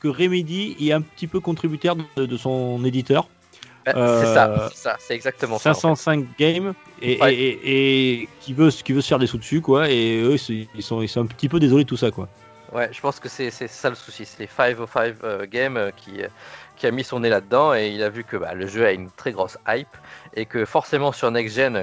[0.00, 3.28] que Remedy est un petit peu contributeur de, de son éditeur.
[3.94, 5.70] Euh, c'est ça, c'est ça, c'est exactement ça.
[5.70, 5.80] en fait.
[5.80, 7.34] 505 games et, Ouais.
[7.34, 10.36] et, et- et qui veut qui veut se faire des sous dessus quoi et eux
[10.74, 12.28] ils sont ils sont un petit peu désolés de tout ça quoi
[12.76, 14.26] Ouais, je pense que c'est ça le souci.
[14.26, 16.28] C'est les 505 euh, Games euh, qui, euh,
[16.76, 18.92] qui a mis son nez là-dedans et il a vu que bah, le jeu a
[18.92, 19.96] une très grosse hype
[20.34, 21.82] et que forcément sur Next Gen,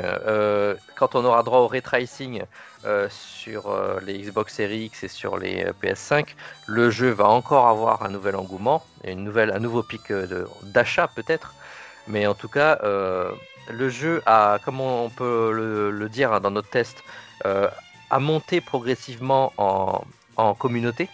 [0.95, 2.43] quand on aura droit au ray tracing
[2.85, 3.75] euh, sur
[4.05, 6.35] les Xbox Series X et sur les euh, PS5,
[6.67, 10.13] le jeu va encore avoir un nouvel engouement et une nouvelle, un nouveau pic
[10.61, 11.55] d'achat peut-être.
[12.05, 16.51] Mais en tout cas, le jeu a, comme on peut le, le dire hein, dans
[16.51, 17.03] notre test,
[17.43, 20.03] a monté progressivement en,
[20.37, 21.09] en communauté.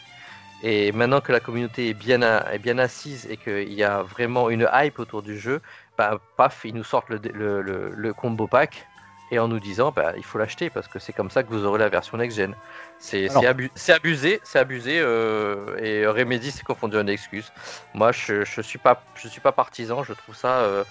[0.61, 4.49] Et maintenant que la communauté est bien, est bien assise et qu'il y a vraiment
[4.49, 5.61] une hype autour du jeu,
[5.97, 8.89] bah, paf, ils nous sortent le, le, le- le combo pack
[9.31, 11.63] et en nous disant bah, il faut l'acheter parce que c'est comme ça que vous
[11.63, 12.55] aurez la version next-gen.
[12.97, 17.51] C'est abu- abusé, c'est abusé euh, et Remedy s'est confondu en excuse.
[17.93, 20.83] Moi je, je suis pas je suis pas partisan, je trouve ça euh,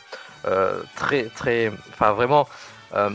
[0.47, 2.49] euh, très très enfin vraiment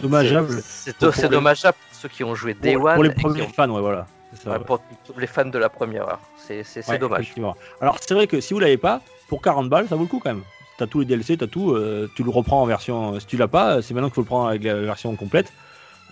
[0.02, 0.50] Dommageable.
[0.62, 0.98] c'est-
[1.30, 3.70] dommageable pour ceux qui ont joué Day pour, One pour les qui premiers ont- fans
[3.70, 4.64] ouais voilà ça, Ouais, ouais.
[4.64, 6.20] pour tous les fans de la première heure.
[6.38, 7.34] C'est Ouais, dommage.
[7.82, 10.20] alors c'est vrai que si vous l'avez pas pour 40 balles ça vaut le coup
[10.20, 10.44] quand même
[10.78, 13.48] t'as tous les DLC t'as tout euh, tu le reprends en version si tu l'as
[13.48, 15.52] pas c'est maintenant qu'il faut le prendre avec la version complète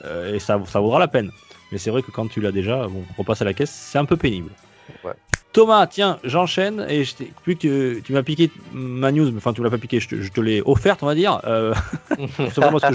[0.05, 1.29] euh, et ça ça vaudra la peine
[1.71, 3.97] mais c'est vrai que quand tu l'as déjà bon on passe à la caisse c'est
[3.97, 4.51] un peu pénible
[5.03, 5.13] Ouais.
[5.53, 7.13] Thomas, tiens, j'enchaîne et je
[7.45, 10.61] vu que tu m'as piqué ma news, enfin tu l'as pas piqué, je te, l'ai
[10.65, 11.41] offerte, on va dire.
[11.45, 11.73] Euh,
[12.71, 12.93] parce que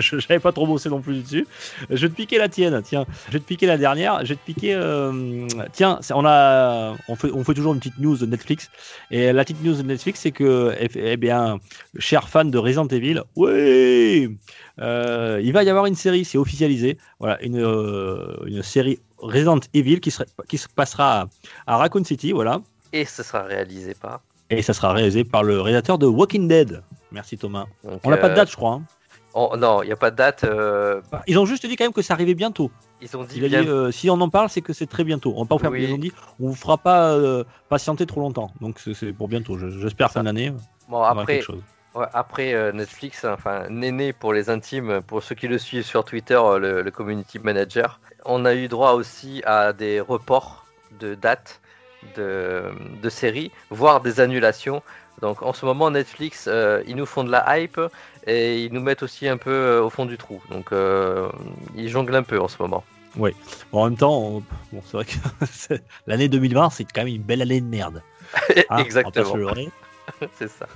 [0.00, 1.46] je- j'avais pas trop bossé non plus dessus.
[1.90, 3.04] Je vais te piquer la tienne, tiens.
[3.26, 4.20] Je vais te piquer la dernière.
[4.24, 4.74] Je vais te piquer.
[4.74, 8.70] euh, tiens, on a, on fait, on fait toujours une petite news de Netflix.
[9.10, 11.58] Et la petite news de Netflix, c'est que, eh, eh bien,
[11.98, 14.38] cher fan de Resident Evil, oui,
[14.80, 16.96] euh, il va y avoir une série, c'est officialisé.
[17.20, 20.14] Voilà, une, euh, une série Resident Evil qui,
[20.48, 21.26] qui se passera à,
[21.74, 22.60] à Raccoon City, voilà.
[22.92, 24.20] Et ce sera réalisé par.
[24.50, 26.82] Et ça sera réalisé par le réalisateur de Walking Dead.
[27.12, 27.66] Merci Thomas.
[27.84, 28.74] Donc, On n'a pas de euh, date, je crois.
[28.74, 28.82] hein.
[29.34, 30.44] on- non, il n'y a pas de date.
[30.44, 32.70] euh, Bah, Ils ont juste dit quand même que ça arrivait bientôt.
[33.02, 33.62] ils ont dit Il a bien.
[33.62, 35.34] dit euh, si on en parle, c'est que c'est très bientôt.
[35.36, 35.70] On va pas vous faire.
[35.70, 35.84] Oui.
[35.86, 37.16] Ils ont dit on vous fera pas
[37.68, 38.50] patienter trop longtemps.
[38.60, 39.58] Donc c'est- pour bientôt.
[39.58, 40.52] Je- J'espère fin d'année.
[40.88, 41.42] Bon, après,
[42.12, 46.34] après euh, Netflix, enfin, Néné pour les intimes, pour ceux qui le suivent sur Twitter,
[46.40, 50.66] euh, le, le community manager, on a eu droit aussi à des reports
[51.00, 51.60] de dates
[52.16, 52.64] de,
[53.02, 54.82] de séries, voire des annulations.
[55.20, 57.80] Donc en ce moment, Netflix, euh, ils nous font de la hype
[58.26, 60.40] et ils nous mettent aussi un peu euh, au fond du trou.
[60.50, 61.28] Donc euh,
[61.74, 62.84] ils jonglent un peu en ce moment.
[63.72, 64.42] Bon, en même temps, on-
[64.72, 65.74] bon, c'est vrai que
[66.06, 68.02] l'année 2020, c'est quand même une belle année de merde.
[68.70, 69.34] Hein, Exactement,
[70.38, 70.66] c'est ça.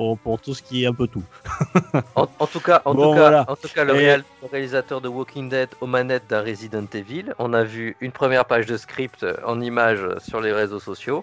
[0.00, 1.22] Pour, pour tout ce qui est un peu tout.
[2.16, 3.44] En, en tout cas, en Bon, tout cas, voilà.
[3.50, 6.86] en tout cas, le, Et- réal- le réalisateur de Walking Dead aux manettes d'un Resident
[6.94, 7.34] Evil.
[7.38, 11.22] On a vu une première page de script en images sur les réseaux sociaux.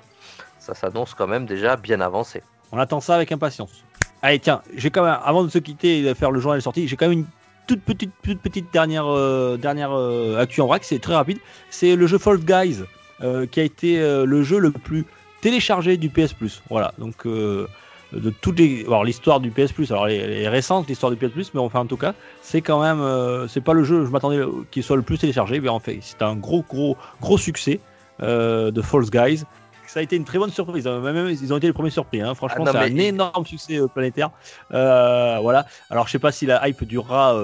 [0.60, 2.44] Ça s'annonce quand même déjà bien avancé.
[2.72, 3.84] On attend ça avec impatience.
[4.22, 6.88] Allez, tiens, j'ai quand même, avant de se quitter et de faire le journal sorti,
[6.88, 7.26] j'ai quand même une
[7.66, 11.40] toute petite, toute petite dernière, euh, dernière euh, actu en vrac, c'est très rapide.
[11.72, 12.84] C'est le jeu Fall Guys,
[13.24, 15.04] euh, qui a été euh, le jeu le plus
[15.42, 16.62] téléchargé du PS Plus.
[16.70, 17.68] Voilà, donc euh,
[18.14, 21.32] de toutes les, alors l'histoire du PS Plus, alors elle est, récente l'histoire du PS
[21.32, 24.12] Plus, mais enfin en tout cas, c'est quand même, euh, c'est pas le jeu, je
[24.12, 27.80] m'attendais qu'il soit le plus téléchargé, mais en fait, c'est un gros, gros, gros succès
[28.22, 29.44] euh, de False Guys.
[29.88, 30.86] Ça a été une très bonne surprise.
[30.86, 31.00] hein.
[31.00, 32.22] Même, ils ont été les premiers surpris.
[32.22, 32.36] hein.
[32.36, 34.32] Franchement, Ah c'est un énorme succès euh, planétaire.
[34.74, 35.66] Euh, voilà.
[35.90, 37.38] Alors, je sais pas si la hype durera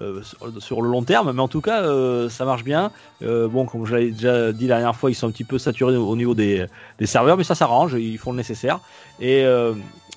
[0.00, 0.22] euh,
[0.58, 2.90] sur, le long terme, mais en tout cas, euh, ça marche bien.
[3.22, 5.56] Euh, bon, comme je l'avais déjà dit la dernière fois, ils sont un petit peu
[5.56, 6.66] saturés au, au niveau des,
[6.98, 8.80] des serveurs, mais ça s'arrange, ils font le nécessaire.
[9.20, 9.44] Et,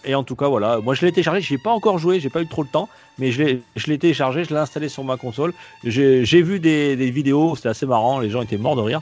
[0.06, 2.42] et en tout cas, voilà, moi je l'ai téléchargé, j'ai pas encore joué, j'ai pas
[2.42, 5.54] eu trop le temps, mais je l'ai je téléchargé, je l'ai installé sur ma console.
[5.84, 9.02] J'ai vu des, des vidéos, c'était assez marrant, les gens étaient morts de rire,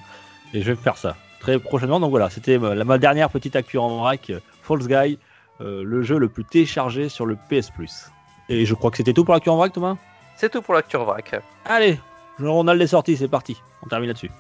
[0.54, 2.00] et je vais faire ça très prochainement.
[2.00, 5.20] Donc voilà, c'était ma, ma dernière petite actu en vrac, euh, False Guy,
[5.62, 8.06] euh, le jeu le plus téléchargé sur le PS Plus.
[8.50, 9.98] Et je crois que c'était tout pour l'actu en vrac, Thomas?
[10.38, 11.42] C'est tout pour l'actu en vrac.
[11.66, 12.00] Allez,
[12.38, 13.58] le journal des sorties, c'est parti.
[13.84, 14.32] On termine là-dessus.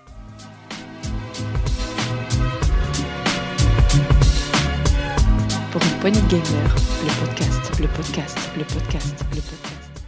[5.76, 10.06] Pour une poignée de gamers, le podcast, le podcast, le podcast, le podcast.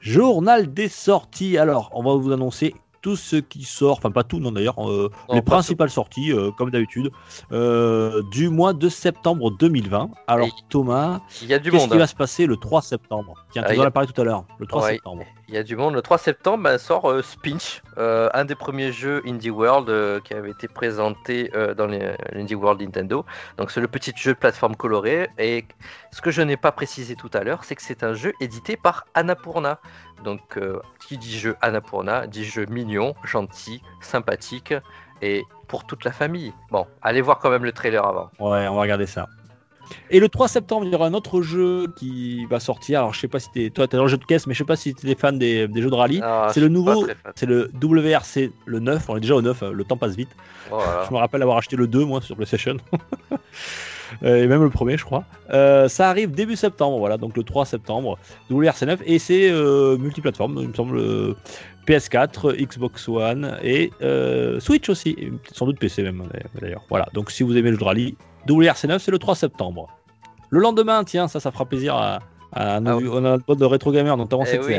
[0.00, 1.58] Journal des sorties.
[1.58, 5.10] Alors, on va vous annoncer tout ce qui sort, enfin pas tout, non d'ailleurs, euh,
[5.32, 7.10] les principales sorties, euh, comme d'habitude,
[7.52, 10.10] euh, du mois de septembre 2020.
[10.26, 13.34] Alors, Et Thomas, Il y a du qu'est-ce qui va se passer le 3 septembre?
[13.52, 14.92] Tiens, Ah, tu il y en parlé tout à l'heure, le 3 Ouais.
[14.94, 15.24] septembre.
[15.48, 15.94] Il y a du monde.
[15.94, 20.68] Le 3 septembre ben, sort Spinch, un des premiers jeux Indie World qui avait été
[20.68, 23.24] présenté dans l'Indie World Nintendo.
[23.58, 25.28] Donc c'est le petit jeu de plateforme coloré.
[25.38, 25.64] Et
[26.12, 28.76] ce que je n'ai pas précisé tout à l'heure, c'est que c'est un jeu édité
[28.76, 29.80] par Annapurna.
[30.24, 34.74] Donc euh, qui dit jeu Annapurna dit jeu mignon, gentil, sympathique
[35.22, 36.52] et pour toute la famille.
[36.70, 38.30] Bon, allez voir quand même le trailer avant.
[38.38, 39.28] Ouais, on va regarder ça.
[40.10, 43.00] Et le 3 septembre, il y aura un autre jeu qui va sortir.
[43.00, 44.58] Alors, je sais pas si t'es, toi, t'es dans le jeu de caisse, mais je
[44.58, 46.20] sais pas si t'es fan des, des jeux de rallye.
[46.22, 49.08] Ah, c'est le nouveau, c'est le WRC, le 9.
[49.08, 50.30] On est déjà au 9, euh, le temps passe vite.
[50.68, 51.04] Voilà.
[51.08, 52.76] Je me rappelle avoir acheté le 2, moi, sur PlayStation.
[54.22, 55.24] Euh, et même le premier, je crois.
[55.52, 58.18] Euh, ça arrive début septembre, voilà, donc le 3 septembre,
[58.50, 61.34] WRC9, et c'est euh, multiplateforme, il me semble, euh,
[61.86, 66.22] PS4, Xbox One et euh, Switch aussi, et sans doute PC même,
[66.60, 66.82] d'ailleurs.
[66.88, 68.16] Voilà, donc si vous aimez le rallye,
[68.48, 69.88] WRC9, c'est le 3 septembre.
[70.50, 72.20] Le lendemain, tiens, ça, ça fera plaisir à,
[72.52, 73.08] à Ah oui.
[73.26, 74.76] un pote de rétro gamer, notamment Eh oui.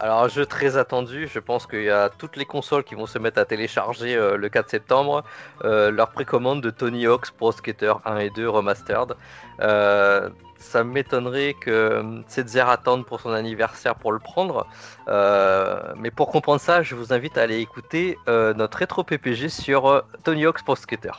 [0.00, 1.28] Alors, un jeu très attendu.
[1.32, 4.36] Je pense qu'il y a toutes les consoles qui vont se mettre à télécharger euh,
[4.36, 5.24] le 4 septembre
[5.64, 9.14] euh, leur précommande de Tony Hawk's Pro Skater 1 et 2 Remastered.
[9.60, 14.66] Euh, ça m'étonnerait que Setzer attende pour son anniversaire pour le prendre.
[15.06, 20.46] Mais pour comprendre ça, je vous invite à aller écouter notre rétro PPG sur Tony
[20.46, 21.12] Hawk's Pro Skater.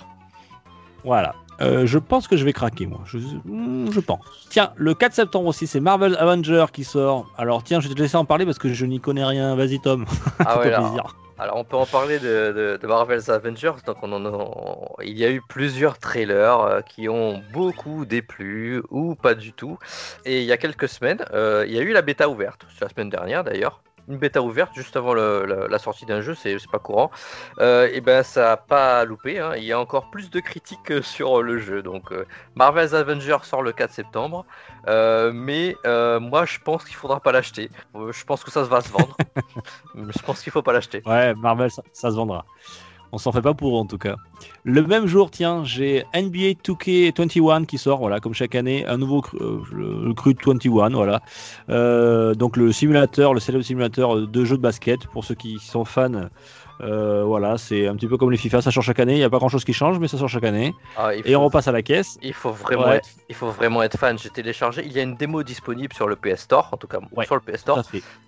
[1.06, 1.36] Voilà.
[1.61, 2.99] Euh, je pense que je vais craquer, moi.
[3.06, 4.19] Je, hmm, je pense.
[4.49, 7.27] Tiens, le 4 septembre aussi, c'est Marvel Avenger qui sort.
[7.38, 9.56] Alors, tiens, je vais te laisser en parler parce que je n'y connais rien.
[9.56, 10.06] Vas-y, Tom.
[10.45, 11.03] Ah ouais, plaisir.
[11.38, 13.73] Alors on peut en parler de, de- de Marvel's Avengers.
[13.86, 18.82] Donc on en a- il y a eu plusieurs trailers euh, qui ont beaucoup déplu
[18.90, 19.77] ou pas du tout.
[20.23, 22.65] Et il y a quelques semaines, euh, il y a eu la bêta ouverte.
[22.73, 23.82] C'est la semaine dernière d'ailleurs.
[24.07, 27.10] Une bêta ouverte juste avant le- la, la sortie d'un jeu, c'est pas courant.
[27.60, 29.40] Euh, et ben ça a pas loupé.
[29.40, 29.53] hein.
[29.57, 31.82] Il y a encore plus de critiques euh, sur le jeu.
[31.82, 32.26] Donc euh,
[32.56, 34.45] Marvel's Avengers sort le 4 septembre.
[34.88, 37.69] Euh, mais euh, moi je pense qu'il faudra pas l'acheter.
[37.95, 39.15] Euh, Je pense que ça va se vendre.
[39.95, 41.02] je pense qu'il faut pas l'acheter.
[41.06, 42.45] Ouais, Marvel, ça, ça se vendra.
[43.11, 44.15] On s'en fait pas pour en tout cas.
[44.64, 49.22] Le même jour, tiens, j'ai NBA 2K21 qui sort, voilà, comme chaque année, un nouveau
[49.22, 51.22] cru, euh, le, le cru 21, voilà.
[51.69, 55.86] Euh, donc le simulateur, le célèbre simulateur de jeu de basket, pour ceux qui sont
[55.86, 56.30] fans,
[56.82, 59.24] euh, voilà, c'est un petit peu comme les FIFA, ça sort chaque année, il n'y
[59.24, 60.74] a pas grand chose qui change, mais ça sort chaque année.
[60.98, 62.18] Ah, Et on repasse à la caisse.
[62.22, 62.98] Il faut vraiment Ouais.
[62.98, 64.18] être, il faut vraiment être fan.
[64.20, 64.84] J'ai téléchargé.
[64.86, 67.36] Il y a une démo disponible sur le PS Store, en tout cas Ouais, sur
[67.36, 67.82] le PS Store.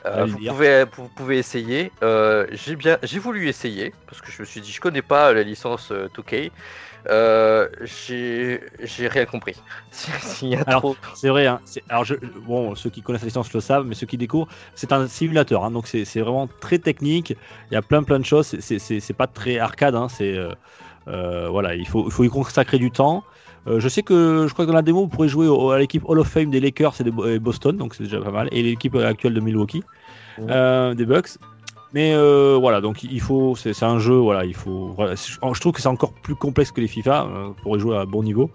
[0.06, 0.54] Euh, vous dire.
[0.54, 1.92] pouvez, vous pouvez essayer.
[2.04, 5.34] Euh, j'ai bien, j'ai voulu essayer parce que je me suis dit, je connais pas
[5.34, 6.52] la licence euh, 2K.
[7.10, 8.60] Euh, j'ai,
[9.08, 9.56] rien compris.
[9.92, 10.96] S'il y a Alors, trop.
[11.16, 12.16] C'est vrai, hein, alors je,
[12.46, 15.64] bon, ceux qui connaissent la licence le savent, mais ceux qui découvrent, c'est un simulateur,
[15.64, 17.36] hein, donc c'est vraiment très technique.
[17.72, 18.56] Il y a plein plein de choses.
[18.60, 20.52] c'est- pas très arcade, hein, c'est euh,
[21.08, 23.24] euh, voilà, il faut, il faut y consacrer du temps.
[23.68, 25.80] Euh, je sais que je crois que dans la démo, vous pourrez jouer au- à
[25.80, 28.62] l'équipe Hall of Fame des Lakers et de Boston, donc c'est déjà pas mal, et
[28.64, 29.84] l'équipe actuelle de Milwaukee,
[30.38, 30.96] Ouais.
[30.96, 31.38] des Bucks.
[31.94, 34.94] Mais euh, voilà, donc il faut, c'est un jeu, voilà, il faut.
[34.96, 37.98] Voilà, je trouve que c'est encore plus complexe que les FIFA euh, pour y jouer
[37.98, 38.52] à bon niveau.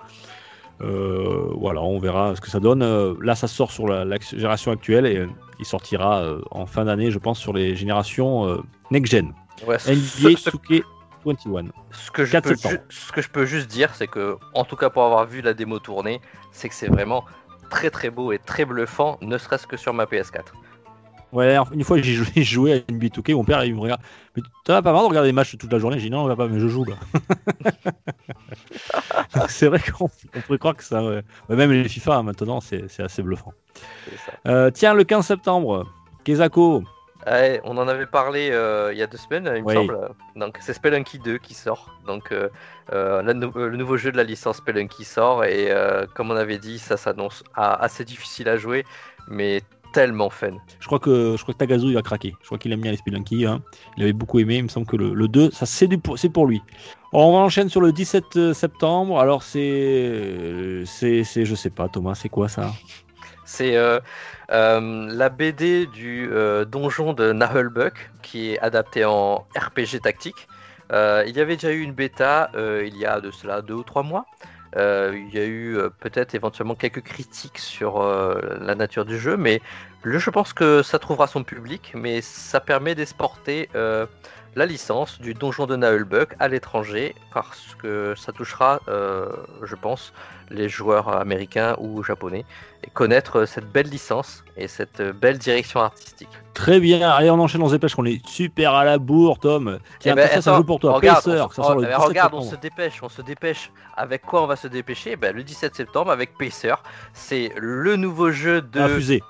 [0.80, 2.82] Euh, voilà, on verra ce que ça donne.
[2.82, 5.26] Euh, là, ça sort sur la, la génération actuelle et
[5.58, 9.32] il sortira en fin d'année, je pense, sur les générations next-gen.
[9.66, 10.50] Ouais, NBA ce- ce-
[11.24, 11.70] 2K21.
[11.90, 12.56] Ce que, je 4 peux
[12.88, 15.54] ce que je peux juste dire, c'est que, en tout cas pour avoir vu la
[15.54, 17.24] démo tourner, c'est que c'est vraiment
[17.70, 20.52] très très beau et très bluffant, ne serait-ce que sur ma PS4.
[21.32, 22.14] Ouais, une fois j'ai
[22.44, 24.00] joué, à NBA 2K, mon père il me regarde.
[24.36, 25.98] Mais t'en as pas marre de regarder les matchs toute la journée?
[25.98, 26.96] J'ai dit non, on va pas, mais je joue là.
[29.48, 31.02] C'est vrai qu'on on pourrait croire que ça.
[31.02, 31.22] ouais.
[31.48, 33.52] Ouais, Même les FIFA hein, maintenant, c'est assez bluffant.
[34.46, 35.86] Euh, tiens, le 15 septembre,
[36.24, 36.82] Kezako.
[37.26, 39.96] Ouais, on en avait parlé euh, il y a deux semaines, il me semble.
[40.34, 41.88] Donc c'est Spelunky 2 qui sort.
[42.06, 42.48] Donc euh,
[43.22, 45.72] nou- le nouveau jeu de la licence Spelunky sort et
[46.14, 48.84] comme on avait dit, ça s'annonce assez difficile à jouer,
[49.28, 49.62] mais
[49.92, 50.52] tellement fun.
[50.80, 52.34] Je crois que je crois que Tagazu il va craquer.
[52.40, 53.46] Je crois qu'il aime bien les Spelunky.
[53.46, 53.62] Hein.
[53.96, 54.56] Il avait beaucoup aimé.
[54.56, 56.62] Il me semble que le, le 2, ça c'est c'est pour lui.
[57.12, 59.20] On enchaîne sur le 17 septembre.
[59.20, 62.72] Alors c'est c'est c'est je sais pas Thomas, c'est quoi ça?
[63.44, 64.00] C'est euh,
[64.50, 70.48] euh, la BD du euh, donjon de Nahelbuck qui est adapté en RPG tactique.
[70.92, 73.74] Euh, il y avait déjà eu une bêta euh, il y a de cela deux
[73.74, 74.26] ou trois mois.
[74.76, 79.18] Euh, il y a eu euh, peut-être éventuellement quelques critiques sur euh, la nature du
[79.18, 79.60] jeu, mais
[80.02, 83.68] le, je pense que ça trouvera son public, mais ça permet d'exporter
[84.54, 89.30] la licence du donjon de Nahelbuck à l'étranger, parce que ça touchera, euh,
[89.62, 90.12] je pense,
[90.50, 92.44] les joueurs américains ou japonais,
[92.84, 96.28] et connaître cette belle licence et cette belle direction artistique.
[96.52, 97.08] Très bien.
[97.10, 97.94] Allez, on enchaîne, on se dépêche.
[97.98, 99.78] On est super à la bourre, Tom.
[100.00, 100.92] Tiens, Eh ben, ça, ça joue pour toi.
[100.92, 103.72] Regarde, Pacer, on, ça le oh, 17 regarde, on se dépêche, on se dépêche.
[103.96, 105.16] Avec quoi on va se dépêcher?
[105.16, 106.74] Ben, Le 17 septembre avec Pacer.
[107.14, 109.22] C'est le nouveau jeu de Ah, fusée.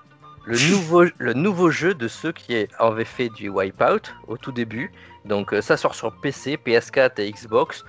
[0.47, 4.90] le nouveau, le nouveau jeu de ceux qui avaient fait du Wipeout au tout début.
[5.24, 7.85] Donc euh, ça sort sur PC, PS4 et Xbox.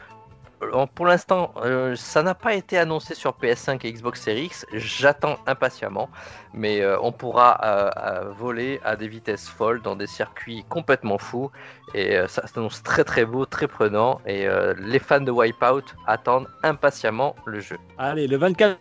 [0.95, 4.65] Pour l'instant, euh, ça n'a pas été annoncé sur PS5 et Xbox Series X.
[4.71, 6.09] J'attends impatiemment,
[6.53, 7.91] mais euh, on pourra
[8.37, 11.51] voler à des vitesses folles dans des circuits complètement fous.
[11.93, 14.21] Et ça s'annonce très très beau, très prenant.
[14.25, 14.47] Et
[14.77, 17.77] les fans de Wipeout attendent impatiemment le jeu.
[17.97, 18.79] Allez, le 24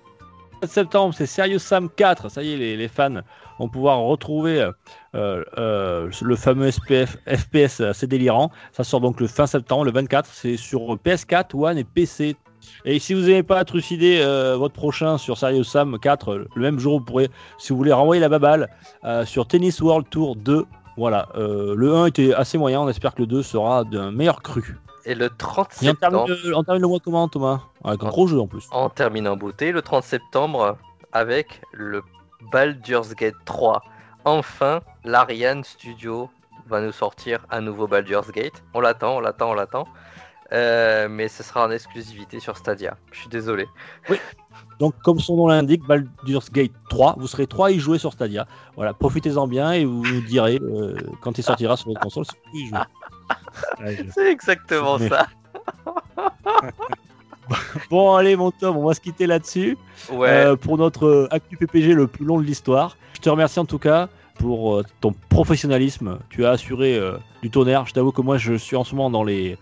[0.62, 2.28] septembre, c'est Serious Sam 4.
[2.28, 3.22] Ça y est, les, les fans
[3.58, 4.70] vont pouvoir retrouver
[5.14, 8.50] le fameux SPF, FPS assez délirant.
[8.72, 10.28] Ça sort donc le fin septembre, le 24.
[10.32, 12.36] C'est sur PS4, One et PC.
[12.84, 16.78] Et si vous n'avez pas trucidé euh, votre prochain sur Serious Sam 4, le même
[16.78, 18.68] jour, vous pourrez, si vous voulez, renvoyer la baballe
[19.04, 20.66] euh, sur Tennis World Tour 2.
[20.96, 24.42] Voilà, euh, le 1 était assez moyen, on espère que le 2 sera d'un meilleur
[24.42, 24.78] cru.
[25.04, 27.60] Et le 30 Et on termine, septembre, le, on termine le mois comment, Thomas?
[27.82, 28.68] Avec un gros jeu en plus.
[28.72, 30.76] on termine en beauté, le 30 septembre,
[31.12, 32.02] avec le
[32.52, 33.82] Baldur's Gate 3.
[34.24, 36.30] Enfin, l'Ariane Studio
[36.66, 38.62] va nous sortir un nouveau Baldur's Gate.
[38.74, 39.86] On l'attend, on l'attend, on l'attend.
[40.52, 42.96] Euh, mais ce sera en exclusivité sur Stadia.
[43.10, 43.66] Je suis désolé.
[44.78, 48.12] Donc, comme son nom l'indique, Baldur's Gate 3, vous serez 3 à y jouer sur
[48.12, 48.46] Stadia.
[48.76, 52.32] Voilà, profitez-en bien et vous nous direz euh, quand il sortira sur votre console si
[52.52, 52.78] vous y jouez.
[53.80, 55.26] Ouais, je- C'est exactement ça.
[57.90, 59.76] Bon, allez, mon Tom, on va se quitter là-dessus
[60.12, 60.28] Ouais.
[60.28, 62.96] euh, pour notre euh, Actu PPG le plus long de l'histoire.
[63.14, 64.08] Je te remercie en tout cas
[64.38, 66.18] pour euh, ton professionnalisme.
[66.30, 67.86] Tu as assuré euh, du tonnerre.
[67.86, 69.58] Je t'avoue que moi, je suis en ce moment dans les.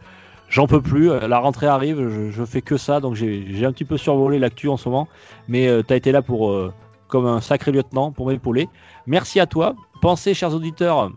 [0.49, 1.11] J'en peux plus.
[1.29, 4.69] La rentrée arrive, je, je fais que ça, donc j'ai un petit peu survolé l'actu
[4.69, 5.07] en ce moment.
[5.47, 6.53] Mais tu as été là pour,
[7.07, 8.69] comme un sacré lieutenant pour m'épauler.
[9.07, 9.77] Merci à toi.
[10.03, 11.13] Pensez, chers auditeurs,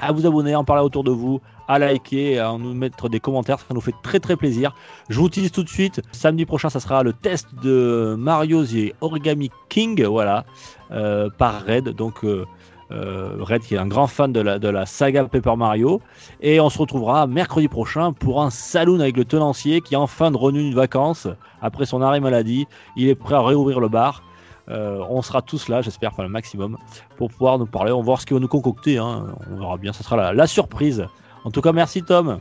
[0.00, 1.40] à vous abonner, à en parler autour de vous,
[1.70, 4.74] à liker, à nous mettre des commentaires, ça nous fait très très plaisir.
[5.08, 6.02] Je vous utilise tout de suite.
[6.10, 10.44] Samedi prochain, ça sera le test de Mario The Origami King, voilà,
[10.90, 11.90] euh, par Red.
[11.90, 12.44] Donc euh,
[12.90, 16.00] euh, Red qui est un grand fan de la, saga Paper Mario.
[16.40, 20.32] Et on se retrouvera mercredi prochain pour un saloon avec le tenancier qui est enfin
[20.32, 21.28] de revenu de vacances
[21.62, 22.66] après son arrêt maladie.
[22.96, 24.24] Il est prêt à réouvrir le bar.
[24.68, 26.76] On sera tous là, j'espère, enfin le maximum,
[27.16, 27.90] pour pouvoir nous parler.
[27.90, 28.98] On va voir ce qu'il va nous concocter.
[28.98, 29.26] hein.
[29.52, 31.08] On verra bien, ça sera la surprise.
[31.44, 32.40] En tout cas, merci Tom.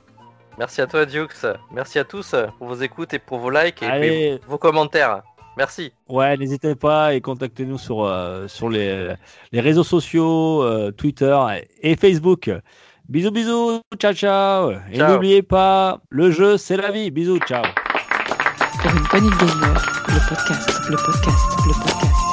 [0.57, 1.45] Merci à toi, Dukes.
[1.71, 4.39] Merci à tous pour vos écoutes et pour vos likes et Allez.
[4.47, 5.21] vos commentaires.
[5.57, 5.91] Merci.
[6.07, 9.13] Ouais, n'hésitez pas et contactez-nous sur, euh, sur les,
[9.51, 11.37] les réseaux sociaux, euh, Twitter
[11.81, 12.49] et Facebook.
[13.07, 14.71] Bisous, bisous, ciao, ciao.
[14.91, 17.09] Et n'oubliez pas, le jeu, c'est la vie.
[17.09, 17.63] Bisous, ciao.
[18.81, 22.28] Pour une gamer, le podcast, le podcast, le podcast.